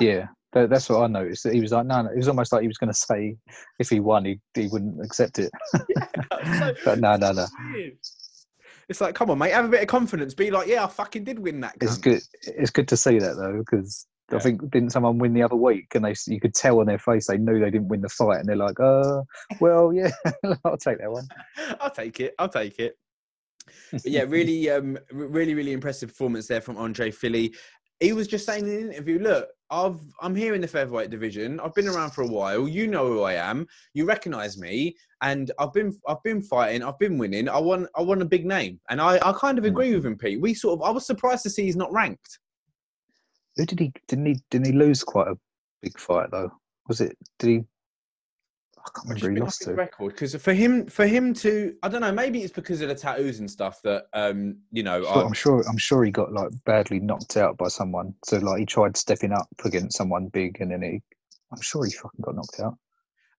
yeah. 0.00 0.26
That, 0.56 0.70
that's 0.70 0.88
what 0.88 1.02
I 1.02 1.06
noticed. 1.06 1.44
That 1.44 1.52
he 1.52 1.60
was 1.60 1.70
like, 1.72 1.84
no, 1.84 2.00
no. 2.00 2.08
It 2.10 2.16
was 2.16 2.28
almost 2.28 2.50
like 2.50 2.62
he 2.62 2.66
was 2.68 2.78
going 2.78 2.90
to 2.90 2.98
say 2.98 3.36
if 3.78 3.90
he 3.90 4.00
won, 4.00 4.24
he 4.24 4.40
he 4.54 4.68
wouldn't 4.68 5.04
accept 5.04 5.38
it. 5.38 5.50
So- 6.58 6.74
But 6.82 6.98
no, 6.98 7.16
no, 7.16 7.32
no. 7.32 7.46
It's 8.88 9.00
like, 9.02 9.14
come 9.14 9.30
on, 9.30 9.36
mate, 9.38 9.52
have 9.52 9.64
a 9.66 9.68
bit 9.68 9.82
of 9.82 9.88
confidence. 9.88 10.32
Be 10.32 10.50
like, 10.50 10.66
yeah, 10.68 10.84
I 10.84 10.86
fucking 10.86 11.24
did 11.24 11.38
win 11.40 11.60
that. 11.60 11.74
It's 11.82 11.98
good. 11.98 12.22
It's 12.42 12.70
good 12.70 12.88
to 12.88 12.96
see 12.96 13.18
that 13.18 13.36
though, 13.36 13.58
because 13.58 14.06
Yeah. 14.30 14.38
I 14.38 14.40
think 14.40 14.70
didn't 14.70 14.92
someone 14.92 15.18
win 15.18 15.34
the 15.34 15.42
other 15.42 15.56
week, 15.56 15.94
and 15.94 16.04
they 16.04 16.14
you 16.26 16.40
could 16.40 16.54
tell 16.54 16.80
on 16.80 16.86
their 16.86 16.98
face 16.98 17.26
they 17.26 17.36
knew 17.36 17.58
they 17.60 17.70
didn't 17.70 17.88
win 17.88 18.00
the 18.00 18.08
fight, 18.08 18.38
and 18.40 18.48
they're 18.48 18.56
like, 18.56 18.80
uh, 18.80 19.22
well, 19.60 19.92
yeah, 19.92 20.10
I'll 20.64 20.78
take 20.78 20.98
that 21.00 21.10
one. 21.12 21.26
I'll 21.80 21.90
take 21.90 22.18
it. 22.20 22.34
I'll 22.38 22.48
take 22.48 22.78
it. 22.78 22.96
But 23.92 24.06
yeah, 24.06 24.22
really, 24.22 24.70
um, 24.70 24.96
really, 25.12 25.52
really 25.54 25.72
impressive 25.72 26.08
performance 26.10 26.46
there 26.46 26.60
from 26.62 26.76
Andre 26.78 27.10
Fili. 27.10 27.52
He 28.00 28.12
was 28.12 28.28
just 28.28 28.46
saying 28.46 28.66
in 28.68 28.86
the 28.86 28.92
interview, 28.94 29.18
"Look, 29.18 29.48
I've 29.70 29.98
I'm 30.20 30.34
here 30.34 30.54
in 30.54 30.60
the 30.60 30.68
featherweight 30.68 31.10
division. 31.10 31.58
I've 31.60 31.74
been 31.74 31.88
around 31.88 32.10
for 32.10 32.22
a 32.22 32.26
while. 32.26 32.68
You 32.68 32.86
know 32.86 33.06
who 33.06 33.22
I 33.22 33.34
am. 33.34 33.66
You 33.94 34.04
recognise 34.04 34.58
me, 34.58 34.96
and 35.22 35.50
I've 35.58 35.72
been 35.72 35.98
I've 36.08 36.22
been 36.22 36.42
fighting. 36.42 36.82
I've 36.82 36.98
been 36.98 37.18
winning. 37.18 37.48
I 37.48 37.58
want 37.58 37.88
I 37.96 38.02
want 38.02 38.22
a 38.22 38.26
big 38.26 38.46
name, 38.46 38.80
and 38.90 39.00
I 39.00 39.16
I 39.16 39.32
kind 39.32 39.58
of 39.58 39.64
hmm. 39.64 39.70
agree 39.70 39.94
with 39.94 40.06
him, 40.06 40.16
Pete. 40.16 40.40
We 40.40 40.54
sort 40.54 40.78
of 40.78 40.86
I 40.86 40.90
was 40.90 41.06
surprised 41.06 41.42
to 41.44 41.50
see 41.50 41.64
he's 41.64 41.76
not 41.76 41.92
ranked. 41.92 42.38
Who 43.56 43.66
did 43.66 43.80
he? 43.80 43.92
Didn't 44.08 44.26
he? 44.26 44.40
Didn't 44.50 44.66
he 44.66 44.72
lose 44.72 45.02
quite 45.02 45.28
a 45.28 45.38
big 45.82 45.98
fight 45.98 46.30
though? 46.30 46.50
Was 46.88 47.00
it? 47.00 47.16
Did 47.38 47.48
he? 47.48 47.64
I 48.86 48.90
can't 48.94 49.22
remember. 49.22 49.40
Who 49.40 49.44
lost 49.44 49.62
to. 49.62 49.74
record 49.74 50.12
because 50.12 50.34
for 50.36 50.54
him 50.54 50.86
for 50.86 51.06
him 51.06 51.34
to 51.34 51.74
I 51.82 51.88
don't 51.88 52.00
know 52.00 52.12
maybe 52.12 52.42
it's 52.42 52.52
because 52.52 52.80
of 52.80 52.88
the 52.88 52.94
tattoos 52.94 53.40
and 53.40 53.50
stuff 53.50 53.80
that 53.82 54.04
um 54.12 54.58
you 54.70 54.82
know 54.82 55.02
Sure, 55.02 55.24
I'm 55.24 55.32
sure. 55.32 55.64
I'm 55.68 55.78
sure 55.78 56.04
he 56.04 56.10
got 56.10 56.32
like 56.32 56.50
badly 56.64 57.00
knocked 57.00 57.36
out 57.36 57.56
by 57.56 57.68
someone. 57.68 58.14
So 58.24 58.38
like 58.38 58.60
he 58.60 58.66
tried 58.66 58.96
stepping 58.96 59.32
up 59.32 59.48
against 59.64 59.96
someone 59.96 60.28
big, 60.28 60.60
and 60.60 60.70
then 60.70 60.82
he. 60.82 61.02
I'm 61.52 61.60
sure 61.60 61.84
he 61.84 61.92
fucking 61.92 62.20
got 62.22 62.34
knocked 62.34 62.60
out. 62.60 62.76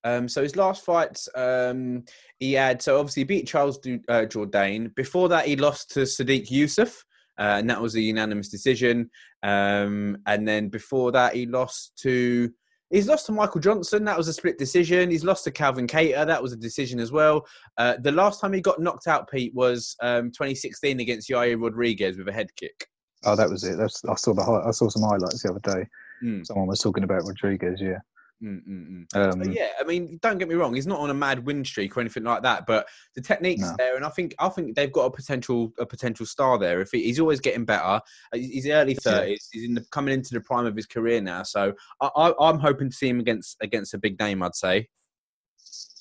Um, 0.04 0.30
so 0.30 0.42
his 0.42 0.56
last 0.56 0.86
fights, 0.86 1.28
um, 1.36 2.06
he 2.40 2.54
had 2.54 2.82
so 2.82 3.00
obviously 3.00 3.22
he 3.22 3.26
beat 3.26 3.48
Charles 3.48 3.78
Du- 3.80 4.00
uh, 4.08 4.26
Jourdain. 4.26 4.96
Before 4.96 5.28
that, 5.30 5.48
he 5.48 5.56
lost 5.56 5.92
to 5.92 6.02
Sodiq 6.02 6.50
Yusuff, 6.50 6.96
uh, 7.38 7.58
and 7.60 7.70
that 7.70 7.82
was 7.82 7.96
a 7.96 8.02
unanimous 8.02 8.50
decision. 8.50 9.10
Um, 9.44 10.18
and 10.26 10.48
then 10.48 10.70
before 10.70 11.12
that, 11.12 11.36
he 11.36 11.46
lost 11.46 11.98
to 12.04 12.52
he's 12.90 13.08
lost 13.08 13.26
to 13.28 13.32
Michael 13.32 13.62
Johnson. 13.62 14.04
That 14.06 14.18
was 14.18 14.28
a 14.28 14.34
split 14.34 14.58
decision. 14.58 15.10
He's 15.10 15.24
lost 15.24 15.44
to 15.46 15.52
Calvin 15.52 15.88
Kattar. 15.88 16.26
That 16.26 16.42
was 16.42 16.54
a 16.54 16.58
decision 16.58 17.00
as 17.00 17.12
well. 17.12 17.46
Uh, 17.78 17.96
the 18.02 18.12
last 18.12 18.42
time 18.42 18.54
he 18.54 18.62
got 18.62 18.80
knocked 18.80 19.08
out, 19.08 19.30
Pete, 19.30 19.54
was 19.54 19.96
um, 20.02 20.32
2016 20.32 21.00
against 21.00 21.30
Yair 21.30 21.62
Rodriguez 21.62 22.18
with 22.18 22.28
a 22.28 22.34
head 22.34 22.54
kick. 22.56 22.88
Oh, 23.26 23.36
that 23.36 23.50
was 23.50 23.64
it. 23.64 23.78
That's 23.78 24.04
I 24.06 24.16
saw 24.16 24.34
the 24.34 24.42
I 24.42 24.72
saw 24.72 24.90
some 24.90 25.04
highlights 25.04 25.44
the 25.44 25.50
other 25.50 25.60
day. 25.60 25.88
Mm, 26.24 26.46
Someone 26.46 26.68
was 26.68 26.80
talking 26.80 27.04
about 27.04 27.24
Rodriguez. 27.26 27.80
Yeah. 27.82 28.00
Mm, 28.44 28.68
mm, 28.68 29.06
mm. 29.14 29.34
Um, 29.34 29.52
yeah, 29.52 29.70
I 29.80 29.84
mean, 29.84 30.20
don't 30.22 30.38
get 30.38 30.48
me 30.48 30.56
wrong. 30.56 30.74
He's 30.74 30.88
not 30.88 31.00
on 31.00 31.10
a 31.10 31.14
mad 31.14 31.46
win 31.46 31.64
streak 31.66 31.96
or 31.98 32.02
anything 32.02 32.24
like 32.24 32.44
that, 32.44 32.66
but 32.66 32.88
the 33.16 33.22
technique's 33.22 33.62
No. 33.62 33.76
there, 33.78 33.96
and 33.96 34.06
I 34.06 34.10
think 34.10 34.36
I 34.40 34.50
think 34.50 34.76
they've 34.76 34.92
got 34.92 35.06
a 35.06 35.12
potential 35.12 35.72
a 35.80 35.86
potential 35.86 36.26
star 36.26 36.58
there. 36.58 36.82
If 36.82 36.90
he, 36.92 37.04
he's 37.04 37.20
always 37.20 37.40
getting 37.40 37.66
better, 37.66 38.00
he's 38.34 38.68
early 38.68 38.96
thirties. 38.96 39.48
He's 39.52 39.66
in 39.66 39.74
the, 39.74 39.86
coming 39.92 40.14
into 40.14 40.34
the 40.34 40.42
prime 40.42 40.66
of 40.66 40.76
his 40.76 40.86
career 40.86 41.22
now, 41.22 41.44
so 41.44 41.74
I, 42.02 42.10
I, 42.16 42.34
I'm 42.50 42.60
hoping 42.60 42.90
to 42.90 42.96
see 42.96 43.10
him 43.10 43.20
against 43.20 43.58
against 43.62 43.94
a 43.94 43.98
big 43.98 44.20
name. 44.20 44.44
I'd 44.44 44.56
say 44.56 44.88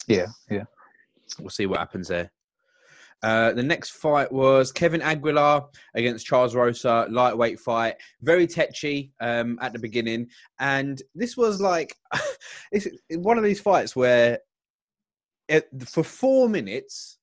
Yeah. 0.06 0.26
Yeah. 0.50 0.64
we'll 1.38 1.50
see 1.50 1.66
what 1.66 1.78
happens 1.78 2.08
there. 2.08 2.30
Uh, 3.22 3.52
the 3.52 3.62
next 3.62 3.90
fight 3.90 4.30
was 4.30 4.72
Kevin 4.72 5.02
Aguilar 5.02 5.66
against 5.94 6.26
Charles 6.26 6.54
Rosa, 6.54 7.06
lightweight 7.10 7.58
fight. 7.58 7.96
Very 8.22 8.46
tetchy 8.46 9.12
um, 9.20 9.58
at 9.60 9.72
the 9.72 9.78
beginning, 9.78 10.28
and 10.58 11.00
this 11.14 11.36
was 11.36 11.60
like 11.60 11.96
it's 12.72 12.86
one 13.10 13.38
of 13.38 13.44
these 13.44 13.60
fights 13.60 13.96
where 13.96 14.40
it, 15.48 15.68
for 15.86 16.04
four 16.04 16.48
minutes 16.48 17.18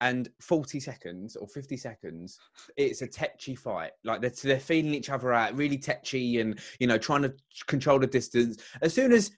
and 0.00 0.30
forty 0.40 0.78
seconds 0.78 1.36
or 1.36 1.48
fifty 1.48 1.76
seconds, 1.76 2.38
it's 2.76 3.02
a 3.02 3.06
tetchy 3.06 3.56
fight. 3.56 3.90
Like 4.04 4.20
they're, 4.20 4.32
they're 4.42 4.60
feeling 4.60 4.94
each 4.94 5.10
other 5.10 5.32
out, 5.32 5.56
really 5.56 5.78
tetchy, 5.78 6.40
and 6.40 6.58
you 6.78 6.86
know 6.86 6.98
trying 6.98 7.22
to 7.22 7.34
control 7.66 7.98
the 7.98 8.06
distance. 8.06 8.62
As 8.80 8.94
soon 8.94 9.12
as 9.12 9.32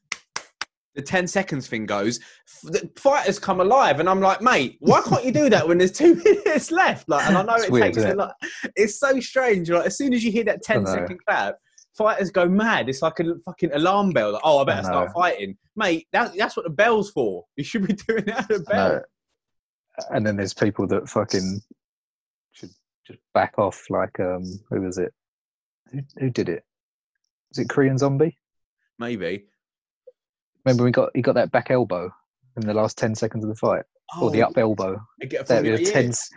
the 0.95 1.03
10 1.03 1.27
seconds 1.27 1.67
thing 1.67 1.87
goes, 1.87 2.21
the 2.65 2.91
fighters 2.97 3.39
come 3.39 3.61
alive. 3.61 4.01
And 4.01 4.09
I'm 4.09 4.21
like, 4.21 4.43
mate, 4.43 4.77
why 4.81 5.01
can't 5.03 5.25
you 5.25 5.33
do 5.33 5.49
that 5.51 5.67
when 5.67 5.79
there's 5.79 5.93
two 6.03 6.15
minutes 6.17 6.71
left? 6.71 7.09
Like, 7.09 7.27
and 7.27 7.37
I 7.39 7.43
know 7.43 7.55
It's 7.55 7.65
it 7.65 7.73
weird, 7.73 7.85
takes 7.87 7.97
isn't 7.99 8.11
a 8.11 8.13
it? 8.13 8.19
lot. 8.19 8.35
It's 8.77 8.99
so 8.99 9.19
strange. 9.21 9.71
Like, 9.71 9.87
as 9.87 9.97
soon 9.97 10.13
as 10.13 10.23
you 10.25 10.31
hear 10.31 10.45
that 10.45 10.63
10 10.63 10.85
know. 10.85 10.91
second 10.93 11.19
clap, 11.27 11.57
fighters 11.97 12.31
go 12.31 12.49
mad. 12.49 12.89
It's 12.89 13.03
like 13.03 13.21
a 13.21 13.35
fucking 13.45 13.73
alarm 13.73 14.11
bell. 14.11 14.33
Like, 14.33 14.43
oh, 14.45 14.59
I 14.61 14.65
better 14.65 14.81
I 14.81 14.91
start 14.91 15.13
fighting. 15.15 15.57
Mate, 15.77 16.07
that, 16.13 16.33
that's 16.37 16.57
what 16.57 16.65
the 16.65 16.71
bell's 16.71 17.11
for. 17.11 17.45
You 17.57 17.65
should 17.65 17.87
be 17.87 17.95
doing 18.09 18.25
that 18.27 18.51
at 18.51 18.59
know. 18.61 18.65
bell. 18.69 19.03
And 20.11 20.27
then 20.27 20.37
there's 20.37 20.55
people 20.55 20.87
that 20.89 21.09
fucking 21.09 21.61
should 22.53 22.71
just 23.07 23.19
back 23.35 23.59
off. 23.59 23.85
Like 23.91 24.19
um, 24.21 24.43
who 24.71 24.81
was 24.81 24.97
it? 24.99 25.13
Who, 25.93 26.01
who 26.19 26.31
did 26.31 26.49
it? 26.49 26.65
Was 27.51 27.59
it 27.59 27.69
Korean 27.69 27.99
Zombie? 27.99 28.39
Maybe. 28.99 29.45
Remember 30.65 30.85
we 30.85 30.91
got 30.91 31.11
he 31.15 31.23
got 31.23 31.35
that 31.35 31.51
back 31.51 31.71
elbow 31.71 32.11
in 32.57 32.67
the 32.67 32.75
last 32.75 32.99
ten 32.99 33.15
seconds 33.15 33.45
of 33.45 33.51
the 33.51 33.57
fight, 33.57 33.85
or 34.21 34.31
the 34.31 34.43
Oh, 34.43 34.49
up 34.49 34.59
elbow. 34.59 35.01
I 35.23 35.27
get 35.27 35.47
That 35.47 35.65
was 35.65 35.91
tense. 35.91 36.29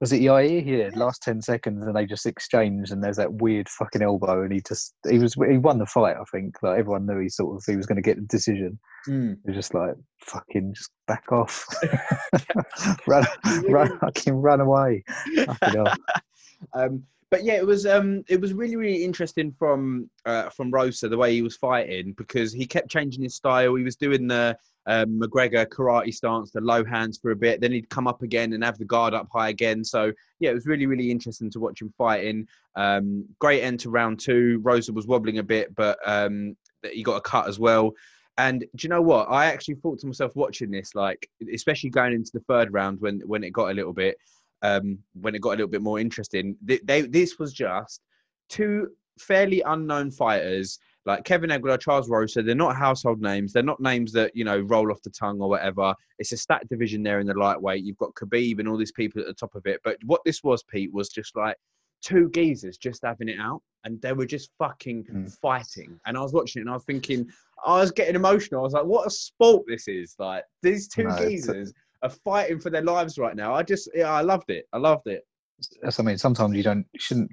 Was 0.00 0.12
it 0.12 0.20
Yair? 0.20 0.64
Yeah, 0.66 0.90
last 0.98 1.22
ten 1.22 1.40
seconds, 1.40 1.86
and 1.86 1.96
they 1.96 2.04
just 2.04 2.26
exchanged, 2.26 2.92
and 2.92 3.02
there's 3.02 3.16
that 3.16 3.32
weird 3.32 3.68
fucking 3.68 4.02
elbow, 4.02 4.42
and 4.42 4.52
he 4.52 4.60
just 4.60 4.94
he 5.08 5.18
was 5.18 5.34
he 5.34 5.56
won 5.56 5.78
the 5.78 5.86
fight. 5.86 6.16
I 6.16 6.24
think 6.30 6.56
like 6.62 6.78
everyone 6.78 7.06
knew 7.06 7.18
he 7.18 7.30
sort 7.30 7.56
of 7.56 7.64
he 7.66 7.76
was 7.76 7.86
going 7.86 7.96
to 7.96 8.02
get 8.02 8.16
the 8.16 8.26
decision. 8.26 8.78
Mm. 9.08 9.38
He 9.44 9.50
was 9.50 9.56
just 9.56 9.72
like 9.72 9.94
fucking 10.20 10.74
just 10.74 10.90
back 11.06 11.32
off, 11.32 11.64
run, 13.06 13.24
run, 13.68 13.98
fucking 14.00 14.34
run 14.34 14.60
away. 14.60 15.02
Fucking 15.46 15.86
um, 16.74 17.04
but 17.36 17.44
yeah, 17.44 17.56
it 17.56 17.66
was 17.66 17.84
um, 17.84 18.24
it 18.28 18.40
was 18.40 18.54
really 18.54 18.76
really 18.76 19.04
interesting 19.04 19.52
from 19.52 20.08
uh, 20.24 20.48
from 20.48 20.70
Rosa 20.70 21.06
the 21.06 21.18
way 21.18 21.34
he 21.34 21.42
was 21.42 21.54
fighting 21.54 22.14
because 22.14 22.50
he 22.50 22.66
kept 22.66 22.88
changing 22.88 23.22
his 23.22 23.34
style. 23.34 23.74
He 23.74 23.84
was 23.84 23.94
doing 23.94 24.26
the 24.26 24.56
um, 24.86 25.20
McGregor 25.20 25.66
karate 25.66 26.14
stance, 26.14 26.50
the 26.50 26.62
low 26.62 26.82
hands 26.82 27.18
for 27.18 27.32
a 27.32 27.36
bit, 27.36 27.60
then 27.60 27.72
he'd 27.72 27.90
come 27.90 28.06
up 28.06 28.22
again 28.22 28.54
and 28.54 28.64
have 28.64 28.78
the 28.78 28.86
guard 28.86 29.12
up 29.12 29.28
high 29.30 29.50
again. 29.50 29.84
So 29.84 30.12
yeah, 30.40 30.48
it 30.48 30.54
was 30.54 30.64
really 30.64 30.86
really 30.86 31.10
interesting 31.10 31.50
to 31.50 31.60
watch 31.60 31.82
him 31.82 31.92
fighting. 31.98 32.48
Um, 32.74 33.26
great 33.38 33.60
end 33.60 33.80
to 33.80 33.90
round 33.90 34.18
two. 34.18 34.58
Rosa 34.62 34.94
was 34.94 35.06
wobbling 35.06 35.36
a 35.36 35.42
bit, 35.42 35.74
but 35.74 35.98
um, 36.06 36.56
he 36.90 37.02
got 37.02 37.16
a 37.16 37.20
cut 37.20 37.48
as 37.48 37.58
well. 37.58 37.92
And 38.38 38.60
do 38.60 38.68
you 38.80 38.88
know 38.88 39.02
what? 39.02 39.28
I 39.30 39.46
actually 39.46 39.74
thought 39.74 39.98
to 39.98 40.06
myself 40.06 40.34
watching 40.36 40.70
this, 40.70 40.94
like 40.94 41.28
especially 41.52 41.90
going 41.90 42.14
into 42.14 42.30
the 42.32 42.44
third 42.48 42.72
round 42.72 42.98
when 43.02 43.20
when 43.26 43.44
it 43.44 43.52
got 43.52 43.70
a 43.70 43.74
little 43.74 43.92
bit 43.92 44.16
um, 44.62 44.98
when 45.20 45.34
it 45.34 45.40
got 45.40 45.50
a 45.50 45.58
little 45.58 45.68
bit 45.68 45.82
more 45.82 46.00
interesting. 46.00 46.56
They, 46.62 46.78
they, 46.84 47.02
this 47.02 47.38
was 47.38 47.52
just 47.52 48.00
two 48.48 48.88
fairly 49.18 49.62
unknown 49.62 50.10
fighters 50.10 50.78
like 51.06 51.24
Kevin 51.24 51.52
Aguilar, 51.52 51.78
Charles 51.78 52.08
Rosa. 52.08 52.42
They're 52.42 52.54
not 52.54 52.76
household 52.76 53.20
names. 53.22 53.52
They're 53.52 53.62
not 53.62 53.80
names 53.80 54.12
that 54.12 54.34
you 54.34 54.44
know 54.44 54.58
roll 54.58 54.90
off 54.90 55.00
the 55.02 55.10
tongue 55.10 55.40
or 55.40 55.48
whatever. 55.48 55.94
It's 56.18 56.32
a 56.32 56.36
stat 56.36 56.68
division 56.68 57.02
there 57.02 57.20
in 57.20 57.26
the 57.26 57.34
lightweight. 57.34 57.84
You've 57.84 57.96
got 57.96 58.14
Khabib 58.14 58.58
and 58.58 58.68
all 58.68 58.76
these 58.76 58.92
people 58.92 59.20
at 59.20 59.26
the 59.28 59.34
top 59.34 59.54
of 59.54 59.66
it. 59.66 59.80
But 59.84 59.98
what 60.04 60.20
this 60.24 60.42
was, 60.42 60.64
Pete, 60.64 60.92
was 60.92 61.08
just 61.08 61.36
like 61.36 61.56
two 62.02 62.28
geezers 62.30 62.76
just 62.76 63.02
having 63.04 63.28
it 63.28 63.38
out, 63.38 63.62
and 63.84 64.00
they 64.02 64.12
were 64.12 64.26
just 64.26 64.50
fucking 64.58 65.04
Mm. 65.04 65.38
fighting. 65.40 65.98
And 66.06 66.16
I 66.16 66.20
was 66.22 66.32
watching 66.32 66.60
it, 66.60 66.64
and 66.64 66.70
I 66.70 66.74
was 66.74 66.84
thinking, 66.84 67.28
I 67.64 67.80
was 67.80 67.92
getting 67.92 68.16
emotional. 68.16 68.60
I 68.60 68.64
was 68.64 68.72
like, 68.72 68.84
what 68.84 69.06
a 69.06 69.10
sport 69.10 69.64
this 69.68 69.86
is! 69.86 70.16
Like 70.18 70.44
these 70.62 70.88
two 70.88 71.04
No, 71.04 71.16
geezers 71.16 71.72
are 72.02 72.10
fighting 72.10 72.60
for 72.60 72.70
their 72.70 72.82
lives 72.82 73.18
right 73.18 73.36
now. 73.36 73.54
I 73.54 73.62
just, 73.62 73.88
yeah, 73.94 74.10
I 74.10 74.20
loved 74.20 74.50
it. 74.50 74.66
I 74.72 74.78
loved 74.78 75.06
it. 75.06 75.26
That's 75.82 75.98
I 75.98 76.02
mean. 76.02 76.18
Sometimes 76.18 76.54
you 76.56 76.62
don't 76.62 76.86
you 76.92 77.00
shouldn't 77.00 77.30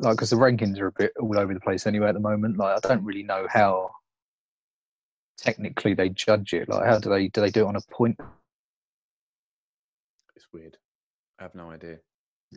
like 0.00 0.16
because 0.16 0.30
the 0.30 0.36
rankings 0.36 0.78
are 0.78 0.86
a 0.86 0.92
bit 0.92 1.12
all 1.20 1.38
over 1.38 1.52
the 1.52 1.60
place 1.60 1.86
anyway 1.86 2.08
at 2.08 2.14
the 2.14 2.20
moment. 2.20 2.56
Like 2.56 2.76
I 2.76 2.88
don't 2.88 3.04
really 3.04 3.22
know 3.22 3.46
how 3.50 3.90
technically 5.36 5.94
they 5.94 6.08
judge 6.10 6.52
it. 6.52 6.68
Like 6.68 6.86
how 6.86 6.98
do 6.98 7.10
they 7.10 7.28
do 7.28 7.40
they 7.40 7.50
do 7.50 7.64
it 7.64 7.68
on 7.68 7.76
a 7.76 7.80
point? 7.92 8.18
It's 10.36 10.46
weird. 10.52 10.76
I 11.38 11.44
have 11.44 11.54
no 11.54 11.70
idea. 11.70 11.98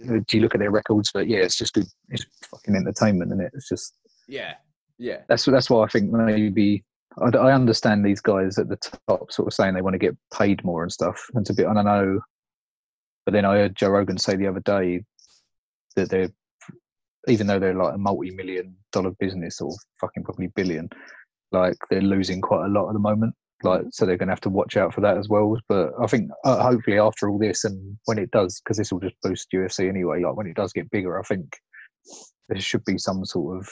Uh, 0.04 0.20
do 0.28 0.38
you 0.38 0.42
look 0.42 0.56
at 0.56 0.60
their 0.60 0.72
records? 0.72 1.12
But 1.14 1.28
yeah, 1.28 1.40
it's 1.40 1.58
just 1.58 1.74
good. 1.74 1.86
It's 2.10 2.26
fucking 2.44 2.76
entertainment, 2.76 3.32
and 3.32 3.42
it? 3.42 3.52
It's 3.54 3.70
just 3.70 3.96
Yeah, 4.28 4.56
Yeah, 4.98 5.22
that's 5.28 5.46
that's 5.46 5.70
why 5.70 5.84
I 5.84 5.88
think 5.88 6.12
maybe 6.12 6.84
I, 7.22 7.52
understand 7.52 8.06
these 8.06 8.22
guys 8.22 8.58
at 8.58 8.70
the 8.70 8.78
top 9.08 9.32
sort 9.32 9.48
of 9.48 9.54
saying 9.54 9.74
they 9.74 9.82
want 9.82 9.94
to 9.94 10.00
get 10.00 10.18
paid 10.34 10.64
more 10.64 10.84
and 10.84 10.92
stuff. 10.92 11.22
And 11.34 11.46
to 11.46 11.54
be, 11.54 11.64
and 11.64 11.78
I 11.78 11.84
know, 11.84 12.22
but 13.26 13.34
then 13.34 13.46
I 13.46 13.58
heard 13.58 13.76
Joe 13.76 13.90
Rogan 13.90 14.18
say 14.18 14.36
the 14.36 14.48
other 14.48 14.62
day 14.62 15.04
that 15.96 16.10
they're 16.10 16.30
even 17.28 17.48
though 17.48 17.60
they're 17.60 17.74
like 17.74 17.96
a 17.96 17.98
multi-million 17.98 18.76
dollar 18.92 19.12
business 19.12 19.62
or 19.62 19.72
fucking 20.02 20.24
probably 20.24 20.48
billion, 20.48 20.90
like 21.52 21.78
they're 21.90 22.02
losing 22.02 22.42
quite 22.42 22.66
a 22.66 22.70
lot 22.70 22.90
at 22.90 22.94
the 22.94 23.00
moment. 23.00 23.34
Like, 23.64 23.84
so 23.92 24.06
they're 24.06 24.18
going 24.18 24.28
to 24.28 24.34
have 24.34 24.42
to 24.42 24.50
watch 24.50 24.76
out 24.76 24.94
for 24.94 25.00
that 25.02 25.18
as 25.18 25.30
well. 25.30 25.58
But 25.70 25.94
I 26.02 26.08
think 26.08 26.32
uh, 26.44 26.62
hopefully 26.62 27.00
after 27.00 27.30
all 27.30 27.40
this 27.40 27.64
and 27.64 27.98
when 28.06 28.18
it 28.18 28.30
does, 28.32 28.60
because 28.60 28.78
this 28.78 28.92
will 28.92 29.00
just 29.00 29.16
boost 29.24 29.48
UFC 29.54 29.88
anyway. 29.88 30.22
Like 30.22 30.36
when 30.36 30.48
it 30.48 30.56
does 30.56 30.74
get 30.74 30.92
bigger, 30.92 31.18
I 31.18 31.24
think 31.24 31.58
there 32.50 32.60
should 32.60 32.84
be 32.84 32.98
some 32.98 33.24
sort 33.24 33.58
of 33.58 33.70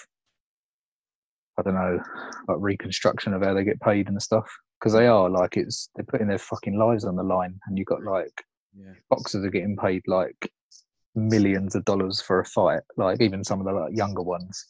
I 1.62 1.70
don't 1.70 1.76
know, 1.76 2.00
like 2.48 2.58
reconstruction 2.60 3.34
of 3.34 3.44
how 3.44 3.54
they 3.54 3.64
get 3.64 3.80
paid 3.82 4.08
and 4.08 4.22
stuff. 4.22 4.50
Because 4.80 4.94
they 4.94 5.08
are 5.08 5.30
like 5.30 5.58
it's 5.58 5.90
they're 5.96 6.06
putting 6.06 6.28
their 6.28 6.40
fucking 6.40 6.78
lives 6.78 7.06
on 7.06 7.16
the 7.16 7.24
line, 7.24 7.60
and 7.68 7.78
you've 7.78 7.88
got 7.88 8.04
like 8.04 8.34
yeah. 8.76 8.94
boxers 9.10 9.46
are 9.46 9.50
getting 9.50 9.78
paid 9.78 10.02
like 10.08 10.52
millions 11.14 11.76
of 11.76 11.86
dollars 11.86 12.20
for 12.22 12.40
a 12.40 12.46
fight. 12.46 12.82
Like 12.98 13.22
even 13.22 13.44
some 13.44 13.60
of 13.60 13.68
the 13.68 13.74
like, 13.74 13.96
younger 13.96 14.24
ones, 14.24 14.66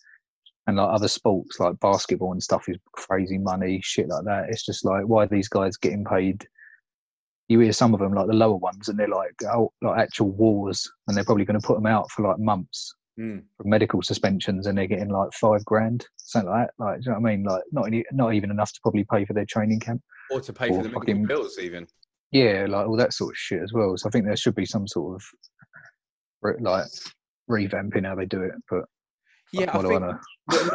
and 0.67 0.77
like 0.77 0.89
other 0.89 1.07
sports 1.07 1.59
like 1.59 1.79
basketball 1.79 2.33
and 2.33 2.43
stuff 2.43 2.67
is 2.67 2.77
crazy 2.91 3.37
money, 3.37 3.79
shit 3.83 4.09
like 4.09 4.25
that. 4.25 4.49
It's 4.49 4.65
just 4.65 4.83
like 4.83 5.03
why 5.05 5.23
are 5.23 5.27
these 5.27 5.47
guys 5.47 5.77
getting 5.77 6.03
paid? 6.03 6.45
You 7.47 7.59
hear 7.59 7.73
some 7.73 7.93
of 7.93 7.99
them 8.01 8.13
like 8.13 8.27
the 8.27 8.33
lower 8.33 8.57
ones, 8.57 8.89
and 8.89 8.99
they're 8.99 9.07
like 9.07 9.31
oh, 9.53 9.71
like 9.81 9.97
actual 9.97 10.31
wars, 10.31 10.91
and 11.07 11.15
they're 11.15 11.23
probably 11.23 11.45
going 11.45 11.59
to 11.59 11.65
put 11.65 11.77
them 11.77 11.85
out 11.85 12.11
for 12.11 12.27
like 12.27 12.39
months 12.39 12.93
Mm. 13.21 13.43
for 13.57 13.67
medical 13.67 14.01
suspensions, 14.01 14.65
and 14.65 14.75
they're 14.75 14.87
getting 14.87 15.09
like 15.09 15.31
five 15.33 15.63
grand, 15.65 16.07
something 16.17 16.49
like 16.49 16.67
that. 16.67 16.83
Like, 16.83 16.95
do 17.01 17.03
you 17.05 17.11
know 17.13 17.19
what 17.19 17.29
I 17.29 17.35
mean? 17.35 17.43
Like 17.43 17.61
not 17.71 17.85
any, 17.87 18.03
not 18.11 18.33
even 18.33 18.49
enough 18.49 18.73
to 18.73 18.79
probably 18.81 19.05
pay 19.11 19.25
for 19.25 19.33
their 19.33 19.45
training 19.45 19.79
camp. 19.79 20.01
Or 20.31 20.41
to 20.41 20.51
pay 20.53 20.69
Or 20.69 20.77
for 20.77 20.77
the 20.77 20.89
medical 20.89 21.01
fucking- 21.01 21.25
bills, 21.27 21.59
even. 21.59 21.85
Yeah, 22.31 22.65
like 22.67 22.87
all 22.87 22.97
that 22.97 23.13
sort 23.13 23.33
of 23.33 23.37
shit 23.37 23.61
as 23.61 23.73
well. 23.73 23.95
So 23.97 24.07
I 24.07 24.11
think 24.11 24.25
there 24.25 24.35
should 24.37 24.55
be 24.55 24.65
some 24.65 24.87
sort 24.87 25.15
of 25.21 26.59
like 26.61 26.85
revamping 27.49 28.05
how 28.05 28.15
they 28.15 28.25
do 28.25 28.41
it. 28.41 28.53
But 28.69 28.85
Yeah, 29.53 29.69
I 29.77 29.81
think. 29.81 30.01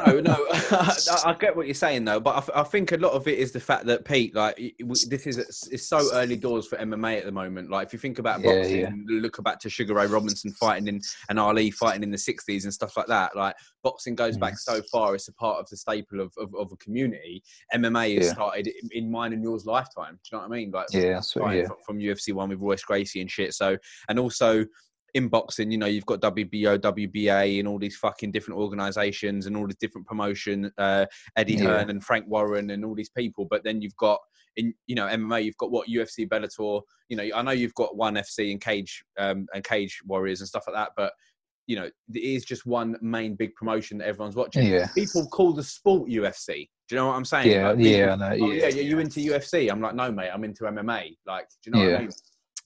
no, 0.06 0.20
no, 0.20 0.46
I, 0.50 0.96
I 1.26 1.36
get 1.38 1.56
what 1.56 1.66
you're 1.66 1.74
saying 1.74 2.04
though, 2.04 2.20
but 2.20 2.36
I, 2.36 2.40
th- 2.40 2.50
I 2.54 2.62
think 2.62 2.92
a 2.92 2.96
lot 2.96 3.12
of 3.12 3.26
it 3.26 3.38
is 3.38 3.52
the 3.52 3.60
fact 3.60 3.86
that 3.86 4.04
Pete, 4.04 4.34
like, 4.34 4.56
this 4.78 5.26
is 5.26 5.38
it's 5.70 5.86
so 5.88 6.00
early 6.14 6.36
doors 6.36 6.66
for 6.66 6.76
MMA 6.76 7.18
at 7.18 7.24
the 7.24 7.32
moment. 7.32 7.70
Like, 7.70 7.86
if 7.86 7.92
you 7.92 7.98
think 7.98 8.18
about 8.18 8.42
boxing, 8.42 8.80
yeah. 8.80 8.90
look 9.06 9.42
back 9.42 9.58
to 9.60 9.70
Sugar 9.70 9.94
Ray 9.94 10.06
Robinson 10.06 10.52
fighting 10.52 10.88
in 10.88 11.00
and 11.28 11.38
Ali 11.40 11.70
fighting 11.70 12.02
in 12.02 12.10
the 12.10 12.16
'60s 12.18 12.64
and 12.64 12.72
stuff 12.72 12.96
like 12.96 13.06
that. 13.06 13.34
Like, 13.34 13.54
boxing 13.82 14.14
goes 14.14 14.36
Mm. 14.36 14.40
back 14.40 14.58
so 14.58 14.82
far; 14.92 15.14
it's 15.14 15.28
a 15.28 15.32
part 15.34 15.58
of 15.60 15.68
the 15.70 15.76
staple 15.76 16.20
of, 16.20 16.32
of, 16.38 16.54
of 16.54 16.70
a 16.72 16.76
community. 16.76 17.42
MMA 17.74 18.16
has 18.16 18.26
Yeah. 18.26 18.32
started 18.32 18.66
in- 18.66 18.90
in 18.92 19.10
mine 19.10 19.32
and 19.32 19.42
yours 19.42 19.64
lifetime. 19.66 20.14
Do 20.22 20.36
you 20.36 20.38
know 20.38 20.48
what 20.48 20.54
I 20.54 20.58
mean? 20.58 20.70
Like, 20.70 20.86
Yeah, 20.92 21.14
that's 21.14 21.34
what, 21.34 21.42
starting 21.42 21.60
yeah, 21.60 21.66
fro- 21.68 21.76
from 21.86 21.98
UFC 21.98 22.32
one 22.34 22.50
with 22.50 22.60
Royce 22.60 22.82
Gracie 22.82 23.20
and 23.20 23.30
shit. 23.30 23.54
So, 23.54 23.76
and 24.08 24.18
also 24.18 24.64
in 25.14 25.28
boxing, 25.28 25.70
you 25.70 25.78
know, 25.78 25.86
you've 25.86 26.06
got 26.06 26.20
WBO, 26.20 26.78
WBA, 26.78 27.58
and 27.58 27.68
all 27.68 27.78
these 27.78 27.96
fucking 27.96 28.32
different 28.32 28.60
organizations 28.60 29.46
and 29.46 29.56
all 29.56 29.66
these 29.66 29.76
different 29.76 30.06
promotion, 30.06 30.70
uh, 30.78 31.06
Eddie 31.36 31.54
Yeah. 31.54 31.64
Hearn 31.64 31.90
and 31.90 32.04
Frank 32.04 32.26
Warren 32.28 32.70
and 32.70 32.84
all 32.84 32.94
these 32.94 33.10
people. 33.10 33.46
But 33.48 33.64
then 33.64 33.80
you've 33.80 33.96
got 33.96 34.20
in, 34.56 34.74
you 34.86 34.94
know, 34.94 35.06
MMA, 35.06 35.44
you've 35.44 35.56
got 35.58 35.70
what 35.70 35.88
UFC, 35.88 36.26
Bellator. 36.28 36.82
You 37.08 37.16
know, 37.16 37.28
I 37.34 37.42
know 37.42 37.50
you've 37.52 37.74
got 37.74 37.96
one 37.96 38.14
FC 38.14 38.50
and 38.52 38.60
Cage 38.60 39.04
um, 39.18 39.46
and 39.54 39.62
Cage 39.64 40.00
Warriors 40.06 40.40
and 40.40 40.48
stuff 40.48 40.64
like 40.66 40.76
that, 40.76 40.90
but 40.96 41.12
you 41.66 41.74
know, 41.76 41.84
it 42.14 42.18
is 42.22 42.44
just 42.44 42.64
one 42.64 42.96
main 43.02 43.34
big 43.34 43.52
promotion 43.56 43.98
that 43.98 44.06
everyone's 44.06 44.36
watching. 44.36 44.66
yeah, 44.66 44.86
People 44.94 45.26
call 45.26 45.52
the 45.52 45.64
sport 45.64 46.08
UFC. 46.08 46.68
Do 46.88 46.94
you 46.94 46.96
know 46.96 47.08
what 47.08 47.14
I'm 47.16 47.24
saying? 47.24 47.50
yeah, 47.50 47.68
Like, 47.70 47.78
people- 47.78 47.90
yeah. 47.92 48.16
Oh 48.20 48.34
yeah, 48.52 48.62
yeah, 48.62 48.68
yeah, 48.68 48.82
you 48.82 48.98
into 49.00 49.18
UFC? 49.18 49.68
I'm 49.70 49.80
like, 49.80 49.96
no, 49.96 50.12
mate, 50.12 50.30
I'm 50.32 50.44
into 50.44 50.62
MMA. 50.62 51.16
Like, 51.26 51.48
do 51.64 51.70
you 51.70 51.72
know 51.72 51.78
what 51.80 51.94
I 51.96 51.98
mean? 52.02 52.10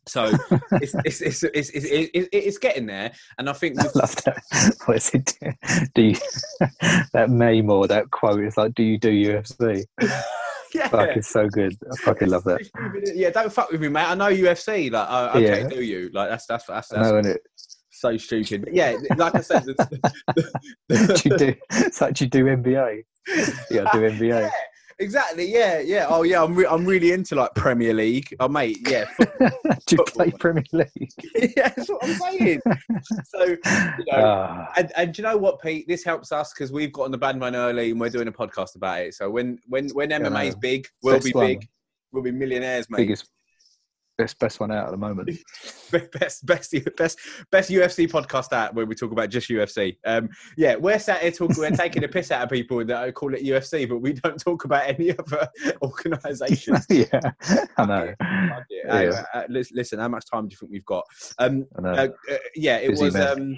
So 0.06 0.32
it's, 0.72 0.94
it's, 1.04 1.20
it's, 1.20 1.42
it's, 1.42 1.70
it's, 1.70 1.70
it's, 2.14 2.28
it's 2.32 2.58
getting 2.58 2.86
there, 2.86 3.12
and 3.38 3.48
I 3.48 3.52
think 3.52 3.78
I 3.80 3.84
love 3.94 4.16
that. 4.24 4.42
What 4.86 4.96
is 4.96 5.10
it? 5.14 5.34
Do 5.94 6.02
you, 6.02 6.14
that 7.12 7.28
meme 7.30 7.70
or 7.70 7.86
that 7.86 8.10
quote 8.10 8.42
is 8.42 8.56
like, 8.56 8.74
"Do 8.74 8.82
you 8.82 8.98
do 8.98 9.10
UFC?" 9.10 9.84
yeah, 10.74 10.88
Fuck, 10.88 11.16
it's 11.16 11.28
so 11.28 11.48
good. 11.48 11.76
I 11.92 11.96
fucking 12.02 12.28
love 12.28 12.44
that. 12.44 12.60
yeah, 13.14 13.30
don't 13.30 13.52
fuck 13.52 13.70
with 13.70 13.80
me, 13.80 13.88
mate. 13.88 14.08
I 14.08 14.14
know 14.14 14.30
UFC. 14.30 14.90
Like, 14.90 15.06
oh, 15.10 15.28
okay, 15.38 15.62
Yeah. 15.62 15.68
do 15.68 15.82
you? 15.82 16.10
Like, 16.12 16.30
that's 16.30 16.46
that's 16.46 16.66
that's, 16.66 16.92
I 16.92 16.96
that's 16.96 17.10
and 17.10 17.26
it. 17.26 17.42
so 17.90 18.16
stupid. 18.16 18.62
But 18.64 18.74
yeah, 18.74 18.96
like 19.16 19.34
I 19.34 19.40
said, 19.42 19.64
the, 19.64 19.74
the, 19.74 20.50
the, 20.88 21.22
you 21.24 21.36
do. 21.36 21.54
It's 21.70 22.00
like 22.00 22.20
you 22.20 22.26
do 22.26 22.44
NBA. 22.46 23.02
Yeah, 23.70 23.84
do 23.92 23.98
NBA. 24.00 24.28
Yeah, 24.28 24.50
exactly. 25.00 25.50
Yeah, 25.52 25.80
yeah. 25.80 26.06
Oh, 26.08 26.22
yeah. 26.22 26.42
I'm 26.42 26.54
re- 26.54 26.66
I'm 26.68 26.84
really 26.84 27.10
into 27.12 27.34
like 27.34 27.52
Premier 27.54 27.92
League. 27.92 28.34
Oh, 28.38 28.48
mate. 28.48 28.78
Yeah, 28.88 29.04
football. 29.16 29.50
do 29.86 29.96
you 29.96 30.04
play. 30.04 30.30
Premier 30.38 30.62
League? 30.72 30.88
yeah, 31.56 31.68
that's 31.70 31.88
what 31.88 32.04
I'm 32.04 32.14
saying. 32.14 32.60
So, 33.26 33.44
you 33.44 33.56
know, 33.64 34.12
Ah, 34.12 34.70
and, 34.76 34.92
and 34.96 35.18
you 35.18 35.24
know 35.24 35.36
what, 35.36 35.60
Pete? 35.60 35.88
This 35.88 36.04
helps 36.04 36.30
us 36.32 36.52
because 36.52 36.70
we've 36.72 36.92
got 36.92 37.04
on 37.04 37.10
the 37.10 37.18
bandwagon 37.18 37.56
early 37.58 37.90
and 37.90 38.00
we're 38.00 38.10
doing 38.10 38.28
a 38.28 38.32
podcast 38.32 38.76
about 38.76 39.00
it. 39.00 39.14
So 39.14 39.28
when 39.30 39.58
when 39.68 39.88
when 39.90 40.10
MMA 40.10 40.46
is 40.48 40.54
big, 40.56 40.86
we'll 41.02 41.14
Best 41.16 41.26
be 41.26 41.32
one. 41.32 41.46
big. 41.46 41.68
We'll 42.12 42.22
be 42.22 42.32
millionaires, 42.32 42.88
mate. 42.90 42.98
biggest, 42.98 43.28
best, 44.22 44.38
best 44.38 44.60
one 44.60 44.70
out 44.72 44.86
at 44.86 44.90
the 44.90 44.96
moment. 44.96 45.30
best 45.90 46.46
best 46.46 46.74
best 46.96 47.18
best 47.50 47.70
UFC 47.70 48.08
podcast 48.08 48.52
out 48.52 48.74
where 48.74 48.86
we 48.86 48.94
talk 48.94 49.12
about 49.12 49.30
just 49.30 49.48
UFC. 49.48 49.96
Um, 50.04 50.28
yeah, 50.56 50.76
we're 50.76 50.98
sat 50.98 51.20
here 51.20 51.30
talking, 51.30 51.56
we're 51.58 51.70
taking 51.70 52.04
a 52.04 52.08
piss 52.08 52.30
out 52.30 52.42
of 52.42 52.50
people 52.50 52.84
that 52.84 53.14
call 53.14 53.34
it 53.34 53.42
UFC, 53.42 53.88
but 53.88 53.98
we 53.98 54.12
don't 54.12 54.38
talk 54.38 54.64
about 54.64 54.88
any 54.88 55.10
other 55.16 55.48
organisations. 55.82 56.86
yeah, 56.90 57.20
I 57.76 57.86
know. 57.86 58.14
Uh, 58.20 58.60
Yeah. 59.00 59.24
uh, 59.34 59.42
lis- 59.48 59.72
listen, 59.72 59.98
how 59.98 60.08
much 60.08 60.24
time 60.30 60.48
do 60.48 60.52
you 60.52 60.56
think 60.58 60.72
we've 60.72 60.84
got? 60.84 61.04
Um, 61.38 61.66
uh, 61.82 61.88
uh, 61.88 62.08
yeah, 62.54 62.76
it 62.76 62.90
Busy 62.90 63.04
was. 63.04 63.16
Um, 63.16 63.56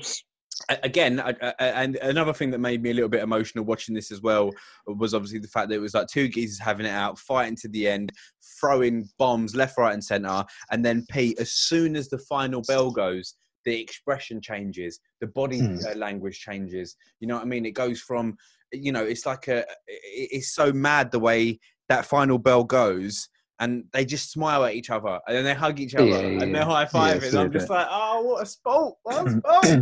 again, 0.82 1.20
I- 1.20 1.34
I- 1.58 1.66
and 1.82 1.96
another 1.96 2.32
thing 2.32 2.50
that 2.50 2.58
made 2.58 2.82
me 2.82 2.90
a 2.90 2.94
little 2.94 3.08
bit 3.08 3.22
emotional 3.22 3.64
watching 3.64 3.94
this 3.94 4.10
as 4.10 4.20
well 4.22 4.50
was 4.86 5.14
obviously 5.14 5.38
the 5.38 5.48
fact 5.48 5.68
that 5.68 5.74
it 5.76 5.80
was 5.80 5.94
like 5.94 6.06
two 6.08 6.28
geezers 6.28 6.58
having 6.58 6.86
it 6.86 6.90
out, 6.90 7.18
fighting 7.18 7.56
to 7.56 7.68
the 7.68 7.88
end, 7.88 8.12
throwing 8.60 9.08
bombs 9.18 9.54
left, 9.54 9.78
right, 9.78 9.94
and 9.94 10.04
centre, 10.04 10.44
and 10.70 10.84
then 10.84 11.04
Pete, 11.10 11.38
as 11.40 11.52
soon 11.52 11.96
as 11.96 12.08
the 12.08 12.18
final 12.18 12.62
bell 12.62 12.90
goes, 12.90 13.34
the 13.64 13.80
expression 13.80 14.40
changes, 14.40 14.98
the 15.20 15.26
body 15.28 15.60
uh, 15.88 15.94
language 15.96 16.40
changes. 16.40 16.96
You 17.20 17.28
know 17.28 17.36
what 17.36 17.44
I 17.44 17.46
mean? 17.46 17.64
It 17.64 17.72
goes 17.74 18.00
from, 18.00 18.36
you 18.72 18.90
know, 18.90 19.04
it's 19.04 19.24
like 19.26 19.46
a, 19.48 19.64
it's 19.86 20.52
so 20.54 20.72
mad 20.72 21.12
the 21.12 21.20
way 21.20 21.60
that 21.88 22.04
final 22.06 22.38
bell 22.38 22.64
goes. 22.64 23.28
And 23.60 23.84
they 23.92 24.04
just 24.04 24.32
smile 24.32 24.64
at 24.64 24.74
each 24.74 24.90
other, 24.90 25.20
and 25.28 25.36
then 25.36 25.44
they 25.44 25.54
hug 25.54 25.78
each 25.78 25.94
other, 25.94 26.06
Yeah, 26.06 26.42
and 26.42 26.52
they're 26.52 26.64
high 26.64 26.86
fiving. 26.86 27.22
it's 27.22 27.34
I'm 27.34 27.52
just 27.52 27.70
like, 27.70 27.86
oh, 27.88 28.22
what 28.22 28.42
a 28.42 28.46
sport! 28.46 28.96
What 29.04 29.28
a 29.28 29.30
sport! 29.38 29.80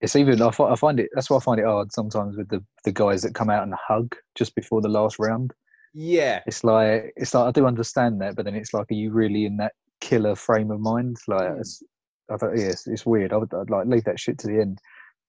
It's 0.00 0.16
even 0.16 0.40
I 0.42 0.50
find, 0.50 0.72
I 0.72 0.76
find 0.76 1.00
it 1.00 1.10
that's 1.14 1.28
why 1.30 1.36
I 1.36 1.40
find 1.40 1.60
it 1.60 1.66
hard 1.66 1.92
sometimes 1.92 2.36
with 2.36 2.48
the 2.48 2.64
the 2.84 2.92
guys 2.92 3.22
that 3.22 3.34
come 3.34 3.50
out 3.50 3.62
and 3.62 3.74
hug 3.74 4.14
just 4.34 4.54
before 4.54 4.80
the 4.80 4.88
last 4.88 5.18
round. 5.18 5.52
yeah, 5.94 6.40
It's 6.46 6.64
like 6.64 7.12
it's 7.16 7.34
like 7.34 7.48
I 7.48 7.50
do 7.52 7.66
understand 7.66 8.20
that, 8.20 8.36
but 8.36 8.44
then 8.44 8.54
it's 8.54 8.72
like, 8.72 8.90
are 8.90 8.94
you 8.94 9.10
really 9.12 9.44
in 9.44 9.56
that 9.58 9.72
killer 10.00 10.34
frame 10.34 10.70
of 10.70 10.80
mind? 10.80 11.16
Like, 11.28 11.50
Mm. 11.50 11.60
it's, 11.60 11.82
I 12.30 12.36
thought, 12.36 12.56
yeah, 12.56 12.68
it's, 12.68 12.86
it's 12.86 13.04
weird. 13.04 13.32
I 13.32 13.36
would 13.36 13.52
I'd 13.52 13.70
like 13.70 13.86
leave 13.86 14.04
that 14.04 14.20
shit 14.20 14.38
to 14.38 14.46
the 14.46 14.60
end. 14.60 14.78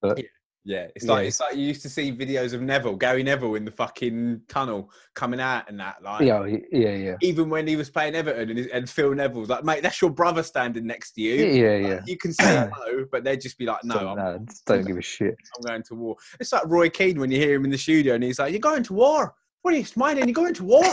But 0.02 0.20
Yeah, 0.20 0.26
it's 0.66 1.06
Yeah. 1.06 1.12
like 1.12 1.28
it's 1.28 1.40
like 1.40 1.56
you 1.56 1.64
used 1.66 1.82
to 1.82 1.90
see 1.90 2.12
videos 2.12 2.54
of 2.54 2.62
Neville, 2.62 2.96
Gary 2.96 3.24
Neville, 3.24 3.56
in 3.56 3.66
the 3.66 3.72
fucking 3.72 4.42
tunnel 4.48 4.92
coming 5.14 5.40
out 5.40 5.70
and 5.70 5.80
that. 5.80 6.04
Like, 6.04 6.22
yeah, 6.22 6.46
yeah, 6.46 6.96
yeah, 6.96 7.16
even 7.22 7.50
when 7.50 7.68
he 7.68 7.76
was 7.76 7.90
playing 7.90 8.16
Everton 8.16 8.50
and, 8.50 8.60
and 8.68 8.90
Phil 8.90 9.14
Neville's 9.14 9.50
like, 9.50 9.64
mate, 9.64 9.82
that's 9.84 10.02
your 10.02 10.12
brother 10.12 10.44
standing 10.44 10.86
next 10.86 11.14
to 11.14 11.22
you. 11.22 11.36
yeah, 11.36 11.46
yeah. 11.46 11.72
Like, 11.78 11.88
yeah. 11.88 12.00
You 12.06 12.18
can 12.18 12.34
say 12.34 12.70
hello, 12.74 13.06
but 13.12 13.24
they'd 13.24 13.42
just 13.42 13.58
be 13.58 13.66
like, 13.66 13.84
no, 13.84 13.96
So, 13.96 14.08
I'm, 14.10 14.18
no, 14.18 14.46
don't 14.68 14.86
give 14.86 14.98
a 14.98 15.02
shit. 15.02 15.36
I'm 15.58 15.64
going 15.64 15.84
to 15.84 15.96
war. 15.96 16.16
It's 16.40 16.52
like 16.54 16.64
Roy 16.68 16.90
Keane 16.90 17.20
when 17.20 17.32
you 17.32 17.38
hear 17.38 17.56
him 17.56 17.66
in 17.66 17.72
the 17.72 17.78
studio 17.78 18.16
and 18.16 18.24
he's 18.24 18.40
like, 18.40 18.52
you're 18.52 18.60
going 18.60 18.84
to 18.84 18.94
war. 18.94 19.34
What 19.64 19.74
are 19.76 19.78
you 19.78 19.86
smiling? 19.86 20.28
You're 20.28 20.34
going 20.34 20.54
to 20.56 20.64
war. 20.64 20.84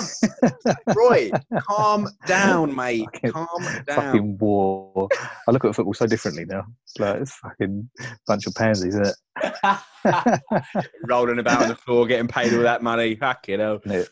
Roy, 0.94 1.31
calm 1.68 2.07
down, 2.26 2.74
mate. 2.76 3.07
Fucking- 3.14 3.33
Calm 3.33 3.48
down. 3.87 3.96
Fucking 3.96 4.38
war. 4.38 5.09
I 5.46 5.50
look 5.52 5.64
at 5.64 5.74
football 5.74 5.94
so 5.94 6.07
differently 6.07 6.44
now. 6.44 6.64
It's 6.85 6.98
like 6.98 7.20
it's 7.22 7.35
fucking 7.37 7.88
bunch 8.26 8.47
of 8.47 8.55
pansies, 8.55 8.95
isn't 8.95 9.07
it? 9.07 10.74
Rolling 11.09 11.38
about 11.38 11.62
on 11.62 11.68
the 11.68 11.76
floor, 11.76 12.07
getting 12.07 12.28
paid 12.28 12.53
all 12.53 12.61
that 12.62 12.82
money. 12.82 13.14
Fuck 13.16 13.49
you 13.49 13.57
know. 13.57 13.80
It? 13.86 14.09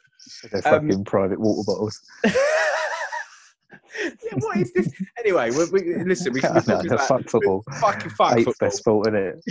They're 0.50 0.66
Um, 0.74 0.88
fucking 0.88 1.04
private 1.04 1.38
water 1.38 1.62
bottles. 1.66 2.00
yeah, 2.24 2.30
what 4.38 4.56
is 4.56 4.72
this? 4.72 4.90
Anyway, 5.18 5.50
we, 5.50 5.64
we, 5.70 6.04
listen, 6.04 6.32
we 6.32 6.40
can 6.40 6.54
No, 6.66 6.80
about 6.80 7.06
fuck 7.06 7.28
football. 7.28 7.62
fucking 7.80 8.10
fuck 8.10 8.36
Eighth 8.38 8.46
football. 8.46 8.68
best 8.68 8.78
sport, 8.78 9.08
isn't 9.08 9.20
it? 9.22 9.44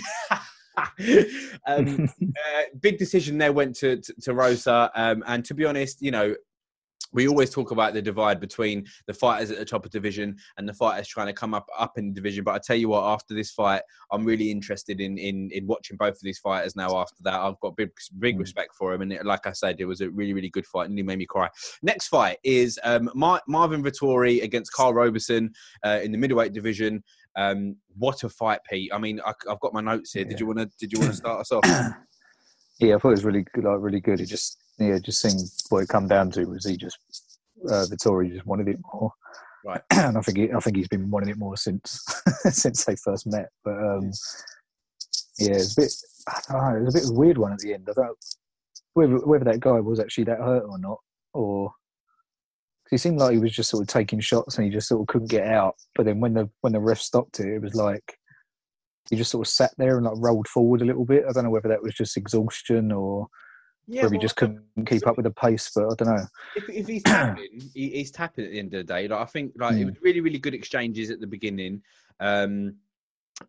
Um, 1.68 2.10
uh, 2.22 2.62
big 2.80 2.98
decision 2.98 3.38
there 3.38 3.54
went 3.54 3.76
to 3.78 3.98
to, 3.98 4.14
to 4.22 4.34
Rosa, 4.34 4.92
um, 4.96 5.24
and 5.28 5.44
to 5.46 5.54
be 5.54 5.66
honest, 5.66 6.02
you 6.02 6.12
know, 6.12 6.36
we 7.16 7.28
always 7.30 7.50
talk 7.50 7.72
about 7.72 7.94
the 7.94 8.02
divide 8.02 8.40
between 8.42 8.86
the 9.08 9.14
fighters 9.14 9.50
at 9.50 9.58
the 9.58 9.66
top 9.66 9.86
of 9.86 9.92
division 9.92 10.36
and 10.58 10.68
the 10.68 10.74
fighters 10.74 11.08
trying 11.08 11.28
to 11.28 11.34
come 11.34 11.54
up 11.54 11.66
up 11.78 11.98
in 11.98 12.10
the 12.10 12.14
division. 12.14 12.44
But 12.44 12.56
I 12.56 12.60
tell 12.60 12.76
you 12.76 12.90
what, 12.90 13.04
after 13.04 13.34
this 13.34 13.52
fight, 13.52 13.82
I'm 14.12 14.26
really 14.26 14.52
interested 14.52 15.00
in 15.00 15.18
in, 15.18 15.50
in 15.52 15.66
watching 15.66 15.98
both 15.98 16.16
of 16.16 16.22
these 16.22 16.40
fighters 16.40 16.76
now. 16.76 16.98
After 16.98 17.24
that, 17.24 17.40
I've 17.40 17.60
got 17.62 17.78
big 17.78 17.92
big 18.20 18.36
mm. 18.36 18.42
respect 18.42 18.76
for 18.76 18.94
him, 18.94 19.02
and 19.02 19.14
it, 19.14 19.26
like 19.26 19.48
I 19.48 19.54
said, 19.54 19.78
it 19.80 19.86
was 19.86 20.02
a 20.02 20.10
really 20.10 20.34
really 20.34 20.50
good 20.50 20.66
fight, 20.66 20.90
and 20.90 20.98
he 20.98 21.04
made 21.04 21.20
me 21.20 21.26
cry. 21.26 21.50
Next 21.82 22.10
fight 22.10 22.38
is 22.44 22.78
um, 22.84 23.10
Mar- 23.16 23.44
Marvin 23.48 23.82
Vettori 23.84 24.44
against 24.44 24.74
Karl 24.74 24.94
Roberson 24.94 25.54
uh, 25.86 26.00
in 26.04 26.12
the 26.12 26.18
middleweight 26.18 26.54
division. 26.54 27.02
Um, 27.36 27.78
what 27.98 28.24
a 28.24 28.30
fight, 28.30 28.60
Pete! 28.70 28.92
I 28.94 28.98
mean, 28.98 29.20
I, 29.26 29.34
have 29.48 29.60
got 29.60 29.74
my 29.74 29.82
notes 29.82 30.14
here. 30.14 30.24
Yeah. 30.24 30.30
Did 30.30 30.40
you 30.40 30.48
want 30.48 30.60
to 30.60 30.70
Did 30.80 30.94
you 30.94 31.00
want 31.00 31.12
to 31.14 31.18
start 31.18 31.42
us 31.42 31.52
off? 31.52 31.64
yeah, 32.80 32.96
I 32.96 33.00
thought 33.00 33.10
it 33.10 33.12
was 33.12 33.26
really 33.26 33.46
good, 33.54 33.64
like 33.64 33.78
really 33.80 34.00
good. 34.00 34.22
It 34.22 34.28
just 34.28 34.58
yeah, 34.80 34.98
just 35.00 35.22
seeing 35.22 35.40
what 35.70 35.84
it 35.84 35.90
come 35.90 36.08
down 36.08 36.32
to 36.32 36.46
was 36.46 36.66
he 36.66 36.78
just 36.78 36.98
uh, 37.70 37.86
Vettori 37.90 38.32
just 38.32 38.46
wanted 38.46 38.68
it 38.68 38.80
more. 38.94 39.12
Right. 39.66 39.82
and 39.92 40.18
I 40.18 40.22
think 40.22 40.38
he, 40.38 40.54
I 40.54 40.60
think 40.60 40.78
he's 40.78 40.88
been 40.88 41.10
wanting 41.10 41.30
it 41.30 41.38
more 41.38 41.58
since 41.58 42.04
since 42.50 42.86
they 42.86 42.96
first 42.96 43.28
met. 43.28 43.50
But 43.64 43.78
um, 43.78 44.12
yeah, 45.40 45.56
it's 45.56 45.78
a 45.78 45.82
bit 45.82 45.94
I 46.28 46.40
don't 46.48 46.74
know, 46.74 46.80
it 46.80 46.86
was 46.86 46.96
a 46.96 47.00
bit 47.00 47.06
of 47.06 47.12
a 47.12 47.20
weird 47.20 47.38
one 47.38 47.54
at 47.54 47.60
the 47.60 47.74
end. 47.74 47.88
I 47.90 47.94
don't 47.94 48.18
whether 48.94 49.18
whether 49.18 49.46
that 49.46 49.60
guy 49.60 49.80
was 49.80 50.00
actually 50.00 50.24
that 50.26 50.40
hurt 50.40 50.64
or 50.64 50.78
not, 50.80 51.00
or 51.34 51.72
he 52.90 52.98
seemed 52.98 53.20
like 53.20 53.34
he 53.34 53.40
was 53.40 53.52
just 53.52 53.70
sort 53.70 53.82
of 53.82 53.88
taking 53.88 54.20
shots 54.20 54.58
and 54.58 54.66
he 54.66 54.72
just 54.72 54.88
sort 54.88 55.02
of 55.02 55.08
couldn't 55.08 55.30
get 55.30 55.48
out. 55.48 55.76
But 55.96 56.06
then 56.06 56.20
when 56.20 56.34
the 56.34 56.50
when 56.62 56.74
the 56.74 56.80
ref 56.80 57.00
stopped 57.00 57.40
it, 57.40 57.48
it 57.48 57.62
was 57.62 57.76
like 57.76 58.18
he 59.10 59.16
just 59.16 59.32
sort 59.32 59.48
of 59.48 59.52
sat 59.52 59.72
there 59.78 59.98
and 59.98 60.06
like 60.06 60.16
rolled 60.18 60.48
forward 60.48 60.82
a 60.82 60.86
little 60.86 61.06
bit. 61.06 61.26
I 61.28 61.32
don't 61.32 61.44
know 61.44 61.50
whether 61.50 61.70
that 61.70 61.82
was 61.82 61.94
just 61.94 62.18
exhaustion 62.18 62.92
or 62.92 63.28
yeah, 63.88 64.04
well, 64.04 64.12
he 64.12 64.18
just 64.18 64.36
couldn't 64.36 64.64
keep 64.88 65.06
up 65.06 65.16
with 65.16 65.26
the 65.26 65.32
pace. 65.32 65.72
But 65.74 65.86
I 65.86 65.96
don't 65.96 66.16
know. 66.16 66.26
If, 66.56 66.70
if 66.70 66.88
he's 66.88 67.04
tapping, 67.06 67.70
he, 67.74 67.90
he's 67.90 68.12
tapping 68.12 68.46
at 68.46 68.52
the 68.52 68.60
end 68.60 68.74
of 68.74 68.86
the 68.86 68.94
day. 68.94 69.08
Like 69.08 69.20
I 69.20 69.26
think, 69.26 69.54
like 69.58 69.76
mm. 69.76 69.80
it 69.80 69.84
hmm. 69.84 69.90
was 69.90 70.02
really, 70.02 70.22
really 70.22 70.40
good 70.40 70.54
exchanges 70.54 71.12
at 71.12 71.20
the 71.20 71.28
beginning, 71.28 71.82
um, 72.20 72.76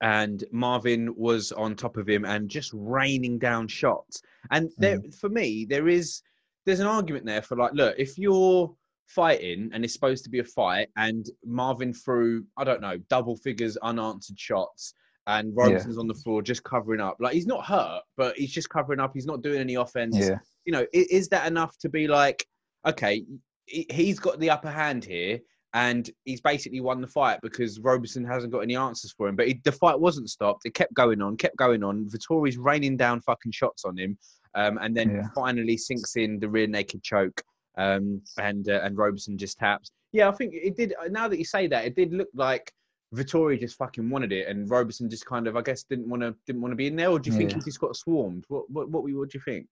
and 0.03 0.45
Marvin 0.51 1.15
was 1.17 1.53
on 1.53 1.75
top 1.75 1.97
of 1.97 2.09
him 2.09 2.25
and 2.25 2.49
just 2.49 2.71
raining 2.75 3.39
down 3.39 3.69
shots. 3.69 4.21
And 4.51 4.71
there, 4.79 4.99
mm. 4.99 5.15
for 5.15 5.29
me, 5.29 5.65
there 5.65 5.89
is 5.89 6.23
there's 6.67 6.81
an 6.81 6.87
argument 6.87 7.25
there 7.25 7.43
for 7.43 7.57
like, 7.57 7.73
look, 7.73 7.95
if 7.97 8.19
you're 8.19 8.75
fighting 9.07 9.71
and 9.73 9.85
it's 9.85 9.93
supposed 9.95 10.25
to 10.25 10.31
be 10.31 10.41
a 10.41 10.45
fight, 10.45 10.89
and 10.97 11.27
Marvin 11.45 11.93
threw, 11.93 12.45
I 12.57 12.65
don't 12.65 12.81
know, 12.81 12.99
double 13.09 13.37
figures 13.37 13.77
unanswered 13.79 14.39
shots 14.39 14.95
and 15.27 15.57
Robson's 15.57 15.97
yeah. 15.97 16.01
on 16.01 16.07
the 16.07 16.15
floor 16.15 16.43
just 16.43 16.63
covering 16.65 17.01
up. 17.01 17.17
Like 17.21 17.35
he's 17.35 17.47
not 17.47 17.65
hurt, 17.65 18.03
but 18.17 18.37
he's 18.37 18.53
just 18.53 18.71
covering 18.71 19.01
up. 19.01 19.13
He's 19.15 19.27
not 19.27 19.43
doing 19.43 19.61
any 19.61 19.75
offense. 19.75 20.17
Yeah. 20.17 20.39
You 20.65 20.73
know, 20.73 20.87
is, 20.93 21.07
is 21.07 21.29
that 21.29 21.47
enough 21.47 21.77
to 21.79 21.89
be 21.89 22.07
like, 22.07 22.47
okay, 22.87 23.25
he's 23.67 24.19
got 24.19 24.39
the 24.39 24.51
upper 24.51 24.71
hand 24.71 25.05
here, 25.05 25.41
and 25.75 26.09
he's 26.25 26.41
basically 26.41 26.81
won 26.81 27.01
the 27.01 27.09
fight 27.09 27.41
because 27.43 27.81
Roberson 27.81 28.25
hasn't 28.25 28.53
got 28.53 28.61
any 28.61 28.77
answers 28.77 29.13
for 29.17 29.29
him. 29.29 29.37
But 29.37 29.49
he, 29.49 29.61
the 29.65 29.73
fight 29.73 29.99
wasn't 29.99 30.31
stopped. 30.31 30.63
It 30.65 30.75
kept 30.75 30.95
going 30.95 31.21
on, 31.21 31.37
kept 31.37 31.57
going 31.57 31.83
on. 31.83 32.09
Vettori's 32.09 32.57
raining 32.57 32.97
down 32.97 33.21
fucking 33.21 33.53
shots 33.53 33.85
on 33.85 33.97
him, 33.97 34.17
um, 34.55 34.79
and 34.81 34.97
then 34.97 35.11
yeah. 35.11 35.29
finally 35.35 35.77
sinks 35.77 36.17
in 36.17 36.39
the 36.39 36.49
rear 36.49 36.69
naked 36.69 37.03
choke. 37.03 37.43
Um, 37.77 38.23
and 38.39 38.69
uh, 38.69 38.81
and 38.83 38.97
Roberson 38.97 39.37
just 39.37 39.59
taps. 39.59 39.91
Yeah, 40.13 40.29
I 40.29 40.33
think 40.33 40.55
it 40.55 40.77
did. 40.77 40.95
Now 41.11 41.29
that 41.29 41.39
you 41.39 41.45
say 41.45 41.67
that, 41.67 41.85
it 41.85 41.95
did 41.95 42.13
look 42.13 42.29
like 42.35 42.73
Vettori 43.15 43.61
just 43.61 43.77
fucking 43.77 44.09
wanted 44.09 44.33
it, 44.33 44.49
and 44.49 44.69
Roberson 44.69 45.11
just 45.11 45.27
kind 45.27 45.47
of, 45.47 45.57
I 45.57 45.63
guess, 45.63 45.83
didn't 45.83 46.09
want 46.09 46.23
to 46.23 46.35
didn't 46.47 46.63
want 46.63 46.73
to 46.73 46.77
be 46.77 46.87
in 46.87 46.97
there. 46.97 47.11
Or 47.11 47.19
do 47.19 47.31
you 47.31 47.37
think 47.37 47.53
he 47.53 47.61
just 47.61 47.81
got 47.81 47.97
swarmed? 47.97 48.45
What 48.49 48.71
what 48.71 48.89
what, 48.91 49.03
what 49.05 49.31
do 49.31 49.39
you 49.39 49.43
think? 49.45 49.67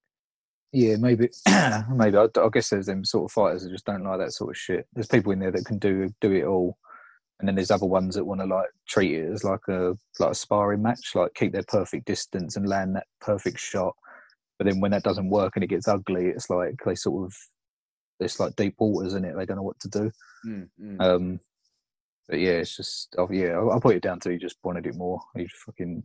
Yeah, 0.73 0.97
maybe, 0.97 1.29
maybe. 1.91 2.17
I, 2.17 2.27
I, 2.37 2.49
guess 2.53 2.71
there's 2.71 2.87
them 2.87 3.05
sort 3.05 3.31
of 3.31 3.33
fighters 3.33 3.63
that 3.63 3.71
just 3.71 3.85
don't 3.85 4.03
like 4.03 4.19
that 4.19 4.33
sort 4.33 4.51
of 4.51 4.57
shit. 4.57 4.89
There's 4.93 5.07
people 5.07 5.31
in 5.31 5.39
there 5.39 5.53
that 5.53 5.65
can 5.65 5.79
do 5.79 6.13
do 6.21 6.33
it 6.33 6.45
all, 6.45 6.77
and 7.39 7.49
then 7.49 7.55
there's 7.55 7.71
other 7.71 7.87
ones 7.87 8.17
that 8.17 8.25
want 8.25 8.41
to 8.41 8.47
like 8.47 8.71
treat 8.89 9.15
it 9.15 9.33
as 9.33 9.45
like 9.45 9.61
a 9.69 9.95
like 10.19 10.33
a 10.33 10.35
sparring 10.35 10.83
match, 10.83 11.15
like 11.15 11.35
keep 11.35 11.53
their 11.53 11.65
perfect 11.69 12.07
distance 12.07 12.57
and 12.57 12.69
land 12.69 12.97
that 12.97 13.07
perfect 13.21 13.61
shot. 13.61 13.95
But 14.59 14.67
then 14.67 14.81
when 14.81 14.91
that 14.91 15.05
doesn't 15.05 15.31
work 15.31 15.53
and 15.55 15.65
it 15.65 15.69
gets 15.69 15.89
ugly, 15.89 16.27
it's 16.27 16.51
like 16.51 16.75
they 16.85 16.95
sort 16.95 17.25
of 17.25 17.37
it's 18.21 18.41
like 18.41 18.57
deep 18.57 18.75
waters 18.79 19.15
in 19.15 19.25
it. 19.25 19.37
They 19.37 19.47
don't 19.47 19.57
know 19.57 19.63
what 19.63 19.81
to 19.81 19.89
do. 19.89 20.11
Mm, 20.47 20.69
mm. 20.81 21.01
Um, 21.01 21.41
but 22.29 22.39
yeah, 22.39 22.53
it's 22.53 22.77
just 22.77 23.15
oh 23.19 23.29
yeah, 23.31 23.53
I'll, 23.53 23.73
I'll 23.73 23.81
put 23.81 23.97
it 23.97 24.03
down 24.03 24.21
to 24.21 24.31
he 24.31 24.39
just 24.39 24.57
wanted 24.63 24.87
it 24.87 24.97
more. 24.97 25.21
He 25.37 25.45
just 25.45 25.57
fucking 25.57 26.03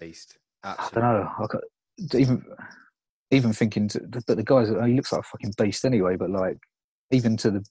beast. 0.00 0.38
Absolutely. 0.64 1.02
I 1.02 1.12
don't 1.12 1.20
know. 1.20 1.30
I 1.38 1.46
got, 1.46 1.62
even 2.14 2.44
even 3.30 3.52
thinking, 3.52 3.88
to, 3.88 4.00
but 4.26 4.36
the 4.36 4.42
guys, 4.42 4.68
he 4.68 4.94
looks 4.94 5.12
like 5.12 5.22
a 5.22 5.24
fucking 5.24 5.54
beast 5.56 5.84
anyway. 5.84 6.16
But 6.16 6.30
like, 6.30 6.58
even 7.10 7.36
to 7.38 7.50
the 7.50 7.64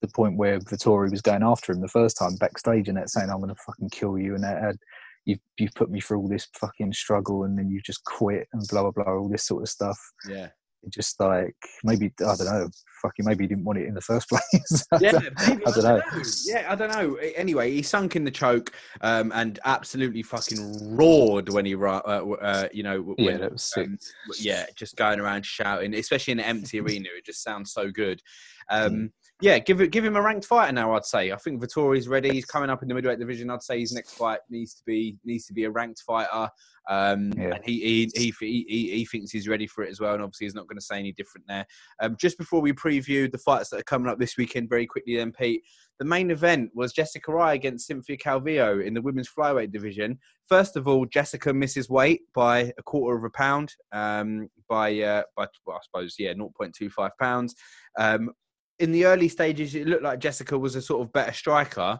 the 0.00 0.08
point 0.08 0.36
where 0.36 0.60
Vettori 0.60 1.10
was 1.10 1.22
going 1.22 1.42
after 1.42 1.72
him 1.72 1.80
the 1.80 1.88
first 1.88 2.16
time 2.16 2.36
backstage 2.36 2.88
and 2.88 2.96
that 2.96 3.10
saying, 3.10 3.30
"I'm 3.30 3.40
going 3.40 3.54
to 3.54 3.62
fucking 3.66 3.90
kill 3.90 4.18
you," 4.18 4.34
and 4.34 4.44
that 4.44 4.62
had 4.62 4.76
you've 5.24 5.40
you've 5.58 5.74
put 5.74 5.90
me 5.90 6.00
through 6.00 6.18
all 6.18 6.28
this 6.28 6.48
fucking 6.54 6.92
struggle, 6.92 7.44
and 7.44 7.58
then 7.58 7.68
you 7.68 7.80
just 7.80 8.04
quit 8.04 8.48
and 8.52 8.66
blah 8.68 8.82
blah 8.82 8.90
blah, 8.90 9.12
all 9.12 9.28
this 9.28 9.44
sort 9.44 9.62
of 9.62 9.68
stuff. 9.68 9.98
Yeah 10.28 10.48
just 10.90 11.20
like 11.20 11.56
maybe 11.84 12.12
I 12.20 12.34
don't 12.36 12.44
know, 12.44 12.68
fucking 13.02 13.24
maybe 13.24 13.44
he 13.44 13.48
didn't 13.48 13.64
want 13.64 13.78
it 13.78 13.86
in 13.86 13.94
the 13.94 14.00
first 14.00 14.28
place. 14.30 14.86
yeah, 15.00 15.18
maybe, 15.46 15.66
I, 15.66 15.70
don't, 15.70 15.84
know. 15.84 15.96
know. 15.96 16.22
Yeah, 16.44 16.66
I 16.68 16.74
don't 16.74 16.92
know. 16.92 17.14
Anyway, 17.36 17.72
he 17.72 17.82
sunk 17.82 18.16
in 18.16 18.24
the 18.24 18.30
choke 18.30 18.72
um, 19.00 19.32
and 19.34 19.58
absolutely 19.64 20.22
fucking 20.22 20.96
roared 20.96 21.48
when 21.48 21.64
he, 21.64 21.74
uh, 21.74 21.78
uh, 21.78 22.68
you 22.72 22.82
know, 22.82 23.00
when, 23.00 23.26
yeah, 23.26 23.36
that 23.38 23.52
was 23.52 23.62
sick. 23.62 23.86
Um, 23.86 23.98
yeah, 24.38 24.66
just 24.76 24.96
going 24.96 25.20
around 25.20 25.44
shouting, 25.44 25.94
especially 25.94 26.32
in 26.32 26.40
an 26.40 26.46
empty 26.46 26.80
arena. 26.80 27.08
It 27.16 27.24
just 27.24 27.42
sounds 27.42 27.72
so 27.72 27.90
good. 27.90 28.22
Um, 28.70 29.12
yeah, 29.40 29.60
give 29.60 29.80
it, 29.80 29.92
give 29.92 30.04
him 30.04 30.16
a 30.16 30.22
ranked 30.22 30.46
fighter 30.46 30.72
now. 30.72 30.94
I'd 30.94 31.04
say. 31.04 31.30
I 31.30 31.36
think 31.36 31.62
Vettori's 31.62 32.08
ready. 32.08 32.30
He's 32.30 32.44
coming 32.44 32.70
up 32.70 32.82
in 32.82 32.88
the 32.88 32.94
middleweight 32.94 33.20
division. 33.20 33.50
I'd 33.50 33.62
say 33.62 33.78
his 33.78 33.92
next 33.92 34.14
fight 34.14 34.40
needs 34.50 34.74
to 34.74 34.82
be 34.84 35.16
needs 35.24 35.46
to 35.46 35.52
be 35.52 35.64
a 35.64 35.70
ranked 35.70 36.02
fighter. 36.04 36.50
Um, 36.88 37.32
yeah. 37.36 37.54
And 37.54 37.64
he, 37.64 38.10
he, 38.16 38.32
he, 38.32 38.64
he, 38.68 38.90
he 38.90 39.04
thinks 39.04 39.30
he's 39.30 39.46
ready 39.46 39.66
for 39.66 39.84
it 39.84 39.90
as 39.90 40.00
well. 40.00 40.14
And 40.14 40.22
obviously, 40.22 40.46
he's 40.46 40.56
not 40.56 40.66
going 40.66 40.78
to 40.78 40.84
say 40.84 40.98
any 40.98 41.12
different 41.12 41.46
there. 41.46 41.66
Um, 42.00 42.16
just 42.18 42.36
before 42.36 42.60
we 42.60 42.72
preview 42.72 43.30
the 43.30 43.38
fights 43.38 43.70
that 43.70 43.80
are 43.80 43.84
coming 43.84 44.10
up 44.10 44.18
this 44.18 44.36
weekend, 44.36 44.68
very 44.68 44.86
quickly, 44.86 45.16
then 45.16 45.30
Pete, 45.30 45.62
the 46.00 46.04
main 46.04 46.32
event 46.32 46.70
was 46.74 46.92
Jessica 46.92 47.30
Eye 47.32 47.54
against 47.54 47.86
Cynthia 47.86 48.16
Calvillo 48.16 48.84
in 48.84 48.94
the 48.94 49.02
women's 49.02 49.28
flyweight 49.28 49.70
division. 49.70 50.18
First 50.48 50.76
of 50.76 50.88
all, 50.88 51.06
Jessica 51.06 51.52
misses 51.52 51.88
weight 51.88 52.22
by 52.34 52.72
a 52.76 52.82
quarter 52.82 53.18
of 53.18 53.24
a 53.24 53.30
pound, 53.30 53.74
um, 53.92 54.48
by 54.68 55.00
uh, 55.00 55.22
by 55.36 55.46
well, 55.64 55.76
I 55.76 55.80
suppose 55.84 56.16
yeah, 56.18 56.32
0.25 56.32 57.10
pounds. 57.20 57.54
Um, 57.98 58.30
in 58.78 58.92
the 58.92 59.06
early 59.06 59.28
stages, 59.28 59.74
it 59.74 59.86
looked 59.86 60.02
like 60.02 60.20
Jessica 60.20 60.58
was 60.58 60.76
a 60.76 60.82
sort 60.82 61.02
of 61.02 61.12
better 61.12 61.32
striker, 61.32 61.98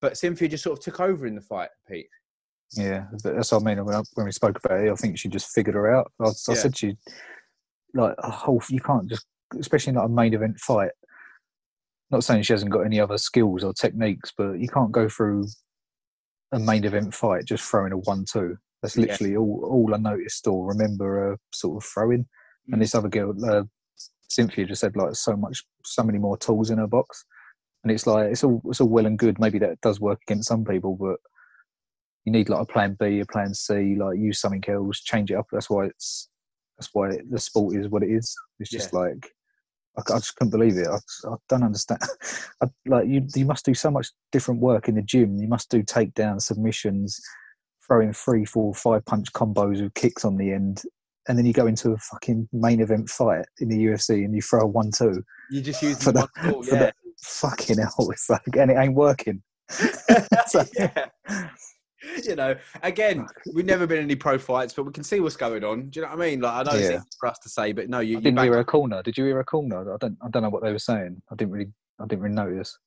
but 0.00 0.16
Cynthia 0.16 0.48
just 0.48 0.64
sort 0.64 0.78
of 0.78 0.84
took 0.84 1.00
over 1.00 1.26
in 1.26 1.34
the 1.34 1.40
fight, 1.40 1.70
Pete. 1.88 2.08
Yeah, 2.76 3.06
that's 3.22 3.52
what 3.52 3.62
I 3.62 3.64
mean. 3.64 3.84
When, 3.84 3.94
I, 3.94 4.02
when 4.14 4.26
we 4.26 4.32
spoke 4.32 4.58
about 4.62 4.80
it, 4.80 4.90
I 4.90 4.94
think 4.94 5.18
she 5.18 5.28
just 5.28 5.52
figured 5.52 5.76
her 5.76 5.94
out. 5.94 6.10
I, 6.20 6.24
I 6.24 6.32
yeah. 6.48 6.54
said 6.54 6.76
she, 6.76 6.96
like, 7.94 8.14
a 8.18 8.30
whole, 8.30 8.62
you 8.68 8.80
can't 8.80 9.08
just, 9.08 9.26
especially 9.58 9.90
in 9.90 9.96
like 9.96 10.06
a 10.06 10.12
main 10.12 10.34
event 10.34 10.58
fight. 10.58 10.90
Not 12.10 12.24
saying 12.24 12.42
she 12.42 12.52
hasn't 12.52 12.72
got 12.72 12.82
any 12.82 13.00
other 13.00 13.18
skills 13.18 13.64
or 13.64 13.72
techniques, 13.72 14.32
but 14.36 14.58
you 14.58 14.68
can't 14.68 14.92
go 14.92 15.08
through 15.08 15.46
a 16.52 16.58
main 16.58 16.84
event 16.84 17.14
fight 17.14 17.44
just 17.44 17.68
throwing 17.68 17.92
a 17.92 17.96
one-two. 17.98 18.56
That's 18.82 18.96
literally 18.96 19.32
yeah. 19.32 19.38
all, 19.38 19.68
all 19.70 19.94
I 19.94 19.98
noticed 19.98 20.46
or 20.46 20.68
remember 20.68 21.32
uh, 21.32 21.36
sort 21.52 21.82
of 21.82 21.88
throwing. 21.88 22.26
Mm. 22.68 22.72
And 22.74 22.82
this 22.82 22.94
other 22.94 23.08
girl, 23.08 23.32
uh, 23.44 23.62
Cynthia 24.28 24.66
just 24.66 24.80
said 24.80 24.96
like 24.96 25.14
so 25.14 25.36
much, 25.36 25.64
so 25.84 26.02
many 26.02 26.18
more 26.18 26.36
tools 26.36 26.70
in 26.70 26.78
her 26.78 26.86
box, 26.86 27.24
and 27.82 27.92
it's 27.92 28.06
like 28.06 28.30
it's 28.30 28.44
all 28.44 28.60
it's 28.66 28.80
all 28.80 28.88
well 28.88 29.06
and 29.06 29.18
good. 29.18 29.38
Maybe 29.38 29.58
that 29.60 29.80
does 29.80 30.00
work 30.00 30.20
against 30.26 30.48
some 30.48 30.64
people, 30.64 30.96
but 30.96 31.18
you 32.24 32.32
need 32.32 32.48
like 32.48 32.62
a 32.62 32.72
plan 32.72 32.96
B, 32.98 33.20
a 33.20 33.26
plan 33.26 33.54
C, 33.54 33.96
like 33.96 34.18
use 34.18 34.40
something 34.40 34.64
else, 34.66 35.02
change 35.02 35.30
it 35.30 35.36
up. 35.36 35.46
That's 35.52 35.70
why 35.70 35.86
it's 35.86 36.28
that's 36.78 36.90
why 36.92 37.18
the 37.30 37.38
sport 37.38 37.76
is 37.76 37.88
what 37.88 38.02
it 38.02 38.10
is. 38.10 38.34
It's 38.58 38.70
just 38.70 38.90
yeah. 38.92 39.00
like 39.00 39.30
I, 39.96 40.14
I, 40.14 40.18
just 40.18 40.34
couldn't 40.36 40.50
believe 40.50 40.76
it. 40.76 40.88
I, 40.88 40.96
I 41.28 41.34
don't 41.48 41.62
understand. 41.62 42.00
I, 42.62 42.66
like 42.86 43.06
you, 43.06 43.26
you 43.34 43.44
must 43.44 43.64
do 43.64 43.74
so 43.74 43.90
much 43.90 44.08
different 44.32 44.60
work 44.60 44.88
in 44.88 44.96
the 44.96 45.02
gym. 45.02 45.36
You 45.36 45.48
must 45.48 45.70
do 45.70 45.82
takedown 45.82 46.40
submissions, 46.40 47.20
throwing 47.86 48.12
three, 48.12 48.44
four, 48.44 48.74
five 48.74 49.04
punch 49.04 49.32
combos 49.32 49.82
with 49.82 49.94
kicks 49.94 50.24
on 50.24 50.36
the 50.36 50.52
end, 50.52 50.82
and 51.28 51.38
then 51.38 51.46
you 51.46 51.52
go 51.52 51.66
into 51.66 51.92
a 51.92 51.98
fucking 51.98 52.48
main 52.52 52.80
event 52.80 53.08
fight 53.08 53.44
in 53.60 53.68
the 53.68 53.86
UFC 53.86 54.24
and 54.24 54.34
you 54.34 54.42
throw 54.42 54.60
a 54.60 54.66
one-two. 54.66 55.22
You 55.50 55.60
just 55.60 55.82
use 55.82 56.02
for 56.02 56.12
the, 56.12 56.28
ball, 56.42 56.62
for 56.62 56.74
yeah. 56.74 56.84
the 56.86 56.92
fucking 57.22 57.78
hell. 57.78 58.10
It's 58.10 58.28
like, 58.28 58.42
and 58.58 58.70
it 58.70 58.76
ain't 58.76 58.94
working. 58.94 59.42
so, 59.68 60.64
yeah. 60.74 61.06
You 62.22 62.36
know, 62.36 62.54
again, 62.82 63.26
we've 63.54 63.64
never 63.64 63.86
been 63.86 63.98
in 63.98 64.04
any 64.04 64.14
pro 64.14 64.38
fights, 64.38 64.74
but 64.74 64.84
we 64.84 64.92
can 64.92 65.04
see 65.04 65.20
what's 65.20 65.36
going 65.36 65.64
on. 65.64 65.88
Do 65.88 66.00
you 66.00 66.04
know 66.04 66.12
what 66.12 66.22
I 66.22 66.30
mean? 66.30 66.40
Like, 66.40 66.52
I 66.66 66.70
know 66.70 66.78
yeah. 66.78 66.96
it's 66.96 67.16
for 67.18 67.28
us 67.28 67.38
to 67.40 67.48
say, 67.48 67.72
but 67.72 67.88
no, 67.88 68.00
you 68.00 68.18
I 68.18 68.20
didn't 68.20 68.40
hear 68.40 68.58
a 68.58 68.64
corner. 68.64 69.02
Did 69.02 69.16
you 69.16 69.24
hear 69.24 69.40
a 69.40 69.44
corner? 69.44 69.94
I 69.94 69.96
don't. 69.98 70.18
I 70.22 70.28
don't 70.28 70.42
know 70.42 70.50
what 70.50 70.62
they 70.62 70.70
were 70.70 70.78
saying. 70.78 71.22
I 71.32 71.34
didn't 71.34 71.52
really. 71.52 71.72
I 71.98 72.06
didn't 72.06 72.22
really 72.22 72.34
notice. 72.34 72.78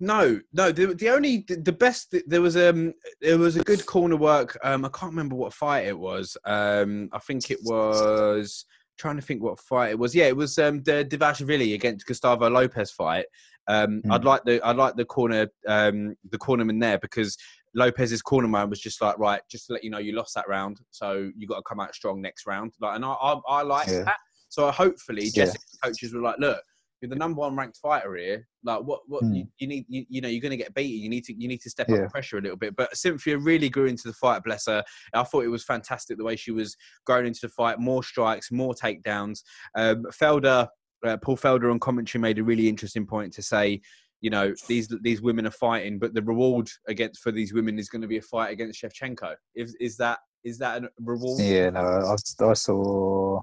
No, 0.00 0.40
no. 0.52 0.72
The, 0.72 0.94
the 0.94 1.08
only 1.08 1.44
the, 1.48 1.56
the, 1.56 1.72
best 1.72 2.14
there 2.26 2.40
was 2.40 2.56
um 2.56 2.94
there 3.20 3.38
was 3.38 3.56
a 3.56 3.62
good 3.62 3.86
corner 3.86 4.16
work. 4.16 4.58
Um, 4.62 4.84
I 4.84 4.88
can't 4.88 5.12
remember 5.12 5.36
what 5.36 5.54
fight 5.54 5.86
it 5.86 5.98
was. 5.98 6.36
Um, 6.44 7.08
I 7.12 7.18
think 7.20 7.50
it 7.50 7.60
was 7.62 8.64
trying 8.98 9.16
to 9.16 9.22
think 9.22 9.42
what 9.42 9.60
fight 9.60 9.90
it 9.90 9.98
was. 9.98 10.14
Yeah, 10.14 10.26
it 10.26 10.36
was 10.36 10.58
um, 10.58 10.82
the 10.82 11.04
Dvalishvili 11.04 11.74
against 11.74 12.06
Gustavo 12.06 12.48
Lopez 12.48 12.90
fight. 12.90 13.26
Um, 13.66 14.02
mm. 14.04 14.12
I'd 14.12 14.24
like 14.24 14.44
the 14.44 14.60
I'd 14.66 14.76
like 14.76 14.96
the 14.96 15.04
corner 15.04 15.48
um, 15.68 16.16
the 16.30 16.38
cornerman 16.38 16.80
there 16.80 16.98
because 16.98 17.36
Lopez's 17.74 18.22
cornerman 18.22 18.70
was 18.70 18.80
just 18.80 19.00
like 19.00 19.18
right, 19.18 19.40
just 19.50 19.66
to 19.66 19.74
let 19.74 19.84
you 19.84 19.90
know 19.90 19.98
you 19.98 20.14
lost 20.14 20.34
that 20.34 20.48
round, 20.48 20.80
so 20.90 21.30
you 21.36 21.46
got 21.46 21.56
to 21.56 21.62
come 21.62 21.80
out 21.80 21.94
strong 21.94 22.20
next 22.20 22.46
round. 22.46 22.72
Like, 22.80 22.96
and 22.96 23.04
I 23.04 23.12
I, 23.12 23.40
I 23.48 23.62
like 23.62 23.88
yeah. 23.88 24.04
that. 24.04 24.16
So 24.48 24.70
hopefully, 24.70 25.30
Jessica 25.30 25.64
yeah. 25.72 25.88
coaches 25.88 26.14
were 26.14 26.20
like, 26.20 26.38
look, 26.38 26.62
you're 27.04 27.10
the 27.10 27.16
number 27.16 27.40
one 27.40 27.54
ranked 27.54 27.76
fighter 27.76 28.16
here. 28.16 28.48
Like, 28.64 28.80
what 28.80 29.00
what 29.06 29.22
mm. 29.22 29.36
you, 29.36 29.46
you, 29.58 29.66
need? 29.66 29.84
You, 29.88 30.06
you, 30.08 30.20
know, 30.22 30.28
you're 30.28 30.40
going 30.40 30.52
to 30.52 30.56
get 30.56 30.72
beaten. 30.72 31.02
You 31.02 31.10
need 31.10 31.24
to 31.24 31.34
you 31.38 31.48
need 31.48 31.60
to 31.60 31.68
step 31.68 31.86
yeah. 31.86 31.96
up 31.96 32.02
the 32.04 32.08
pressure 32.08 32.38
a 32.38 32.40
little 32.40 32.56
bit. 32.56 32.74
But 32.74 32.96
Cynthia 32.96 33.36
really 33.36 33.68
grew 33.68 33.84
into 33.84 34.08
the 34.08 34.14
fight. 34.14 34.42
Bless 34.42 34.64
her. 34.66 34.82
I 35.12 35.22
thought 35.24 35.44
it 35.44 35.48
was 35.48 35.64
fantastic 35.64 36.16
the 36.16 36.24
way 36.24 36.34
she 36.34 36.50
was 36.50 36.74
growing 37.04 37.26
into 37.26 37.40
the 37.42 37.50
fight. 37.50 37.78
More 37.78 38.02
strikes, 38.02 38.50
more 38.50 38.72
takedowns. 38.72 39.40
Um, 39.74 40.06
Felder, 40.18 40.68
uh, 41.06 41.18
Paul 41.18 41.36
Felder 41.36 41.70
on 41.70 41.78
commentary 41.78 42.22
made 42.22 42.38
a 42.38 42.44
really 42.44 42.68
interesting 42.68 43.06
point 43.06 43.34
to 43.34 43.42
say. 43.42 43.82
You 44.20 44.30
know 44.30 44.54
these 44.68 44.88
these 45.02 45.20
women 45.20 45.46
are 45.46 45.50
fighting, 45.50 45.98
but 45.98 46.14
the 46.14 46.22
reward 46.22 46.70
against 46.88 47.20
for 47.20 47.30
these 47.30 47.52
women 47.52 47.78
is 47.78 47.90
going 47.90 48.00
to 48.00 48.08
be 48.08 48.16
a 48.16 48.22
fight 48.22 48.52
against 48.52 48.82
Shevchenko. 48.82 49.34
Is 49.54 49.76
is 49.80 49.98
that 49.98 50.20
is 50.44 50.56
that 50.58 50.82
a 50.82 50.88
reward? 50.98 51.42
Yeah, 51.42 51.68
no, 51.68 51.80
I, 51.80 52.44
I 52.46 52.54
saw 52.54 53.42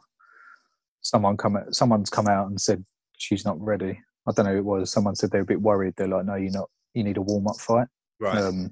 someone 1.02 1.38
come 1.38 1.58
someone's 1.72 2.10
come 2.10 2.28
out 2.28 2.48
and 2.48 2.60
said 2.60 2.84
she's 3.22 3.46
not 3.46 3.62
ready. 3.62 4.00
I 4.28 4.32
don't 4.32 4.46
know 4.46 4.54
who 4.54 4.58
it 4.58 4.66
was. 4.66 4.92
Someone 4.92 5.16
said 5.16 5.32
they're 5.32 5.42
a 5.42 5.46
bit 5.46 5.62
worried. 5.62 5.94
They're 5.96 6.08
like, 6.08 6.26
no, 6.26 6.36
you're 6.36 6.52
not. 6.52 6.70
You 6.94 7.04
need 7.04 7.18
a 7.18 7.22
warm 7.22 7.48
up 7.48 7.58
fight. 7.58 7.88
Right. 8.20 8.38
Um, 8.38 8.72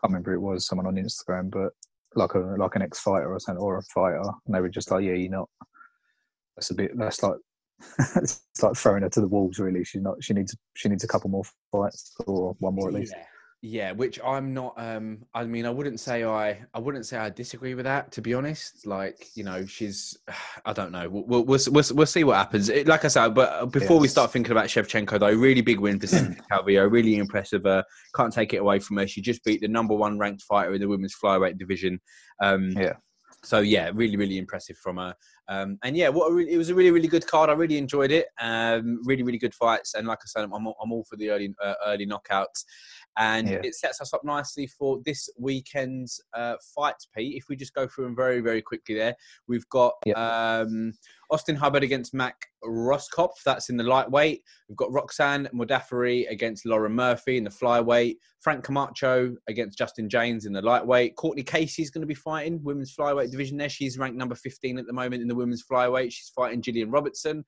can't 0.00 0.12
remember 0.12 0.32
who 0.32 0.38
it 0.38 0.52
was. 0.52 0.66
Someone 0.66 0.86
on 0.86 0.96
Instagram, 0.96 1.50
but 1.50 1.72
like 2.14 2.34
a 2.34 2.38
like 2.38 2.74
an 2.76 2.82
ex 2.82 3.00
fighter 3.00 3.32
or 3.32 3.40
something, 3.40 3.62
or 3.62 3.78
a 3.78 3.82
fighter, 3.82 4.22
and 4.46 4.54
they 4.54 4.60
were 4.60 4.68
just 4.68 4.90
like, 4.90 5.04
yeah, 5.04 5.12
you're 5.12 5.30
not. 5.30 5.48
That's 6.56 6.70
a 6.70 6.74
bit. 6.74 6.96
That's 6.96 7.22
like. 7.22 7.36
it's 8.16 8.42
like 8.60 8.74
throwing 8.74 9.02
her 9.02 9.08
to 9.08 9.20
the 9.20 9.28
wolves. 9.28 9.60
Really, 9.60 9.84
she's 9.84 10.02
not. 10.02 10.22
She 10.22 10.34
needs. 10.34 10.56
She 10.74 10.88
needs 10.88 11.04
a 11.04 11.08
couple 11.08 11.30
more 11.30 11.44
fights, 11.70 12.14
or 12.26 12.56
one 12.58 12.74
more 12.74 12.88
at 12.88 12.94
least. 12.94 13.14
Yeah. 13.16 13.24
Yeah, 13.60 13.90
which 13.90 14.20
I'm 14.24 14.54
not. 14.54 14.74
Um, 14.76 15.24
I 15.34 15.42
mean, 15.42 15.66
I 15.66 15.70
wouldn't 15.70 15.98
say 15.98 16.24
I. 16.24 16.64
I 16.72 16.78
wouldn't 16.78 17.06
say 17.06 17.16
I 17.16 17.28
disagree 17.28 17.74
with 17.74 17.86
that. 17.86 18.12
To 18.12 18.22
be 18.22 18.32
honest, 18.32 18.86
like 18.86 19.26
you 19.34 19.42
know, 19.42 19.66
she's. 19.66 20.16
I 20.64 20.72
don't 20.72 20.92
know. 20.92 21.08
We'll 21.08 21.44
we'll 21.44 21.58
we'll, 21.68 21.84
we'll 21.92 22.06
see 22.06 22.22
what 22.22 22.36
happens. 22.36 22.68
It, 22.68 22.86
like 22.86 23.04
I 23.04 23.08
said, 23.08 23.34
but 23.34 23.72
before 23.72 23.96
yes. 23.96 24.02
we 24.02 24.08
start 24.08 24.30
thinking 24.30 24.52
about 24.52 24.66
Shevchenko, 24.66 25.18
though, 25.18 25.32
really 25.32 25.60
big 25.60 25.80
win 25.80 25.98
for 25.98 26.06
Cynthia 26.06 26.40
Calvillo. 26.52 26.90
Really 26.90 27.16
impressive. 27.16 27.66
Uh, 27.66 27.82
can't 28.14 28.32
take 28.32 28.54
it 28.54 28.58
away 28.58 28.78
from 28.78 28.98
her. 28.98 29.08
She 29.08 29.20
just 29.20 29.42
beat 29.42 29.60
the 29.60 29.68
number 29.68 29.94
one 29.94 30.18
ranked 30.18 30.42
fighter 30.42 30.74
in 30.74 30.80
the 30.80 30.88
women's 30.88 31.16
flyweight 31.20 31.58
division. 31.58 32.00
Um, 32.40 32.70
yeah. 32.70 32.92
So 33.42 33.58
yeah, 33.58 33.90
really, 33.92 34.16
really 34.16 34.38
impressive 34.38 34.76
from 34.76 34.98
her. 34.98 35.14
Um, 35.48 35.78
and 35.82 35.96
yeah, 35.96 36.08
what 36.08 36.30
re- 36.32 36.50
it 36.50 36.58
was 36.58 36.68
a 36.68 36.74
really, 36.74 36.90
really 36.90 37.08
good 37.08 37.26
card. 37.26 37.48
I 37.48 37.54
really 37.54 37.78
enjoyed 37.78 38.10
it. 38.10 38.26
Um, 38.40 39.00
really, 39.04 39.22
really 39.22 39.38
good 39.38 39.54
fights. 39.54 39.94
And 39.94 40.06
like 40.06 40.18
I 40.22 40.26
said, 40.26 40.44
I'm, 40.44 40.52
I'm 40.52 40.92
all 40.92 41.04
for 41.08 41.16
the 41.16 41.30
early, 41.30 41.54
uh, 41.62 41.74
early 41.86 42.06
knockouts 42.06 42.64
and 43.18 43.48
yeah. 43.48 43.60
it 43.64 43.74
sets 43.74 44.00
us 44.00 44.14
up 44.14 44.24
nicely 44.24 44.66
for 44.66 45.00
this 45.04 45.28
weekend's 45.38 46.20
uh, 46.34 46.54
fights. 46.74 47.08
Pete, 47.14 47.36
if 47.36 47.48
we 47.48 47.56
just 47.56 47.74
go 47.74 47.86
through 47.86 48.04
them 48.04 48.16
very, 48.16 48.40
very 48.40 48.62
quickly, 48.62 48.94
there 48.94 49.16
we've 49.48 49.68
got 49.70 49.94
um, 50.14 50.92
Austin 51.30 51.56
Hubbard 51.56 51.82
against 51.82 52.14
Max 52.14 52.46
Rohskopf. 52.64 53.42
That's 53.44 53.70
in 53.70 53.76
the 53.76 53.84
lightweight. 53.84 54.42
We've 54.68 54.76
got 54.76 54.92
Roxanne 54.92 55.48
Modafferi 55.52 56.30
against 56.30 56.64
Lauren 56.64 56.92
Murphy 56.92 57.36
in 57.36 57.44
the 57.44 57.50
flyweight. 57.50 58.16
Frank 58.40 58.62
Camacho 58.62 59.34
against 59.48 59.76
Justin 59.76 60.08
Jaynes 60.08 60.46
in 60.46 60.52
the 60.52 60.62
lightweight. 60.62 61.16
Courtney 61.16 61.42
Casey 61.42 61.82
is 61.82 61.90
going 61.90 62.02
to 62.02 62.06
be 62.06 62.14
fighting 62.14 62.62
women's 62.62 62.94
flyweight 62.94 63.32
division. 63.32 63.56
There, 63.56 63.68
she's 63.68 63.98
ranked 63.98 64.16
number 64.16 64.36
15 64.36 64.78
at 64.78 64.86
the 64.86 64.92
moment 64.92 65.22
in 65.22 65.28
the 65.28 65.34
women's 65.38 65.64
flyweight. 65.64 66.12
She's 66.12 66.32
fighting 66.34 66.62
Gillian 66.62 66.90
Robertson. 66.90 67.44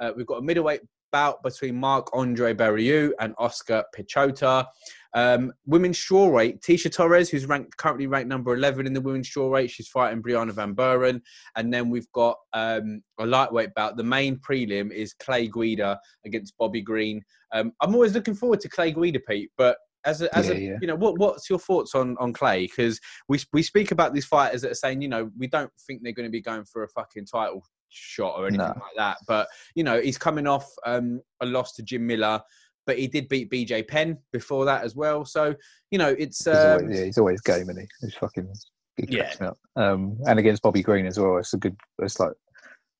Uh, 0.00 0.12
we've 0.16 0.26
got 0.26 0.38
a 0.38 0.42
middleweight 0.42 0.80
bout 1.14 1.40
between 1.44 1.76
Marc 1.76 2.08
Andre 2.12 2.52
Barriault 2.52 3.12
and 3.20 3.34
Oskar 3.38 3.84
Piechota. 3.96 4.66
Um, 5.14 5.52
women's 5.64 5.96
strawweight, 5.96 6.60
Tecia 6.60 6.90
Torres, 6.90 7.30
who's 7.30 7.46
ranked 7.46 7.76
currently 7.76 8.08
ranked 8.08 8.28
number 8.28 8.52
11 8.52 8.84
in 8.84 8.92
the 8.92 9.00
women's 9.00 9.30
strawweight. 9.30 9.70
She's 9.70 9.86
fighting 9.86 10.20
Brianna 10.20 10.50
Van 10.50 10.72
Buren. 10.72 11.22
And 11.54 11.72
then 11.72 11.88
we've 11.88 12.10
got 12.12 12.36
um, 12.52 13.00
a 13.20 13.26
lightweight 13.26 13.74
bout. 13.76 13.96
The 13.96 14.02
main 14.02 14.38
prelim 14.38 14.90
is 14.90 15.14
Clay 15.14 15.46
Guida 15.46 16.00
against 16.26 16.58
Bobby 16.58 16.82
Green. 16.82 17.22
Um, 17.52 17.70
I'm 17.80 17.94
always 17.94 18.14
looking 18.14 18.34
forward 18.34 18.58
to 18.60 18.68
Clay 18.68 18.90
Guida, 18.90 19.20
Pete, 19.20 19.50
but 19.56 19.76
as 20.04 20.22
a, 20.22 20.36
as 20.36 20.48
yeah, 20.48 20.54
a 20.54 20.58
yeah. 20.58 20.78
you 20.80 20.86
know 20.86 20.96
what 20.96 21.18
what's 21.18 21.48
your 21.48 21.58
thoughts 21.58 21.94
on 21.94 22.16
on 22.18 22.32
Clay 22.32 22.66
because 22.66 23.00
we 23.28 23.38
we 23.52 23.62
speak 23.62 23.90
about 23.90 24.14
these 24.14 24.26
fighters 24.26 24.62
that 24.62 24.72
are 24.72 24.76
saying 24.76 25.02
you 25.02 25.08
know 25.08 25.30
we 25.38 25.46
don't 25.46 25.70
think 25.86 26.02
they're 26.02 26.12
going 26.12 26.28
to 26.28 26.32
be 26.32 26.40
going 26.40 26.64
for 26.64 26.84
a 26.84 26.88
fucking 26.88 27.26
title 27.26 27.64
shot 27.88 28.34
or 28.36 28.46
anything 28.46 28.66
no. 28.66 28.66
like 28.66 28.96
that 28.96 29.18
but 29.28 29.46
you 29.74 29.84
know 29.84 30.00
he's 30.00 30.18
coming 30.18 30.46
off 30.46 30.68
um, 30.84 31.20
a 31.40 31.46
loss 31.46 31.72
to 31.74 31.82
Jim 31.82 32.06
Miller 32.06 32.40
but 32.86 32.98
he 32.98 33.06
did 33.06 33.28
beat 33.28 33.50
BJ 33.50 33.86
Penn 33.86 34.18
before 34.32 34.64
that 34.66 34.84
as 34.84 34.94
well. 34.94 35.24
So 35.24 35.54
you 35.90 35.98
know, 35.98 36.14
it's 36.18 36.46
um, 36.46 36.54
he's 36.54 36.58
always, 36.58 36.82
um, 36.82 36.90
yeah, 36.90 37.04
he's 37.04 37.18
always 37.18 37.40
game, 37.40 37.68
and 37.68 37.80
he? 37.80 37.86
He's 38.00 38.14
fucking 38.14 38.52
yeah. 39.08 39.34
Um, 39.76 40.18
and 40.26 40.38
against 40.38 40.62
Bobby 40.62 40.82
Green 40.82 41.06
as 41.06 41.18
well. 41.18 41.38
It's 41.38 41.54
a 41.54 41.58
good. 41.58 41.76
It's 42.00 42.20
like 42.20 42.32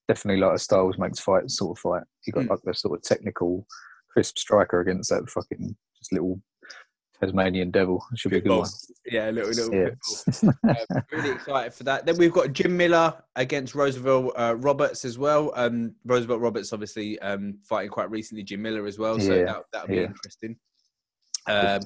definitely 0.08 0.40
like 0.40 0.56
a 0.56 0.58
Styles 0.58 0.98
makes 0.98 1.20
fight 1.20 1.50
sort 1.50 1.78
of 1.78 1.80
fight. 1.80 2.02
You 2.26 2.32
got 2.32 2.44
mm. 2.44 2.50
like 2.50 2.60
the 2.64 2.74
sort 2.74 2.98
of 2.98 3.04
technical, 3.04 3.66
crisp 4.10 4.38
striker 4.38 4.80
against 4.80 5.10
that 5.10 5.28
fucking 5.30 5.76
just 5.98 6.12
little 6.12 6.40
Tasmanian 7.24 7.70
Devil. 7.70 8.04
Should 8.14 8.30
be 8.30 8.38
a 8.38 8.40
good 8.40 8.58
one. 8.58 8.68
Yeah, 9.06 9.30
a 9.30 9.32
little, 9.32 9.50
little 9.50 9.74
yeah. 9.74 9.90
um, 10.42 11.02
really 11.12 11.30
excited 11.30 11.74
for 11.74 11.84
that. 11.84 12.06
Then 12.06 12.16
we've 12.16 12.32
got 12.32 12.52
Jim 12.52 12.76
Miller 12.76 13.14
against 13.36 13.74
Roosevelt 13.74 14.32
uh, 14.36 14.56
Roberts 14.56 15.04
as 15.04 15.18
well. 15.18 15.52
Um, 15.54 15.94
Roosevelt 16.04 16.40
Roberts 16.40 16.72
obviously 16.72 17.18
um, 17.20 17.58
fighting 17.62 17.90
quite 17.90 18.10
recently. 18.10 18.44
Jim 18.44 18.62
Miller 18.62 18.86
as 18.86 18.98
well, 18.98 19.18
so 19.18 19.34
yeah. 19.34 19.44
that 19.44 19.62
that'll 19.72 19.88
be 19.88 19.96
yeah. 19.96 20.02
interesting. 20.02 20.56
Um, 21.46 21.80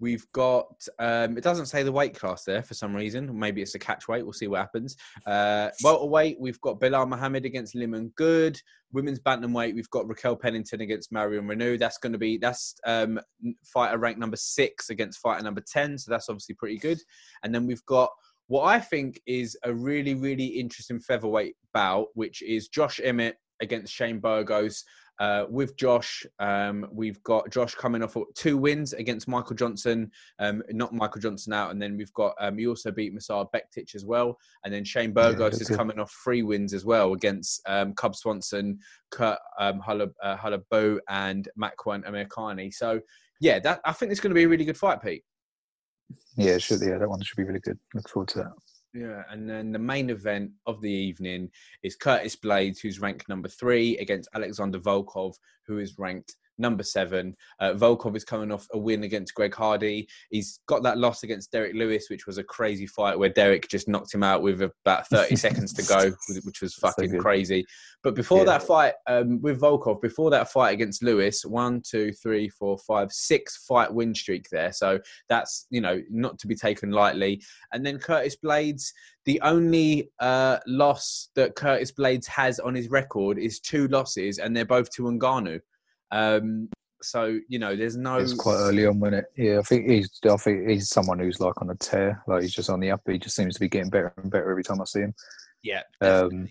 We've 0.00 0.26
got, 0.32 0.86
um, 0.98 1.36
it 1.36 1.44
doesn't 1.44 1.66
say 1.66 1.82
the 1.82 1.92
weight 1.92 2.18
class 2.18 2.44
there 2.44 2.62
for 2.62 2.74
some 2.74 2.96
reason. 2.96 3.38
Maybe 3.38 3.62
it's 3.62 3.74
a 3.74 3.78
catch 3.78 4.08
weight. 4.08 4.24
We'll 4.24 4.32
see 4.32 4.48
what 4.48 4.60
happens. 4.60 4.96
Uh, 5.26 5.68
welterweight, 5.82 6.40
we've 6.40 6.60
got 6.62 6.80
Belal 6.80 7.08
Muhammad 7.08 7.44
against 7.44 7.74
Lyman 7.74 8.12
Good. 8.16 8.60
Women's 8.92 9.20
bantamweight, 9.20 9.74
we've 9.74 9.90
got 9.90 10.08
Raquel 10.08 10.36
Pennington 10.36 10.80
against 10.80 11.12
Marion 11.12 11.46
Reneau. 11.46 11.78
That's 11.78 11.98
going 11.98 12.12
to 12.12 12.18
be, 12.18 12.38
that's 12.38 12.74
um, 12.86 13.20
fighter 13.62 13.98
rank 13.98 14.18
number 14.18 14.36
six 14.36 14.90
against 14.90 15.20
fighter 15.20 15.44
number 15.44 15.62
10. 15.70 15.98
So 15.98 16.10
that's 16.10 16.28
obviously 16.28 16.54
pretty 16.56 16.78
good. 16.78 16.98
And 17.44 17.54
then 17.54 17.66
we've 17.66 17.84
got 17.84 18.10
what 18.48 18.64
I 18.64 18.80
think 18.80 19.20
is 19.26 19.56
a 19.62 19.72
really, 19.72 20.14
really 20.14 20.46
interesting 20.46 20.98
featherweight 20.98 21.54
bout, 21.72 22.08
which 22.14 22.42
is 22.42 22.66
Josh 22.66 23.00
Emmett 23.04 23.36
against 23.60 23.92
Shane 23.92 24.18
Burgos. 24.18 24.82
Uh, 25.20 25.44
with 25.50 25.76
Josh, 25.76 26.24
um, 26.38 26.86
we've 26.90 27.22
got 27.24 27.50
Josh 27.50 27.74
coming 27.74 28.02
off 28.02 28.16
two 28.34 28.56
wins 28.56 28.94
against 28.94 29.28
Michael 29.28 29.54
Johnson, 29.54 30.10
um, 30.38 30.62
not 30.70 30.94
Michael 30.94 31.20
Johnson 31.20 31.52
out, 31.52 31.70
and 31.70 31.80
then 31.80 31.98
we've 31.98 32.12
got 32.14 32.34
um, 32.40 32.56
he 32.56 32.66
also 32.66 32.90
beat 32.90 33.14
Mirsad 33.14 33.48
Bektic 33.54 33.94
as 33.94 34.06
well, 34.06 34.38
and 34.64 34.72
then 34.72 34.82
Shane 34.82 35.12
Burgos 35.12 35.54
yeah, 35.54 35.60
is 35.60 35.68
good. 35.68 35.76
coming 35.76 36.00
off 36.00 36.10
three 36.24 36.42
wins 36.42 36.72
as 36.72 36.86
well 36.86 37.12
against 37.12 37.60
um, 37.68 37.92
Cub 37.92 38.16
Swanson, 38.16 38.78
Kurt 39.10 39.38
um, 39.58 39.82
uh, 39.86 40.96
and 41.10 41.48
Makwan 41.60 42.08
Amirkhani. 42.08 42.72
So 42.72 43.00
yeah, 43.42 43.58
that 43.58 43.80
I 43.84 43.92
think 43.92 44.12
it's 44.12 44.20
going 44.20 44.30
to 44.30 44.34
be 44.34 44.44
a 44.44 44.48
really 44.48 44.64
good 44.64 44.78
fight, 44.78 45.02
Pete. 45.02 45.22
Yeah, 46.36 46.56
should 46.56 46.80
yeah, 46.80 46.96
that 46.98 47.08
one 47.08 47.22
should 47.22 47.36
be 47.36 47.44
really 47.44 47.60
good. 47.60 47.78
Look 47.94 48.08
forward 48.08 48.28
to 48.28 48.38
that. 48.38 48.52
Yeah, 48.92 49.22
and 49.30 49.48
then 49.48 49.70
the 49.70 49.78
main 49.78 50.10
event 50.10 50.50
of 50.66 50.80
the 50.80 50.90
evening 50.90 51.50
is 51.82 51.94
Curtis 51.94 52.34
Blaydes, 52.34 52.80
who's 52.80 53.00
ranked 53.00 53.28
number 53.28 53.48
three, 53.48 53.96
against 53.98 54.28
Alexander 54.34 54.80
Volkov, 54.80 55.34
who 55.66 55.78
is 55.78 55.98
ranked 55.98 56.34
number 56.60 56.82
seven. 56.82 57.34
Uh, 57.58 57.72
Volkov 57.72 58.16
is 58.16 58.24
coming 58.24 58.52
off 58.52 58.66
a 58.72 58.78
win 58.78 59.04
against 59.04 59.34
Greg 59.34 59.54
Hardy. 59.54 60.08
He's 60.30 60.60
got 60.66 60.82
that 60.82 60.98
loss 60.98 61.22
against 61.22 61.50
Derrick 61.50 61.74
Lewis, 61.74 62.06
which 62.10 62.26
was 62.26 62.38
a 62.38 62.44
crazy 62.44 62.86
fight 62.86 63.18
where 63.18 63.28
Derrick 63.28 63.68
just 63.68 63.88
knocked 63.88 64.14
him 64.14 64.22
out 64.22 64.42
with 64.42 64.62
about 64.62 65.08
30 65.08 65.36
seconds 65.36 65.72
to 65.72 65.82
go, 65.82 66.12
which 66.44 66.60
was 66.60 66.74
fucking 66.74 67.12
so 67.12 67.18
crazy. 67.18 67.64
But 68.02 68.14
before 68.14 68.38
yeah. 68.38 68.44
that 68.44 68.62
fight 68.62 68.94
um, 69.06 69.40
with 69.42 69.60
Volkov, 69.60 70.00
before 70.00 70.30
that 70.30 70.50
fight 70.50 70.72
against 70.72 71.02
Lewis, 71.02 71.44
one, 71.44 71.82
two, 71.88 72.12
three, 72.12 72.48
four, 72.48 72.78
five, 72.78 73.12
six 73.12 73.64
fight 73.66 73.92
win 73.92 74.14
streak 74.14 74.46
there. 74.50 74.72
So 74.72 75.00
that's, 75.28 75.66
you 75.70 75.80
know, 75.80 76.00
not 76.10 76.38
to 76.38 76.46
be 76.46 76.54
taken 76.54 76.90
lightly. 76.90 77.42
And 77.72 77.84
then 77.84 77.98
Curtis 77.98 78.36
Blaydes, 78.42 78.92
the 79.26 79.40
only 79.42 80.10
uh, 80.18 80.58
loss 80.66 81.28
that 81.34 81.56
Curtis 81.56 81.92
Blaydes 81.92 82.26
has 82.26 82.58
on 82.58 82.74
his 82.74 82.88
record 82.88 83.38
is 83.38 83.60
two 83.60 83.86
losses, 83.88 84.38
and 84.38 84.56
they're 84.56 84.64
both 84.64 84.90
to 84.92 85.02
Ngannou. 85.02 85.60
Um, 86.10 86.68
so 87.02 87.38
you 87.48 87.58
know, 87.58 87.74
there's 87.76 87.96
no. 87.96 88.18
It's 88.18 88.34
quite 88.34 88.56
early 88.56 88.86
on 88.86 89.00
when 89.00 89.14
it. 89.14 89.26
Yeah, 89.36 89.58
I 89.58 89.62
think 89.62 89.88
he's. 89.88 90.10
I 90.28 90.36
think 90.36 90.68
he's 90.68 90.88
someone 90.88 91.18
who's 91.18 91.40
like 91.40 91.60
on 91.60 91.70
a 91.70 91.74
tear. 91.74 92.22
Like 92.26 92.42
he's 92.42 92.54
just 92.54 92.70
on 92.70 92.80
the 92.80 92.90
up. 92.90 93.02
He 93.06 93.18
just 93.18 93.36
seems 93.36 93.54
to 93.54 93.60
be 93.60 93.68
getting 93.68 93.90
better 93.90 94.12
and 94.16 94.30
better 94.30 94.50
every 94.50 94.62
time 94.62 94.80
I 94.80 94.84
see 94.84 95.00
him. 95.00 95.14
Yeah. 95.62 95.82
Um, 96.00 96.48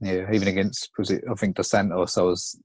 yeah, 0.00 0.30
even 0.32 0.48
against 0.48 0.90
was 0.98 1.10
it? 1.10 1.24
I 1.30 1.34
think 1.34 1.56
Dos 1.56 1.70
Santos. 1.70 2.18
I 2.18 2.22
was 2.22 2.58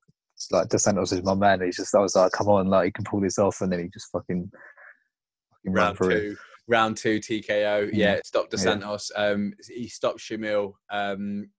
like 0.51 0.69
Dos 0.69 0.83
Santos 0.83 1.11
is 1.11 1.23
my 1.23 1.35
man. 1.35 1.61
He's 1.61 1.77
just. 1.77 1.95
I 1.95 1.99
was 1.99 2.15
like, 2.15 2.31
come 2.31 2.47
on, 2.47 2.67
like 2.67 2.85
he 2.85 2.91
can 2.91 3.05
pull 3.05 3.21
this 3.21 3.39
off, 3.39 3.61
and 3.61 3.71
then 3.71 3.79
he 3.79 3.89
just 3.89 4.11
fucking. 4.11 4.51
fucking 5.51 5.73
round 5.73 5.97
two. 5.97 6.09
It. 6.09 6.37
Round 6.67 6.97
two 6.97 7.19
TKO. 7.19 7.89
Mm. 7.89 7.91
Yeah, 7.93 8.19
stopped 8.23 8.51
Dos 8.51 8.63
Santos. 8.63 9.11
Yeah. 9.15 9.25
Um, 9.25 9.53
he 9.67 9.87
stopped 9.87 10.19
Shamil. 10.19 10.73
Um, 10.89 11.49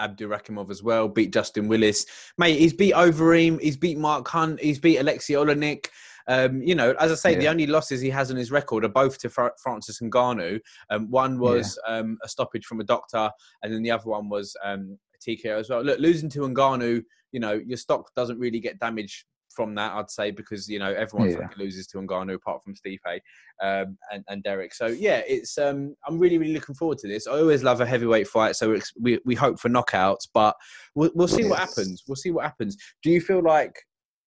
Abdurakhimov 0.00 0.70
as 0.70 0.82
well. 0.82 1.08
Beat 1.08 1.32
Justin 1.32 1.68
Willis, 1.68 2.06
mate. 2.38 2.58
He's 2.58 2.72
beat 2.72 2.94
Overeem. 2.94 3.60
He's 3.60 3.76
beat 3.76 3.98
Mark 3.98 4.28
Hunt. 4.28 4.60
He's 4.60 4.78
beat 4.78 4.98
Alexei 4.98 5.34
Oleinik. 5.34 5.86
Um, 6.28 6.60
you 6.60 6.74
know, 6.74 6.92
as 6.98 7.12
I 7.12 7.14
say, 7.14 7.32
yeah. 7.32 7.38
the 7.38 7.48
only 7.48 7.66
losses 7.66 8.00
he 8.00 8.10
has 8.10 8.30
on 8.30 8.36
his 8.36 8.50
record 8.50 8.84
are 8.84 8.88
both 8.88 9.18
to 9.18 9.30
Fra- 9.30 9.52
Francis 9.62 10.00
Ngannou. 10.00 10.58
Um, 10.90 11.10
one 11.10 11.38
was 11.38 11.78
yeah. 11.86 11.98
um, 11.98 12.18
a 12.24 12.28
stoppage 12.28 12.64
from 12.66 12.80
a 12.80 12.84
doctor, 12.84 13.30
and 13.62 13.72
then 13.72 13.82
the 13.82 13.92
other 13.92 14.10
one 14.10 14.28
was 14.28 14.56
um, 14.64 14.98
TKO 15.26 15.60
as 15.60 15.70
well. 15.70 15.82
Look, 15.82 16.00
losing 16.00 16.28
to 16.30 16.40
Ngannou, 16.40 17.02
you 17.32 17.40
know, 17.40 17.60
your 17.64 17.76
stock 17.76 18.10
doesn't 18.16 18.38
really 18.38 18.60
get 18.60 18.80
damaged 18.80 19.24
from 19.56 19.74
that, 19.74 19.94
I'd 19.94 20.10
say, 20.10 20.30
because 20.30 20.68
you 20.68 20.78
know 20.78 20.92
everyone 20.92 21.30
yeah. 21.30 21.48
loses 21.56 21.86
to 21.88 21.98
Ngannou 21.98 22.34
apart 22.34 22.62
from 22.62 22.74
Stipe 22.74 23.20
um, 23.62 23.96
and, 24.12 24.22
and 24.28 24.42
Derrick. 24.42 24.74
So 24.74 24.86
yeah, 24.86 25.22
it's 25.26 25.56
um, 25.58 25.96
I'm 26.06 26.18
really 26.18 26.38
really 26.38 26.52
looking 26.52 26.74
forward 26.74 26.98
to 26.98 27.08
this. 27.08 27.26
I 27.26 27.32
always 27.32 27.64
love 27.64 27.80
a 27.80 27.86
heavyweight 27.86 28.28
fight, 28.28 28.54
so 28.56 28.78
we 29.00 29.18
we 29.24 29.34
hope 29.34 29.58
for 29.58 29.70
knockouts, 29.70 30.28
but 30.32 30.54
we'll, 30.94 31.10
we'll 31.14 31.28
see 31.28 31.48
what 31.48 31.58
happens. 31.58 32.04
We'll 32.06 32.16
see 32.16 32.30
what 32.30 32.44
happens. 32.44 32.76
Do 33.02 33.10
you 33.10 33.20
feel 33.20 33.42
like 33.42 33.74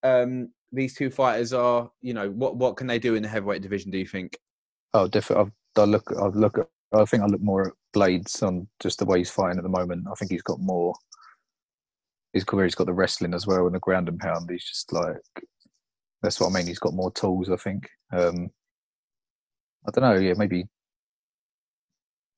um, 0.03 0.49
these 0.71 0.95
two 0.95 1.09
fighters 1.09 1.53
are, 1.53 1.89
you 2.01 2.13
know, 2.13 2.29
what 2.29 2.57
what 2.57 2.77
can 2.77 2.87
they 2.87 2.99
do 2.99 3.15
in 3.15 3.23
the 3.23 3.29
heavyweight 3.29 3.61
division? 3.61 3.91
Do 3.91 3.97
you 3.97 4.07
think? 4.07 4.37
Oh, 4.93 5.07
definitely. 5.07 5.51
I 5.77 5.83
look. 5.83 6.11
I 6.19 6.25
look 6.27 6.57
at. 6.57 6.67
I 6.91 7.05
think 7.05 7.21
I 7.21 7.27
look 7.27 7.41
more 7.41 7.67
at 7.67 7.73
Blaydes 7.95 8.41
on 8.41 8.67
just 8.79 8.97
the 8.97 9.05
way 9.05 9.19
he's 9.19 9.29
fighting 9.29 9.59
at 9.59 9.63
the 9.63 9.69
moment. 9.69 10.07
I 10.09 10.15
think 10.15 10.31
he's 10.31 10.41
got 10.41 10.59
more. 10.59 10.95
His 12.33 12.43
career, 12.43 12.65
he's 12.65 12.75
got 12.75 12.87
the 12.87 12.93
wrestling 12.93 13.33
as 13.33 13.47
well 13.47 13.65
and 13.65 13.75
the 13.75 13.79
ground 13.79 14.07
and 14.07 14.19
pound. 14.19 14.49
He's 14.49 14.65
just 14.65 14.93
like 14.93 15.17
that's 16.21 16.39
what 16.39 16.49
I 16.49 16.53
mean. 16.53 16.67
He's 16.67 16.79
got 16.79 16.93
more 16.93 17.11
tools. 17.11 17.49
I 17.49 17.55
think. 17.55 17.87
Um, 18.11 18.49
I 19.87 19.91
don't 19.91 20.03
know. 20.03 20.19
Yeah, 20.19 20.33
maybe. 20.37 20.65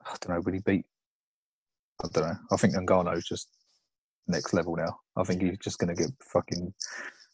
I 0.05 0.15
don't 0.21 0.35
know. 0.35 0.41
Would 0.41 0.53
he 0.53 0.59
beat? 0.61 0.85
I 2.03 2.07
don't 2.13 2.27
know. 2.27 2.35
I 2.51 2.55
think 2.57 2.73
Ngannou's 2.75 3.25
just 3.25 3.49
next 4.27 4.53
level 4.53 4.75
now. 4.75 4.99
I 5.15 5.23
think 5.23 5.41
he's 5.41 5.57
just 5.57 5.79
going 5.79 5.95
to 5.95 6.01
get 6.01 6.11
fucking 6.31 6.73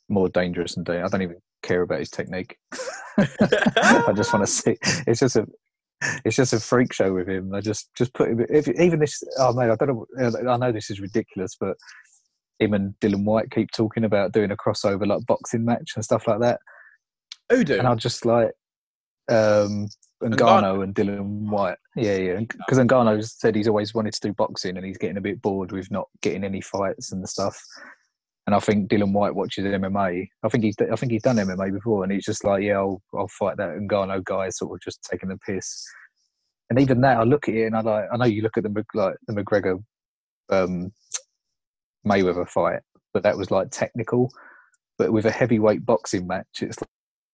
more 0.09 0.29
dangerous 0.29 0.77
and 0.77 0.89
I 0.89 1.07
don't 1.07 1.21
even 1.21 1.37
care 1.63 1.81
about 1.81 1.99
his 1.99 2.09
technique. 2.09 2.57
I 3.17 4.13
just 4.15 4.33
want 4.33 4.45
to 4.45 4.51
see. 4.51 4.77
It's 5.05 5.19
just 5.19 5.35
a, 5.35 5.47
it's 6.23 6.35
just 6.35 6.53
a 6.53 6.59
freak 6.59 6.93
show 6.93 7.13
with 7.13 7.27
him. 7.27 7.53
I 7.53 7.61
just 7.61 7.89
just 7.95 8.13
put 8.13 8.29
him. 8.29 8.45
If, 8.49 8.67
even 8.67 8.99
this, 8.99 9.21
oh 9.39 9.53
man, 9.53 9.71
I 9.71 9.75
don't 9.75 9.89
know. 9.89 10.51
I 10.51 10.57
know 10.57 10.71
this 10.71 10.89
is 10.89 10.99
ridiculous, 10.99 11.55
but 11.59 11.77
him 12.59 12.73
and 12.73 12.93
Dillian 12.99 13.23
Whyte 13.23 13.51
keep 13.51 13.71
talking 13.71 14.03
about 14.03 14.31
doing 14.31 14.51
a 14.51 14.57
crossover 14.57 15.05
like 15.05 15.25
boxing 15.25 15.65
match 15.65 15.93
and 15.95 16.03
stuff 16.03 16.27
like 16.27 16.39
that. 16.39 16.59
Who 17.49 17.63
do? 17.63 17.77
And 17.77 17.87
I 17.87 17.95
just 17.95 18.25
like 18.25 18.51
um 19.29 19.87
Ngannou 20.23 20.83
and 20.83 20.95
Dillian 20.95 21.49
Whyte. 21.49 21.77
Yeah, 21.95 22.15
yeah. 22.15 22.39
Because 22.39 22.79
Ngannou 22.79 23.23
said 23.23 23.55
he's 23.55 23.67
always 23.67 23.93
wanted 23.93 24.13
to 24.13 24.27
do 24.27 24.33
boxing 24.33 24.77
and 24.77 24.85
he's 24.85 24.97
getting 24.97 25.17
a 25.17 25.21
bit 25.21 25.41
bored 25.41 25.71
with 25.71 25.91
not 25.91 26.07
getting 26.21 26.43
any 26.43 26.61
fights 26.61 27.11
and 27.11 27.23
the 27.23 27.27
stuff. 27.27 27.59
And 28.47 28.55
I 28.55 28.59
think 28.59 28.89
Dillian 28.89 29.11
Whyte 29.11 29.35
watches 29.35 29.65
MMA. 29.65 30.27
I 30.43 30.49
think 30.49 30.63
he's 30.63 30.75
I 30.79 30.95
think 30.95 31.11
he's 31.11 31.21
done 31.21 31.35
MMA 31.35 31.73
before, 31.73 32.03
and 32.03 32.11
he's 32.11 32.25
just 32.25 32.43
like, 32.43 32.63
yeah, 32.63 32.77
I'll 32.77 33.01
I'll 33.13 33.27
fight 33.27 33.57
that 33.57 33.77
Ngannou 33.77 34.23
guy, 34.23 34.49
sort 34.49 34.73
of 34.73 34.81
just 34.81 35.03
taking 35.03 35.29
the 35.29 35.37
piss. 35.37 35.85
And 36.69 36.79
even 36.79 37.01
that, 37.01 37.17
I 37.17 37.23
look 37.23 37.47
at 37.47 37.55
it 37.55 37.65
and 37.65 37.75
I 37.75 37.81
like 37.81 38.05
I 38.11 38.17
know 38.17 38.25
you 38.25 38.41
look 38.41 38.57
at 38.57 38.63
the 38.63 38.85
like 38.93 39.15
the 39.27 39.33
McGregor 39.33 39.83
um, 40.49 40.91
Mayweather 42.07 42.47
fight, 42.47 42.81
but 43.13 43.23
that 43.23 43.37
was 43.37 43.51
like 43.51 43.69
technical. 43.71 44.31
But 44.97 45.11
with 45.11 45.25
a 45.25 45.31
heavyweight 45.31 45.85
boxing 45.85 46.25
match, 46.25 46.61
it's 46.61 46.77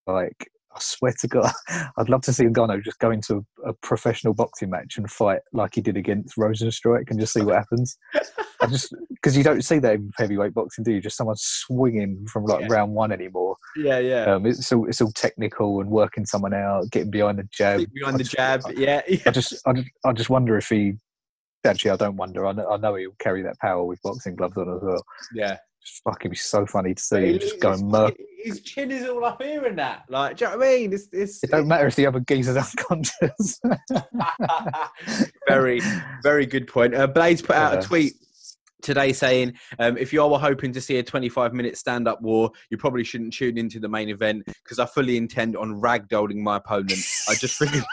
like 0.06 0.50
I 0.76 0.80
swear 0.80 1.14
to 1.20 1.28
God, 1.28 1.52
I'd 1.98 2.10
love 2.10 2.22
to 2.24 2.34
see 2.34 2.46
Ngannou 2.46 2.84
just 2.84 3.00
go 3.00 3.12
into 3.12 3.46
a, 3.64 3.70
a, 3.70 3.74
professional 3.74 4.34
boxing 4.34 4.70
match 4.70 4.98
and 4.98 5.10
fight 5.10 5.42
like 5.54 5.76
he 5.76 5.82
did 5.82 5.98
against 5.98 6.36
Rozenstruik 6.36 7.10
and 7.10 7.20
just 7.20 7.34
see 7.34 7.42
what 7.42 7.56
happens. 7.56 7.98
I 8.62 8.66
just 8.68 8.94
because 9.10 9.38
you 9.38 9.44
don't 9.44 9.62
see 9.62 9.80
that 9.80 9.96
in 9.96 10.12
heavyweight 10.18 10.54
boxing, 10.54 10.84
do 10.84 10.92
you? 10.92 11.02
Just 11.02 11.18
someone 11.18 11.36
swinging 11.38 12.26
from 12.28 12.46
like 12.46 12.62
yeah. 12.62 12.68
round 12.70 12.94
one 12.94 13.12
anymore. 13.12 13.56
Yeah, 13.78 14.00
yeah. 14.00 14.24
Um, 14.24 14.46
it's 14.46 14.72
all 14.72 14.88
it's 14.88 15.02
all 15.02 15.12
technical 15.12 15.80
and 15.80 15.90
working 15.90 16.26
someone 16.26 16.54
out, 16.54 16.90
getting 16.92 17.12
behind 17.12 17.40
the 17.40 17.48
jab. 17.52 17.86
Behind 17.94 18.20
the 18.20 18.24
jab, 18.24 18.64
yeah, 18.76 19.02
yeah. 19.08 19.20
I 19.26 19.32
just, 19.32 19.54
I 19.66 19.74
just, 19.74 19.90
I 20.06 20.14
just 20.14 20.30
wonder 20.30 20.58
if 20.58 20.70
he. 20.70 20.94
Actually, 21.66 21.92
I 21.92 21.96
don't 21.96 22.18
wonder. 22.18 22.46
I 22.46 22.52
know, 22.52 22.70
I 22.70 22.78
know 22.78 22.96
he'll 22.96 23.12
carry 23.20 23.42
that 23.44 23.60
power 23.60 23.84
with 23.84 24.02
boxing 24.02 24.36
gloves 24.36 24.58
on 24.58 24.76
as 24.76 24.82
well. 24.82 25.04
Yeah, 25.34 25.58
fuck, 26.04 26.18
it'd 26.22 26.32
be 26.32 26.38
so 26.38 26.66
funny 26.66 26.94
to 26.94 27.02
see 27.02 27.34
him 27.34 27.40
just 27.40 27.60
going 27.60 27.88
murk. 27.88 28.16
His 28.44 28.62
chin 28.62 28.92
is 28.92 29.08
all 29.08 29.24
up 29.24 29.42
here 29.42 29.66
and 29.66 29.78
that. 29.78 30.04
Like, 30.10 30.38
do 30.38 30.46
you 30.46 30.52
know 30.52 30.58
what 30.58 30.68
I 30.68 30.72
mean? 30.72 30.94
It's, 30.94 31.08
it's, 31.12 31.44
it 31.44 31.52
don't 31.52 31.68
matter 31.68 31.88
if 31.88 31.96
the 31.96 32.06
other 32.06 32.20
geezer's 32.20 32.58
unconscious. 32.58 33.60
very, 35.48 35.82
very 36.22 36.46
good 36.46 36.68
point. 36.68 36.94
Uh, 36.94 37.08
put 37.08 37.52
out 37.52 37.74
yeah. 37.74 37.80
a 37.80 37.82
tweet 37.82 38.14
today 38.82 39.14
saying 39.14 39.54
um, 39.80 39.98
if 39.98 40.12
you 40.12 40.22
are 40.22 40.40
hoping 40.40 40.74
to 40.74 40.82
see 40.82 40.98
a 40.98 41.04
25 41.04 41.54
minute 41.54 41.78
stand 41.78 42.08
up 42.08 42.22
war, 42.22 42.52
you 42.70 42.78
probably 42.78 43.04
shouldn't 43.04 43.34
tune 43.34 43.58
into 43.58 43.80
the 43.80 43.90
main 43.90 44.10
event 44.10 44.44
because 44.46 44.80
I 44.80 44.86
fully 44.86 45.16
intend 45.18 45.56
on 45.56 45.82
ragdolling 45.82 46.38
my 46.38 46.58
opponent. 46.58 47.00
I 47.30 47.36
just 47.36 47.58
figured. 47.58 47.84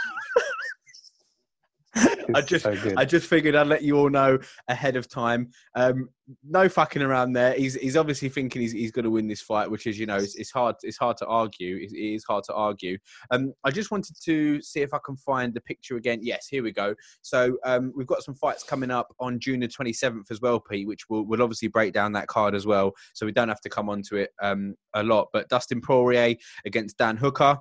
I 2.35 2.41
just 2.41 2.65
so 2.65 2.75
I 2.97 3.05
just 3.05 3.27
figured 3.27 3.55
I'd 3.55 3.67
let 3.67 3.83
you 3.83 3.97
all 3.97 4.11
know 4.11 4.39
ahead 4.69 4.97
of 4.97 5.09
time. 5.09 5.51
Um, 5.75 6.09
no 6.49 6.69
fucking 6.69 7.03
around 7.03 7.33
there. 7.33 7.55
He's 7.55 7.75
he's 7.75 7.97
obviously 7.97 8.29
thinking 8.29 8.63
he's, 8.63 8.73
he's 8.73 8.93
going 8.93 9.05
to 9.05 9.11
win 9.11 9.27
this 9.27 9.41
fight, 9.41 9.71
which 9.71 9.87
is 9.87 9.99
you 9.99 10.07
know 10.07 10.17
it's, 10.17 10.37
it's 10.37 10.51
hard 10.51 10.77
it's 10.83 10.97
hard 10.97 11.17
to 11.19 11.27
argue. 11.27 11.77
It, 11.77 11.93
it 11.93 12.15
is 12.15 12.25
hard 12.25 12.45
to 12.45 12.55
argue. 12.55 12.99
Um, 13.31 13.53
I 13.65 13.71
just 13.71 13.91
wanted 13.91 14.17
to 14.25 14.63
see 14.63 14.81
if 14.81 14.95
I 14.95 14.99
can 15.05 15.17
find 15.17 15.53
the 15.53 15.61
picture 15.61 15.97
again. 15.97 16.21
Yes, 16.23 16.47
here 16.47 16.63
we 16.63 16.73
go. 16.73 16.95
So 17.23 17.57
um, 17.65 17.93
we've 17.97 18.07
got 18.07 18.23
some 18.23 18.35
fights 18.35 18.63
coming 18.63 18.91
up 18.91 19.15
on 19.19 19.41
June 19.41 19.61
the 19.61 19.69
27th 19.69 20.31
as 20.31 20.41
well, 20.41 20.61
Pete, 20.61 20.87
which 20.87 21.09
will 21.09 21.27
will 21.27 21.43
obviously 21.43 21.69
break 21.69 21.93
down 21.93 22.13
that 22.13 22.29
card 22.29 22.55
as 22.55 22.67
well. 22.67 22.93
So 23.15 23.27
we 23.27 23.33
don't 23.33 23.49
have 23.49 23.61
to 23.63 23.69
come 23.69 23.89
onto 23.89 24.17
it 24.17 24.31
um, 24.43 24.75
a 24.95 25.03
lot. 25.03 25.29
But 25.33 25.49
Dustin 25.49 25.81
Poirier 25.81 26.37
against 26.65 26.99
Dan 26.99 27.17
Hooker 27.17 27.59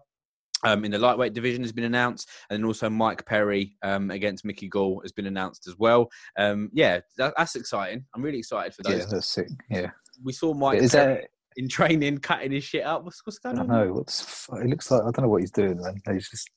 um, 0.66 0.86
in 0.86 0.91
the 0.91 0.99
lightweight 0.99 1.34
division 1.34 1.62
has 1.64 1.72
been 1.72 1.86
announced, 1.86 2.30
and 2.49 2.57
then 2.57 2.66
also 2.66 2.89
Mike 2.89 3.26
Perry 3.26 3.78
um, 3.84 4.12
against 4.12 4.45
Mickey 4.45 4.68
Gall 4.68 5.01
has 5.01 5.12
been 5.12 5.28
announced 5.28 5.68
as 5.68 5.78
well. 5.78 6.10
Um, 6.38 6.70
yeah, 6.74 6.99
that, 7.18 7.34
that's 7.38 7.55
exciting. 7.55 8.05
I'm 8.14 8.22
really 8.22 8.39
excited 8.39 8.74
for 8.74 8.84
those. 8.84 8.99
Yeah, 8.99 9.05
that's 9.10 9.28
sick. 9.28 9.47
Yeah, 9.70 9.91
we 10.24 10.34
saw 10.34 10.53
Mike 10.53 10.82
Is 10.82 10.91
Perry 10.91 11.16
that... 11.16 11.30
in 11.57 11.70
training 11.70 12.18
cutting 12.20 12.51
his 12.51 12.64
shit 12.64 12.86
up. 12.86 13.03
What's, 13.03 13.26
what's 13.26 13.39
going 13.39 13.60
on? 13.60 13.72
I 13.72 13.86
know. 13.86 13.93
What's 13.93 14.47
it 14.49 14.68
looks 14.68 14.91
like? 14.91 15.01
I 15.01 15.12
don't 15.12 15.22
know 15.22 15.30
what 15.30 15.41
he's 15.41 15.51
doing, 15.51 15.82
man. 15.82 16.01
He's 16.12 16.30
just. 16.30 16.49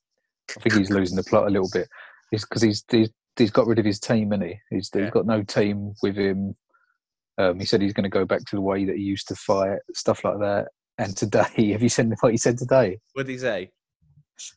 I 0.57 0.61
think 0.61 0.75
he's 0.75 0.91
losing 0.91 1.17
the 1.17 1.23
plot 1.23 1.47
a 1.47 1.51
little 1.51 1.71
bit. 1.73 1.89
He's 2.31 2.45
because 2.45 2.63
he's, 2.63 2.85
he's 2.91 3.11
he's 3.37 3.51
got 3.51 3.67
rid 3.67 3.79
of 3.79 3.85
his 3.85 4.01
team, 4.01 4.33
and 4.33 4.43
he 4.43 4.59
he's, 4.71 4.91
yeah. 4.95 5.03
he's 5.03 5.11
got 5.11 5.27
no 5.27 5.43
team 5.43 5.95
with 6.03 6.17
him. 6.17 6.57
Um, 7.39 7.59
he 7.59 7.67
said 7.67 7.81
he's 7.81 7.95
going 7.95 8.05
to 8.05 8.11
go 8.11 8.27
back 8.27 8.41
to 8.41 8.57
the 8.57 8.61
way 8.61 8.85
that 8.85 8.97
he 8.97 9.03
used 9.03 9.29
to 9.29 9.35
fight, 9.35 9.79
stuff 9.95 10.25
like 10.25 10.39
that. 10.41 10.69
And 10.99 11.17
today, 11.17 11.71
have 11.73 11.83
you 11.83 11.89
seen 11.89 12.15
what 12.21 12.33
he 12.33 12.39
said 12.39 12.59
today? 12.59 12.99
What 13.15 13.27
did 13.27 13.33
he 13.33 13.39
say? 13.39 13.71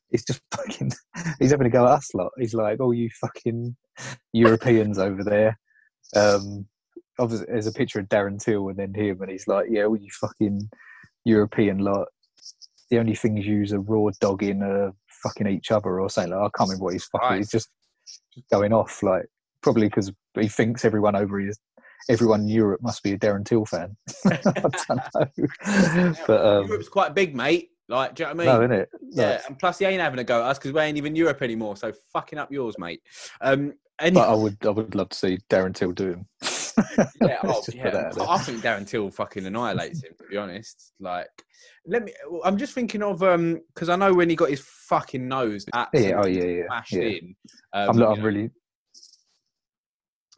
He's 0.10 0.26
just 0.26 0.42
fucking 0.56 0.92
he's 1.40 1.52
having 1.52 1.66
to 1.66 1.70
go 1.70 1.86
at 1.86 1.94
us 1.94 2.14
lot. 2.14 2.32
He's 2.38 2.54
like, 2.54 2.78
"Oh, 2.80 2.92
you 2.92 3.10
fucking 3.22 3.76
Europeans 4.34 5.00
over 5.00 5.24
there." 5.24 5.60
Um, 6.16 6.68
obviously, 7.20 7.48
there's 7.50 7.68
a 7.68 7.72
picture 7.72 8.00
of 8.00 8.08
Darren 8.08 8.40
Till 8.40 8.70
and 8.70 8.78
then 8.78 8.94
him, 8.94 9.22
and 9.22 9.32
he's 9.32 9.48
like, 9.48 9.68
"Yeah, 9.70 9.86
all 9.86 9.98
you 9.98 10.10
fucking 10.12 10.70
European 11.24 11.80
lot. 11.80 12.08
The 12.90 13.00
only 13.00 13.16
things 13.16 13.46
you 13.46 13.56
use 13.56 13.74
are 13.74 13.80
raw 13.80 14.12
dogging, 14.20 14.62
uh, 14.62 14.92
fucking 15.24 15.48
each 15.48 15.72
other 15.72 16.00
or 16.00 16.10
something." 16.10 16.34
Like, 16.34 16.40
I 16.40 16.58
can't 16.58 16.70
remember 16.70 16.86
what 16.86 16.94
he's 16.94 17.06
fucking. 17.06 17.28
Right. 17.28 17.38
He's 17.38 17.52
just, 17.52 17.70
going 18.52 18.72
off 18.72 19.02
like 19.02 19.26
probably 19.64 19.88
because 19.88 20.12
he 20.40 20.48
thinks 20.48 20.86
everyone 20.86 21.16
over 21.16 21.40
here 21.40 21.52
everyone 22.10 22.42
in 22.42 22.48
Europe 22.48 22.82
must 22.82 23.04
be 23.04 23.14
a 23.14 23.18
Darren 23.18 23.46
Till 23.46 23.66
fan. 23.66 23.96
I 24.26 24.40
don't 24.44 24.88
know. 25.16 26.16
but 26.28 26.46
um, 26.46 26.68
Europe's 26.68 26.90
quite 26.90 27.16
big, 27.16 27.36
mate. 27.36 27.70
Like, 27.88 28.16
do 28.16 28.24
you 28.24 28.30
know 28.30 28.36
what 28.36 28.48
I 28.48 28.60
mean? 28.60 28.70
No, 28.70 28.76
innit? 28.78 28.88
Yeah, 29.12 29.42
and 29.48 29.60
plus 29.60 29.80
he 29.80 29.86
ain't 29.86 30.02
having 30.02 30.20
a 30.20 30.24
go 30.24 30.42
at 30.42 30.48
us 30.48 30.58
because 30.58 30.74
we 30.74 30.82
ain't 30.82 30.98
even 30.98 31.16
Europe 31.16 31.42
anymore. 31.42 31.78
So 31.78 31.94
fucking 32.12 32.40
up 32.40 32.52
yours, 32.52 32.76
mate. 32.80 33.02
Um, 33.42 33.74
and 34.00 34.16
but 34.16 34.30
I 34.30 34.34
would, 34.34 34.58
I 34.66 34.70
would 34.70 34.96
love 34.96 35.10
to 35.10 35.18
see 35.18 35.38
Darren 35.50 35.74
Till 35.74 35.92
do 35.92 36.10
him. 36.10 36.26
yeah, 37.22 37.40
oh, 37.44 37.64
yeah. 37.74 38.12
I 38.28 38.38
think 38.40 38.62
Darren 38.62 38.88
Till 38.88 39.10
fucking 39.10 39.46
annihilates 39.46 40.04
him. 40.04 40.14
To 40.18 40.24
be 40.30 40.38
honest, 40.38 40.94
like, 41.00 41.30
let 41.86 42.04
me. 42.04 42.14
I'm 42.44 42.58
just 42.58 42.74
thinking 42.74 43.04
of 43.04 43.24
um 43.24 43.62
because 43.74 43.90
I 43.90 43.96
know 43.96 44.14
when 44.14 44.30
he 44.30 44.36
got 44.36 44.50
his 44.50 44.62
fucking 44.62 45.28
nose 45.28 45.66
absolutely 45.74 46.10
yeah, 46.10 46.22
oh 46.22 46.28
yeah, 46.28 46.44
yeah, 46.44 46.64
smashed 46.68 46.94
yeah. 46.94 47.02
in. 47.04 47.36
Um, 47.74 47.90
I'm, 47.90 47.98
not, 47.98 48.18
I'm 48.18 48.24
really 48.24 48.50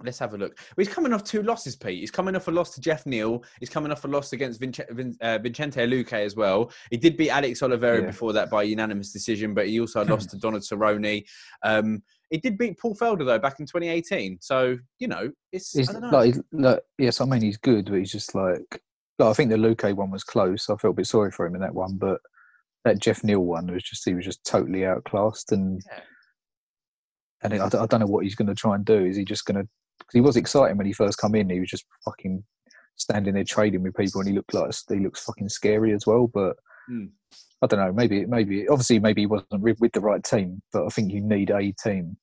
Let's 0.04 0.20
have 0.20 0.36
a 0.36 0.38
look. 0.38 0.58
Well, 0.60 0.86
he's 0.86 0.94
coming 0.94 1.12
off 1.12 1.24
two 1.24 1.42
losses, 1.42 1.76
Pete. 1.76 2.00
He's 2.00 2.12
coming 2.12 2.36
off 2.36 2.48
a 2.48 2.52
loss 2.52 2.76
to 2.76 2.82
Jeff 2.82 3.08
Neal. 3.08 3.44
He's 3.60 3.70
coming 3.70 3.92
off 3.92 4.06
a 4.06 4.08
loss 4.08 4.32
against 4.32 4.60
Vince, 4.60 4.80
uh, 5.22 5.40
Vicente 5.40 5.82
Luque 5.88 6.14
as 6.14 6.36
well. 6.36 6.72
He 6.92 6.98
did 6.98 7.18
beat 7.18 7.32
Alex 7.32 7.64
Oliveira 7.64 8.02
yeah. 8.02 8.08
before 8.08 8.32
that 8.34 8.52
by 8.52 8.64
unanimous 8.64 9.12
decision, 9.12 9.56
but 9.56 9.68
he 9.68 9.80
also 9.80 10.06
lost 10.06 10.30
to 10.32 10.38
Donald 10.38 10.62
Cerrone. 10.62 11.26
Um, 11.64 12.04
he 12.30 12.38
did 12.38 12.58
beat 12.58 12.80
Paul 12.80 12.96
Felder 12.96 13.26
though 13.26 13.40
back 13.40 13.60
in 13.60 13.66
2018. 13.66 14.38
So 14.42 14.78
you 15.00 15.08
know, 15.08 15.32
it's 15.52 15.74
he's, 15.74 15.92
know. 15.92 16.10
like, 16.10 16.36
like, 16.52 16.80
yes, 17.00 17.20
I 17.20 17.26
mean 17.26 17.42
he's 17.42 17.58
good, 17.58 17.86
but 17.86 17.98
he's 17.98 18.12
just 18.12 18.36
like, 18.36 18.82
like 19.18 19.30
I 19.30 19.34
think 19.34 19.50
the 19.50 19.58
Luque 19.58 19.96
one 19.96 20.12
was 20.12 20.24
close. 20.24 20.70
I 20.70 20.76
felt 20.76 20.94
a 20.94 20.98
bit 20.98 21.08
sorry 21.08 21.32
for 21.32 21.48
him 21.48 21.56
in 21.56 21.62
that 21.62 21.74
one, 21.74 21.98
but 21.98 22.20
that 22.86 23.00
Jeff 23.00 23.24
Neal 23.24 23.40
one 23.40 23.72
was 23.72 23.84
just 23.84 24.06
he 24.06 24.14
was 24.14 24.26
just 24.26 24.46
totally 24.46 24.86
outclassed 24.86 25.52
and. 25.52 25.82
Yeah. 25.92 26.02
And 27.44 27.54
I, 27.54 27.68
I 27.68 27.86
don't 27.86 28.00
know 28.00 28.08
what 28.08 28.24
he's 28.24 28.34
going 28.34 28.48
to 28.48 28.56
try 28.56 28.74
and 28.74 28.84
do. 28.84 29.06
Is 29.06 29.16
he 29.16 29.24
just 29.24 29.46
going 29.46 29.62
to 29.62 29.70
because 30.00 30.14
he 30.14 30.22
was 30.22 30.38
exciting 30.38 30.78
when 30.78 30.88
he 30.88 30.94
first 30.94 31.18
come 31.18 31.36
in. 31.36 31.50
He 31.50 31.60
was 31.60 31.70
just 31.70 31.86
fucking 32.06 32.44
standing 32.96 33.34
there 33.36 33.44
trading 33.44 33.84
with 33.84 33.96
people, 33.96 34.22
and 34.22 34.30
he 34.30 34.36
looked 34.36 34.54
like 34.54 34.72
he 34.90 35.00
looks 35.00 35.24
fucking 35.24 35.50
scary 35.50 35.94
as 35.94 36.06
well. 36.08 36.28
But 36.28 36.56
Mm. 36.90 37.10
I 37.62 37.68
don't 37.68 37.80
know. 37.80 37.92
Maybe 37.92 38.26
maybe 38.26 38.68
obviously 38.70 39.00
maybe 39.00 39.24
he 39.24 39.26
wasn't 39.26 39.60
with, 39.62 39.78
the 39.92 40.00
right 40.00 40.24
team, 40.24 40.62
but 40.72 40.86
I 40.86 40.90
think 40.90 41.12
you 41.12 41.22
need 41.22 41.50
a 41.50 41.74
team 41.84 42.16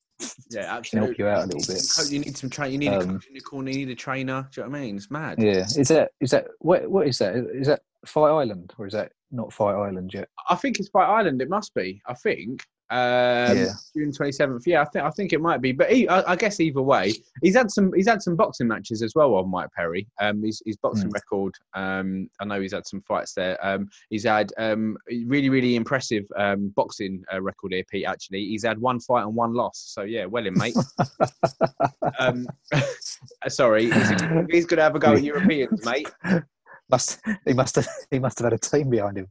Yeah, 0.50 0.80
to 0.84 0.98
help 0.98 1.18
you 1.18 1.26
out 1.26 1.44
a 1.44 1.46
little 1.46 1.74
bit. 1.74 1.82
You 2.10 2.20
need 2.20 2.36
some 2.36 2.48
train. 2.50 2.72
You 2.72 2.78
need 2.78 2.88
a 2.88 3.00
Um, 3.00 3.14
coach 3.14 3.26
in 3.26 3.34
the 3.34 3.40
corner. 3.40 3.70
You 3.70 3.78
need 3.78 3.90
a 3.90 3.94
trainer. 3.94 4.48
Do 4.52 4.60
you 4.60 4.66
know 4.66 4.70
what 4.70 4.78
I 4.78 4.80
mean? 4.82 4.96
It's 4.96 5.10
mad. 5.10 5.42
Yeah, 5.42 5.66
is 5.76 5.88
that 5.88 6.12
is 6.20 6.30
that 6.30 6.46
what 6.60 6.88
what 6.90 7.06
is 7.06 7.18
that? 7.18 7.34
Is 7.36 7.66
that 7.66 7.82
Fight 8.06 8.30
Island 8.30 8.72
or 8.78 8.86
is 8.86 8.92
that 8.94 9.12
not 9.30 9.52
Fight 9.52 9.74
Island 9.74 10.14
yet? 10.14 10.28
I 10.48 10.54
think 10.54 10.78
it's 10.78 10.88
Fight 10.88 11.08
Island. 11.08 11.42
It 11.42 11.50
must 11.50 11.74
be. 11.74 12.00
I 12.06 12.14
think. 12.14 12.62
Um, 12.94 13.56
Yeah. 13.58 13.72
June 13.96 14.12
twenty 14.12 14.30
seventh. 14.30 14.66
Yeah, 14.66 14.82
I 14.82 14.84
think 14.84 15.04
I 15.04 15.10
think 15.10 15.32
it 15.32 15.40
might 15.40 15.60
be. 15.60 15.72
But 15.72 15.90
he, 15.90 16.08
I, 16.08 16.32
I 16.32 16.36
guess 16.36 16.60
either 16.60 16.80
way, 16.80 17.12
he's 17.42 17.56
had 17.56 17.70
some 17.70 17.92
he's 17.92 18.06
had 18.06 18.22
some 18.22 18.36
boxing 18.36 18.68
matches 18.68 19.02
as 19.02 19.14
well 19.16 19.34
on 19.34 19.50
Mike 19.50 19.70
Perry. 19.76 20.06
Um, 20.20 20.42
his, 20.44 20.62
his 20.64 20.76
boxing 20.76 21.10
Mm. 21.10 21.14
record. 21.14 21.54
Um, 21.74 22.28
I 22.40 22.44
know 22.44 22.60
he's 22.60 22.72
had 22.72 22.86
some 22.86 23.00
fights 23.02 23.34
there. 23.34 23.58
Um, 23.66 23.88
he's 24.10 24.24
had 24.24 24.52
um 24.58 24.96
really 25.26 25.48
really 25.50 25.74
impressive 25.76 26.24
um 26.36 26.68
boxing 26.76 27.24
uh, 27.32 27.42
record 27.42 27.72
here, 27.72 27.84
Pete. 27.90 28.06
Actually, 28.06 28.46
he's 28.46 28.64
had 28.64 28.78
one 28.78 29.00
fight 29.00 29.22
and 29.22 29.34
one 29.34 29.54
loss. 29.54 29.82
So 29.86 30.02
yeah, 30.02 30.26
well 30.26 30.46
in 30.46 30.54
mate. 30.54 30.76
um, 32.20 32.46
sorry, 33.48 33.90
he's, 33.90 34.10
he's 34.50 34.66
going 34.66 34.78
to 34.78 34.82
have 34.82 34.94
a 34.94 34.98
go 35.00 35.14
at 35.14 35.22
Europeans, 35.32 35.84
mate. 35.84 36.08
Must 36.90 37.18
he 37.46 37.54
must 37.54 37.76
have 37.76 37.88
he 38.10 38.18
must 38.18 38.38
have 38.38 38.44
had 38.44 38.52
a 38.52 38.58
team 38.58 38.90
behind 38.90 39.16
him. 39.18 39.28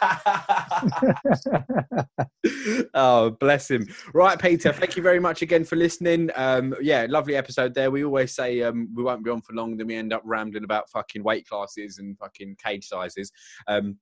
oh, 2.94 3.30
bless 3.40 3.70
him. 3.70 3.86
Right, 4.14 4.40
Peter, 4.40 4.72
thank 4.72 4.96
you 4.96 5.02
very 5.02 5.20
much 5.20 5.42
again 5.42 5.64
for 5.64 5.76
listening. 5.76 6.30
Um, 6.36 6.74
yeah, 6.80 7.06
lovely 7.08 7.36
episode 7.36 7.74
there. 7.74 7.90
We 7.90 8.04
always 8.04 8.34
say 8.34 8.62
um, 8.62 8.88
we 8.94 9.02
won't 9.02 9.24
be 9.24 9.30
on 9.30 9.40
for 9.40 9.54
long, 9.54 9.76
then 9.76 9.86
we 9.86 9.96
end 9.96 10.12
up 10.12 10.22
rambling 10.24 10.64
about 10.64 10.90
fucking 10.90 11.22
weight 11.22 11.48
classes 11.48 11.98
and 11.98 12.16
fucking 12.18 12.56
cage 12.62 12.86
sizes. 12.86 13.30
Um, 13.66 13.98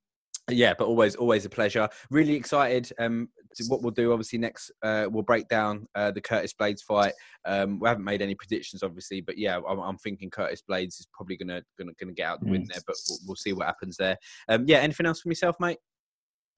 yeah, 0.51 0.75
but 0.79 0.87
always, 0.87 1.17
always 1.17 1.45
a 1.45 1.49
pleasure. 1.51 1.89
Really 2.11 2.35
excited. 2.35 2.93
Um, 2.99 3.29
to 3.57 3.65
what 3.69 3.81
we'll 3.81 3.91
do, 3.91 4.13
obviously, 4.13 4.39
next 4.39 4.71
uh, 4.83 5.07
we'll 5.11 5.23
break 5.23 5.49
down 5.49 5.89
uh, 5.95 6.11
the 6.11 6.21
Curtis 6.21 6.53
Blaydes 6.53 6.83
fight. 6.83 7.15
Um, 7.47 7.81
we 7.81 7.89
haven't 7.89 8.05
made 8.05 8.21
any 8.21 8.35
predictions, 8.35 8.83
obviously, 8.83 9.23
but 9.23 9.39
yeah, 9.39 9.59
I'm, 9.67 9.79
I'm 9.79 9.97
thinking 9.97 10.29
Curtis 10.29 10.63
Blaydes 10.69 11.01
is 11.01 11.09
probably 11.15 11.39
gonna 11.39 11.63
gonna, 11.79 11.93
gonna 11.99 12.13
get 12.13 12.27
out 12.27 12.41
the 12.41 12.51
win 12.51 12.65
Mm. 12.65 12.69
there. 12.69 12.83
But 12.87 12.97
we'll, 13.09 13.19
we'll 13.29 13.37
see 13.37 13.55
what 13.55 13.67
happens 13.67 13.97
there. 13.97 14.19
Um, 14.49 14.65
yeah, 14.69 14.79
anything 14.79 15.07
else 15.07 15.23
from 15.23 15.31
yourself, 15.31 15.57
mate? 15.59 15.79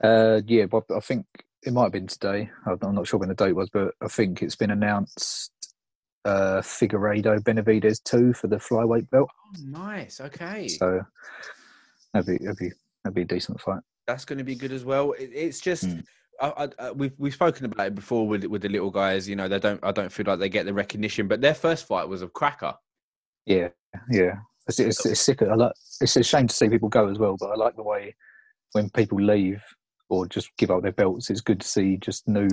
Uh, 0.02 0.40
yeah, 0.46 0.66
but 0.66 0.84
I 0.94 0.98
think 1.00 1.26
it 1.62 1.72
might 1.72 1.84
have 1.84 1.92
been 1.92 2.08
today. 2.08 2.50
I'm 2.66 2.94
not 2.94 3.06
sure 3.06 3.20
when 3.20 3.28
the 3.28 3.34
date 3.36 3.54
was, 3.54 3.70
but 3.70 3.94
I 4.02 4.08
think 4.08 4.42
it's 4.42 4.56
been 4.56 4.70
announced. 4.72 5.52
Uh, 6.24 6.60
Figueiredo 6.60 7.42
Benavides 7.44 8.00
two 8.00 8.32
for 8.34 8.48
the 8.48 8.56
flyweight 8.56 9.08
belt. 9.10 9.30
Oh, 9.32 9.60
nice. 9.64 10.20
Okay. 10.20 10.66
So 10.66 11.00
that'd 12.12 12.26
be 12.26 12.44
that'd 12.44 12.58
be 12.58 12.72
that'd 13.08 13.14
be 13.14 13.22
a 13.22 13.36
decent 13.36 13.60
fight. 13.60 13.80
that's 14.06 14.24
going 14.24 14.38
to 14.38 14.44
be 14.44 14.54
good 14.54 14.72
as 14.72 14.84
well. 14.84 15.12
It, 15.12 15.30
it's 15.34 15.60
just 15.60 15.84
Mm. 15.84 16.04
I, 16.40 16.68
I, 16.78 16.92
we've 16.92 17.12
we've 17.18 17.34
spoken 17.34 17.64
about 17.64 17.88
it 17.88 17.94
before 17.96 18.28
with 18.28 18.44
with 18.44 18.62
the 18.62 18.68
little 18.68 18.90
guys. 18.92 19.28
You 19.28 19.34
know, 19.34 19.48
they 19.48 19.58
don't 19.58 19.80
I 19.82 19.90
don't 19.90 20.12
feel 20.12 20.24
like 20.28 20.38
they 20.38 20.48
get 20.48 20.66
the 20.66 20.72
recognition, 20.72 21.26
but 21.26 21.40
their 21.40 21.54
first 21.54 21.86
fight 21.86 22.06
was 22.08 22.22
a 22.22 22.28
cracker. 22.28 22.74
Yeah, 23.44 23.70
yeah. 24.10 24.36
It's, 24.68 24.78
it's, 24.78 25.04
it's 25.04 25.20
sick. 25.20 25.42
I 25.42 25.54
like. 25.54 25.72
It's 26.00 26.14
a 26.14 26.22
shame 26.22 26.46
to 26.46 26.54
see 26.54 26.68
people 26.68 26.88
go 26.90 27.08
as 27.08 27.18
well, 27.18 27.36
but 27.40 27.50
I 27.50 27.56
like 27.56 27.74
the 27.74 27.82
way 27.82 28.14
when 28.72 28.88
people 28.90 29.20
leave 29.20 29.60
or 30.10 30.26
just 30.28 30.50
give 30.58 30.70
up 30.70 30.82
their 30.82 30.92
belts. 30.92 31.28
It's 31.28 31.40
good 31.40 31.60
to 31.60 31.66
see 31.66 31.96
just 31.96 32.28
new 32.28 32.48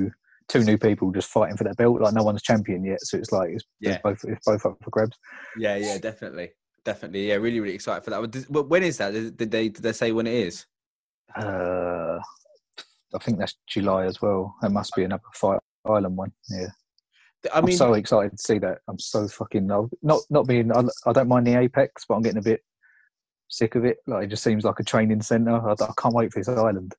two 0.47 0.63
new 0.63 0.77
people 0.79 1.11
just 1.11 1.29
fighting 1.29 1.57
for 1.57 1.65
that 1.65 1.77
belt. 1.77 2.01
Like 2.01 2.13
no 2.15 2.23
one's 2.23 2.41
champion 2.41 2.83
yet, 2.85 3.01
so 3.01 3.17
it's 3.19 3.31
like 3.31 3.51
it's, 3.51 3.65
Yeah. 3.81 3.91
it's 3.93 4.01
both 4.01 4.25
it's 4.27 4.45
both 4.47 4.65
up 4.65 4.77
for 4.83 4.89
grabs. 4.89 5.17
Yeah, 5.59 5.75
yeah, 5.75 5.97
definitely, 5.99 6.53
definitely. 6.85 7.27
Yeah, 7.27 7.35
really, 7.35 7.59
really 7.59 7.75
excited 7.75 8.03
for 8.03 8.11
that. 8.11 8.47
But 8.49 8.69
When 8.69 8.83
is 8.83 8.97
that? 8.97 9.11
Did 9.11 9.51
they 9.51 9.69
did 9.69 9.83
they 9.83 9.91
say 9.91 10.11
when 10.13 10.27
it 10.27 10.35
is? 10.35 10.65
Uh, 11.35 12.19
I 13.13 13.17
think 13.19 13.39
that's 13.39 13.55
July 13.67 14.05
as 14.05 14.21
well. 14.21 14.55
That 14.61 14.71
must 14.71 14.95
be 14.95 15.03
another 15.03 15.23
fight 15.33 15.59
island 15.85 16.15
one. 16.15 16.31
Yeah, 16.49 16.67
I 17.53 17.61
mean, 17.61 17.71
am 17.71 17.77
so 17.77 17.93
excited 17.93 18.31
to 18.31 18.37
see 18.37 18.59
that. 18.59 18.79
I'm 18.87 18.99
so 18.99 19.27
fucking 19.27 19.67
not 19.67 20.21
not 20.29 20.47
being. 20.47 20.71
I, 20.71 20.83
I 21.05 21.11
don't 21.11 21.27
mind 21.27 21.47
the 21.47 21.59
apex, 21.59 22.05
but 22.07 22.15
I'm 22.15 22.21
getting 22.21 22.39
a 22.39 22.43
bit 22.43 22.61
sick 23.49 23.75
of 23.75 23.85
it. 23.85 23.97
Like 24.07 24.25
it 24.25 24.27
just 24.27 24.43
seems 24.43 24.63
like 24.63 24.79
a 24.79 24.83
training 24.83 25.21
center. 25.21 25.55
I, 25.55 25.73
I 25.73 25.93
can't 25.97 26.15
wait 26.15 26.31
for 26.31 26.39
this 26.39 26.47
island. 26.47 26.95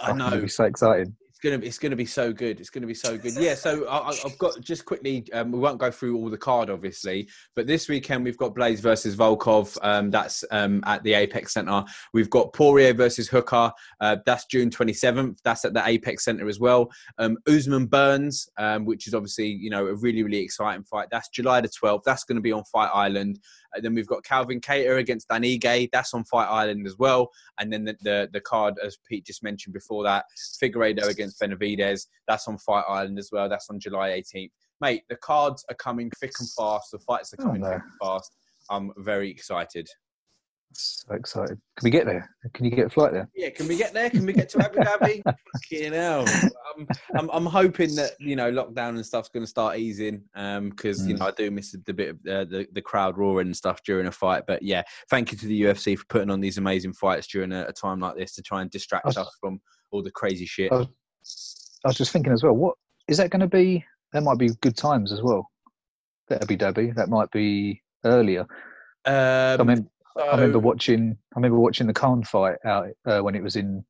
I 0.00 0.12
know 0.12 0.40
be 0.40 0.48
so 0.48 0.64
exciting. 0.64 1.16
It's 1.40 1.48
gonna 1.48 1.58
be, 1.58 1.66
it's 1.68 1.78
gonna 1.78 1.96
be 1.96 2.04
so 2.04 2.34
good. 2.34 2.60
It's 2.60 2.68
gonna 2.68 2.86
be 2.86 2.92
so 2.92 3.16
good. 3.16 3.34
Yeah. 3.34 3.54
So 3.54 3.86
I, 3.88 4.10
I've 4.26 4.36
got 4.36 4.60
just 4.60 4.84
quickly. 4.84 5.24
Um, 5.32 5.50
we 5.50 5.58
won't 5.58 5.78
go 5.78 5.90
through 5.90 6.18
all 6.18 6.28
the 6.28 6.36
card, 6.36 6.68
obviously, 6.68 7.30
but 7.56 7.66
this 7.66 7.88
weekend 7.88 8.24
we've 8.24 8.36
got 8.36 8.54
Blaydes 8.54 8.80
versus 8.80 9.16
Volkov. 9.16 9.78
Um, 9.80 10.10
that's 10.10 10.44
um, 10.50 10.82
at 10.84 11.02
the 11.02 11.14
Apex 11.14 11.54
Center. 11.54 11.82
We've 12.12 12.28
got 12.28 12.52
Poirier 12.52 12.92
versus 12.92 13.26
Hooker. 13.26 13.72
Uh, 14.02 14.16
that's 14.26 14.44
June 14.46 14.68
27th. 14.68 15.38
That's 15.42 15.64
at 15.64 15.72
the 15.72 15.82
Apex 15.86 16.26
Center 16.26 16.46
as 16.46 16.60
well. 16.60 16.90
Um, 17.16 17.38
Usman 17.48 17.86
Burns, 17.86 18.46
um, 18.58 18.84
which 18.84 19.06
is 19.06 19.14
obviously 19.14 19.46
you 19.46 19.70
know 19.70 19.86
a 19.86 19.94
really 19.94 20.22
really 20.22 20.40
exciting 20.40 20.84
fight. 20.84 21.08
That's 21.10 21.30
July 21.30 21.62
the 21.62 21.68
12th. 21.68 22.02
That's 22.04 22.24
going 22.24 22.36
to 22.36 22.42
be 22.42 22.52
on 22.52 22.64
Fight 22.64 22.90
Island. 22.92 23.38
Uh, 23.76 23.80
then 23.80 23.94
we've 23.94 24.06
got 24.06 24.24
Calvin 24.24 24.60
Kattar 24.60 24.98
against 24.98 25.28
Dan 25.28 25.42
Ige. 25.42 25.88
That's 25.92 26.14
on 26.14 26.24
Fight 26.24 26.46
Island 26.48 26.86
as 26.86 26.96
well. 26.98 27.30
And 27.58 27.72
then 27.72 27.84
the, 27.84 27.96
the 28.02 28.28
the 28.32 28.40
card, 28.40 28.74
as 28.84 28.98
Pete 29.08 29.24
just 29.26 29.42
mentioned 29.42 29.74
before 29.74 30.04
that, 30.04 30.24
Figueiredo 30.62 31.08
against 31.08 31.40
Benavides. 31.40 32.06
That's 32.28 32.48
on 32.48 32.58
Fight 32.58 32.84
Island 32.88 33.18
as 33.18 33.30
well. 33.32 33.48
That's 33.48 33.68
on 33.70 33.80
July 33.80 34.10
18th. 34.10 34.50
Mate, 34.80 35.02
the 35.08 35.16
cards 35.16 35.64
are 35.68 35.74
coming 35.76 36.10
thick 36.20 36.32
and 36.40 36.48
fast. 36.56 36.90
The 36.90 36.98
fights 37.00 37.32
are 37.34 37.36
Oh, 37.40 37.44
coming 37.44 37.60
no. 37.62 37.68
thick 37.70 37.82
and 37.82 37.92
fast. 38.02 38.32
I'm 38.70 38.92
very 38.98 39.30
excited. 39.30 39.88
So 40.72 41.14
excited. 41.14 41.58
Can 41.76 41.84
we 41.84 41.90
get 41.90 42.06
there? 42.06 42.30
Can 42.54 42.64
you 42.64 42.70
get 42.70 42.86
a 42.86 42.90
flight 42.90 43.12
there? 43.12 43.28
Yeah, 43.34 43.50
can 43.50 43.66
we 43.66 43.76
get 43.76 43.92
there? 43.92 44.08
Can 44.08 44.24
we 44.24 44.32
get 44.32 44.48
to 44.50 44.64
Abu 44.64 44.78
Dhabi? 44.78 45.20
Fucking 45.52 45.92
hell. 45.92 46.24
I'm, 46.76 46.86
I'm, 47.16 47.30
I'm 47.30 47.46
hoping 47.46 47.94
that, 47.96 48.12
you 48.20 48.36
know, 48.36 48.50
lockdown 48.52 48.90
and 48.90 49.04
stuff's 49.04 49.28
going 49.30 49.42
to 49.42 49.50
start 49.50 49.78
easing 49.78 50.22
because, 50.34 51.06
you 51.06 51.14
Mm. 51.14 51.18
know, 51.18 51.26
I 51.26 51.30
do 51.32 51.50
miss 51.50 51.74
the 51.84 51.92
bit 51.92 52.10
of 52.10 52.16
uh, 52.26 52.44
the, 52.44 52.68
the 52.72 52.80
crowd 52.82 53.18
roaring 53.18 53.48
and 53.48 53.56
stuff 53.56 53.80
during 53.84 54.06
a 54.06 54.12
fight. 54.12 54.44
But 54.46 54.62
yeah, 54.62 54.82
thank 55.10 55.32
you 55.32 55.38
to 55.38 55.46
the 55.46 55.62
UFC 55.62 55.98
for 55.98 56.04
putting 56.08 56.30
on 56.30 56.40
these 56.40 56.56
amazing 56.58 56.92
fights 56.92 57.26
during 57.26 57.50
a, 57.52 57.64
a 57.66 57.72
time 57.72 57.98
like 57.98 58.16
this 58.16 58.34
to 58.36 58.42
try 58.42 58.62
and 58.62 58.70
distract 58.70 59.06
was- 59.06 59.16
us 59.16 59.36
from 59.40 59.60
all 59.90 60.02
the 60.04 60.12
crazy 60.12 60.46
shit. 60.46 60.70
I 60.72 60.76
was, 60.76 60.88
I 61.84 61.88
was 61.88 61.96
just 61.96 62.12
thinking 62.12 62.32
as 62.32 62.44
well. 62.44 62.52
What 62.54 62.76
is 63.08 63.16
that 63.16 63.30
going 63.30 63.40
to 63.40 63.48
be? 63.48 63.84
That 64.12 64.22
might 64.22 64.38
be 64.38 64.50
good 64.60 64.76
times 64.76 65.10
as 65.12 65.20
well. 65.20 65.50
That'd 66.28 66.46
be 66.46 66.56
Dhabi. 66.56 66.94
That 66.94 67.08
might 67.08 67.30
be 67.32 67.82
earlier. 68.04 68.46
I, 69.04 69.54
Um, 69.54 69.88
remember, 70.16 70.32
I 70.32 70.36
remember 70.36 70.58
watching. 70.58 71.16
I 71.34 71.38
remember 71.38 71.58
watching 71.58 71.86
the 71.86 71.92
Khan 71.92 72.22
fight 72.24 72.56
out 72.64 72.88
uh, 73.06 73.20
when 73.20 73.34
it 73.34 73.42
was 73.42 73.56
in 73.56 73.84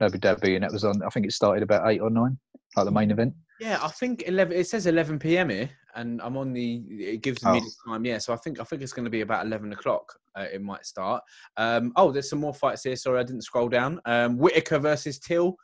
Abu 0.00 0.18
Dhabi, 0.18 0.54
and 0.54 0.64
that 0.64 0.72
was 0.72 0.84
on. 0.84 1.02
I 1.02 1.08
think 1.10 1.26
it 1.26 1.32
started 1.32 1.62
about 1.62 1.88
eight 1.90 2.00
or 2.00 2.10
nine, 2.10 2.38
like 2.76 2.84
the 2.86 2.90
main 2.90 3.10
event. 3.10 3.34
Yeah, 3.60 3.78
I 3.82 3.88
think 3.88 4.24
eleven. 4.26 4.56
It 4.56 4.66
says 4.66 4.86
eleven 4.86 5.18
p.m. 5.18 5.50
here, 5.50 5.70
and 5.94 6.20
I'm 6.22 6.36
on 6.36 6.52
the. 6.52 6.76
It 6.88 7.22
gives 7.22 7.44
me 7.44 7.50
Oh. 7.50 7.60
the 7.60 7.72
time. 7.90 8.04
Yeah, 8.04 8.18
so 8.18 8.32
I 8.32 8.36
think 8.36 8.60
I 8.60 8.64
think 8.64 8.82
it's 8.82 8.92
going 8.92 9.04
to 9.04 9.10
be 9.10 9.20
about 9.20 9.44
eleven 9.46 9.72
o'clock. 9.72 10.14
Uh, 10.34 10.46
it 10.52 10.62
might 10.62 10.86
start. 10.86 11.22
Um, 11.56 11.92
oh, 11.96 12.12
there's 12.12 12.30
some 12.30 12.38
more 12.38 12.54
fights 12.54 12.84
here. 12.84 12.96
Sorry, 12.96 13.18
I 13.20 13.24
didn't 13.24 13.42
scroll 13.42 13.68
down. 13.68 14.00
Um, 14.06 14.38
Whittaker 14.38 14.78
versus 14.78 15.18
Till. 15.18 15.56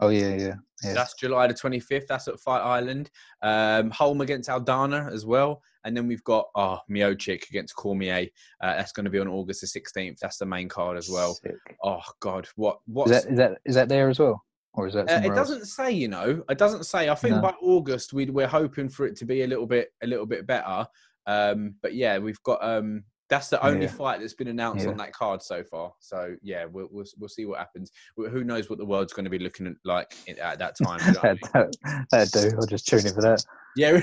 Oh 0.00 0.08
yeah, 0.08 0.34
yeah, 0.34 0.54
yeah. 0.82 0.94
That's 0.94 1.14
July 1.14 1.46
the 1.46 1.54
25th. 1.54 2.06
That's 2.08 2.26
at 2.28 2.40
Fight 2.40 2.62
Island. 2.62 3.10
Um, 3.42 3.90
Holm 3.90 4.22
against 4.22 4.48
Aldana 4.48 5.12
as 5.12 5.26
well. 5.26 5.62
And 5.84 5.96
then 5.96 6.06
we've 6.06 6.24
got 6.24 6.46
oh 6.54 6.78
Miocic 6.90 7.48
against 7.50 7.74
Cormier. 7.76 8.26
Uh, 8.62 8.76
that's 8.76 8.92
going 8.92 9.04
to 9.04 9.10
be 9.10 9.18
on 9.18 9.28
August 9.28 9.60
the 9.60 9.80
16th. 9.80 10.18
That's 10.18 10.38
the 10.38 10.46
main 10.46 10.68
card 10.68 10.96
as 10.96 11.08
well. 11.08 11.34
Sick. 11.34 11.54
Oh 11.84 12.02
God, 12.20 12.48
what 12.56 12.80
what? 12.86 13.10
Is 13.10 13.22
that 13.22 13.30
is 13.30 13.36
that 13.38 13.58
is 13.64 13.74
that 13.74 13.88
there 13.88 14.08
as 14.08 14.18
well, 14.18 14.42
or 14.74 14.86
is 14.86 14.94
that 14.94 15.10
Uh, 15.10 15.20
it 15.24 15.34
doesn't 15.34 15.66
say, 15.66 15.90
you 15.90 16.08
know. 16.08 16.42
It 16.48 16.58
doesn't 16.58 16.84
say. 16.84 17.08
I 17.08 17.14
think 17.14 17.36
No. 17.36 17.42
by 17.42 17.54
August 17.60 18.12
we 18.12 18.26
we're 18.26 18.46
hoping 18.46 18.88
for 18.88 19.06
it 19.06 19.16
to 19.16 19.24
be 19.26 19.42
a 19.42 19.46
little 19.46 19.66
bit 19.66 19.92
a 20.02 20.06
little 20.06 20.26
bit 20.26 20.46
better. 20.46 20.86
Um, 21.26 21.74
but 21.82 21.94
yeah, 21.94 22.18
we've 22.18 22.42
got 22.42 22.62
um, 22.64 23.04
that's 23.30 23.48
the 23.48 23.64
only 23.64 23.82
Yeah. 23.86 23.92
fight 23.92 24.20
that's 24.20 24.34
been 24.34 24.48
announced 24.48 24.84
Yeah. 24.84 24.90
on 24.90 24.96
that 24.98 25.12
card 25.12 25.40
so 25.42 25.62
far. 25.64 25.92
So 26.00 26.34
yeah, 26.42 26.64
we'll 26.66 26.88
we'll, 26.90 27.06
we'll 27.18 27.28
see 27.28 27.46
what 27.46 27.58
happens. 27.58 27.90
Wh- 28.18 28.28
Who 28.28 28.44
knows 28.44 28.68
what 28.68 28.78
the 28.78 28.84
world's 28.84 29.12
going 29.12 29.24
to 29.24 29.30
be 29.30 29.38
looking 29.38 29.74
like 29.84 30.14
at 30.28 30.58
that 30.58 30.76
time? 30.82 30.98
you 31.06 31.12
know 31.12 31.20
what 31.20 31.24
I 31.24 31.34
that, 31.34 31.76
that, 31.84 32.06
that'd 32.32 32.50
do. 32.50 32.56
I'll 32.58 32.66
just 32.66 32.86
tune 32.86 33.06
in 33.06 33.14
for 33.14 33.22
that. 33.22 33.44
yeah. 33.76 34.00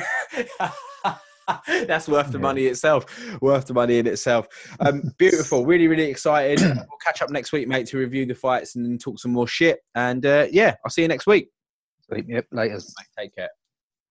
That's 1.68 2.10
worth 2.10 2.32
the 2.34 2.40
money 2.40 2.66
itself. 2.66 3.06
Worth 3.42 3.68
the 3.68 3.74
money 3.74 4.00
in 4.00 4.08
itself. 4.08 4.48
Um, 4.82 5.14
beautiful. 5.18 5.66
Really, 5.66 5.88
really 5.88 6.10
excited. 6.10 6.60
we'll 6.62 6.98
catch 7.02 7.22
up 7.22 7.30
next 7.30 7.54
week, 7.54 7.70
mate, 7.70 7.88
to 7.88 7.98
review 7.98 8.26
the 8.26 8.36
fights 8.36 8.76
and 8.76 9.00
talk 9.00 9.18
some 9.18 9.32
more 9.32 9.48
shit. 9.48 9.80
And 9.96 10.26
uh, 10.26 10.48
yeah, 10.52 10.76
I'll 10.84 10.90
see 10.92 11.04
you 11.04 11.08
next 11.08 11.26
week. 11.26 11.48
Sweet. 12.02 12.26
Yep. 12.28 12.48
Later. 12.52 12.80
Take 13.18 13.34
care. 13.34 13.50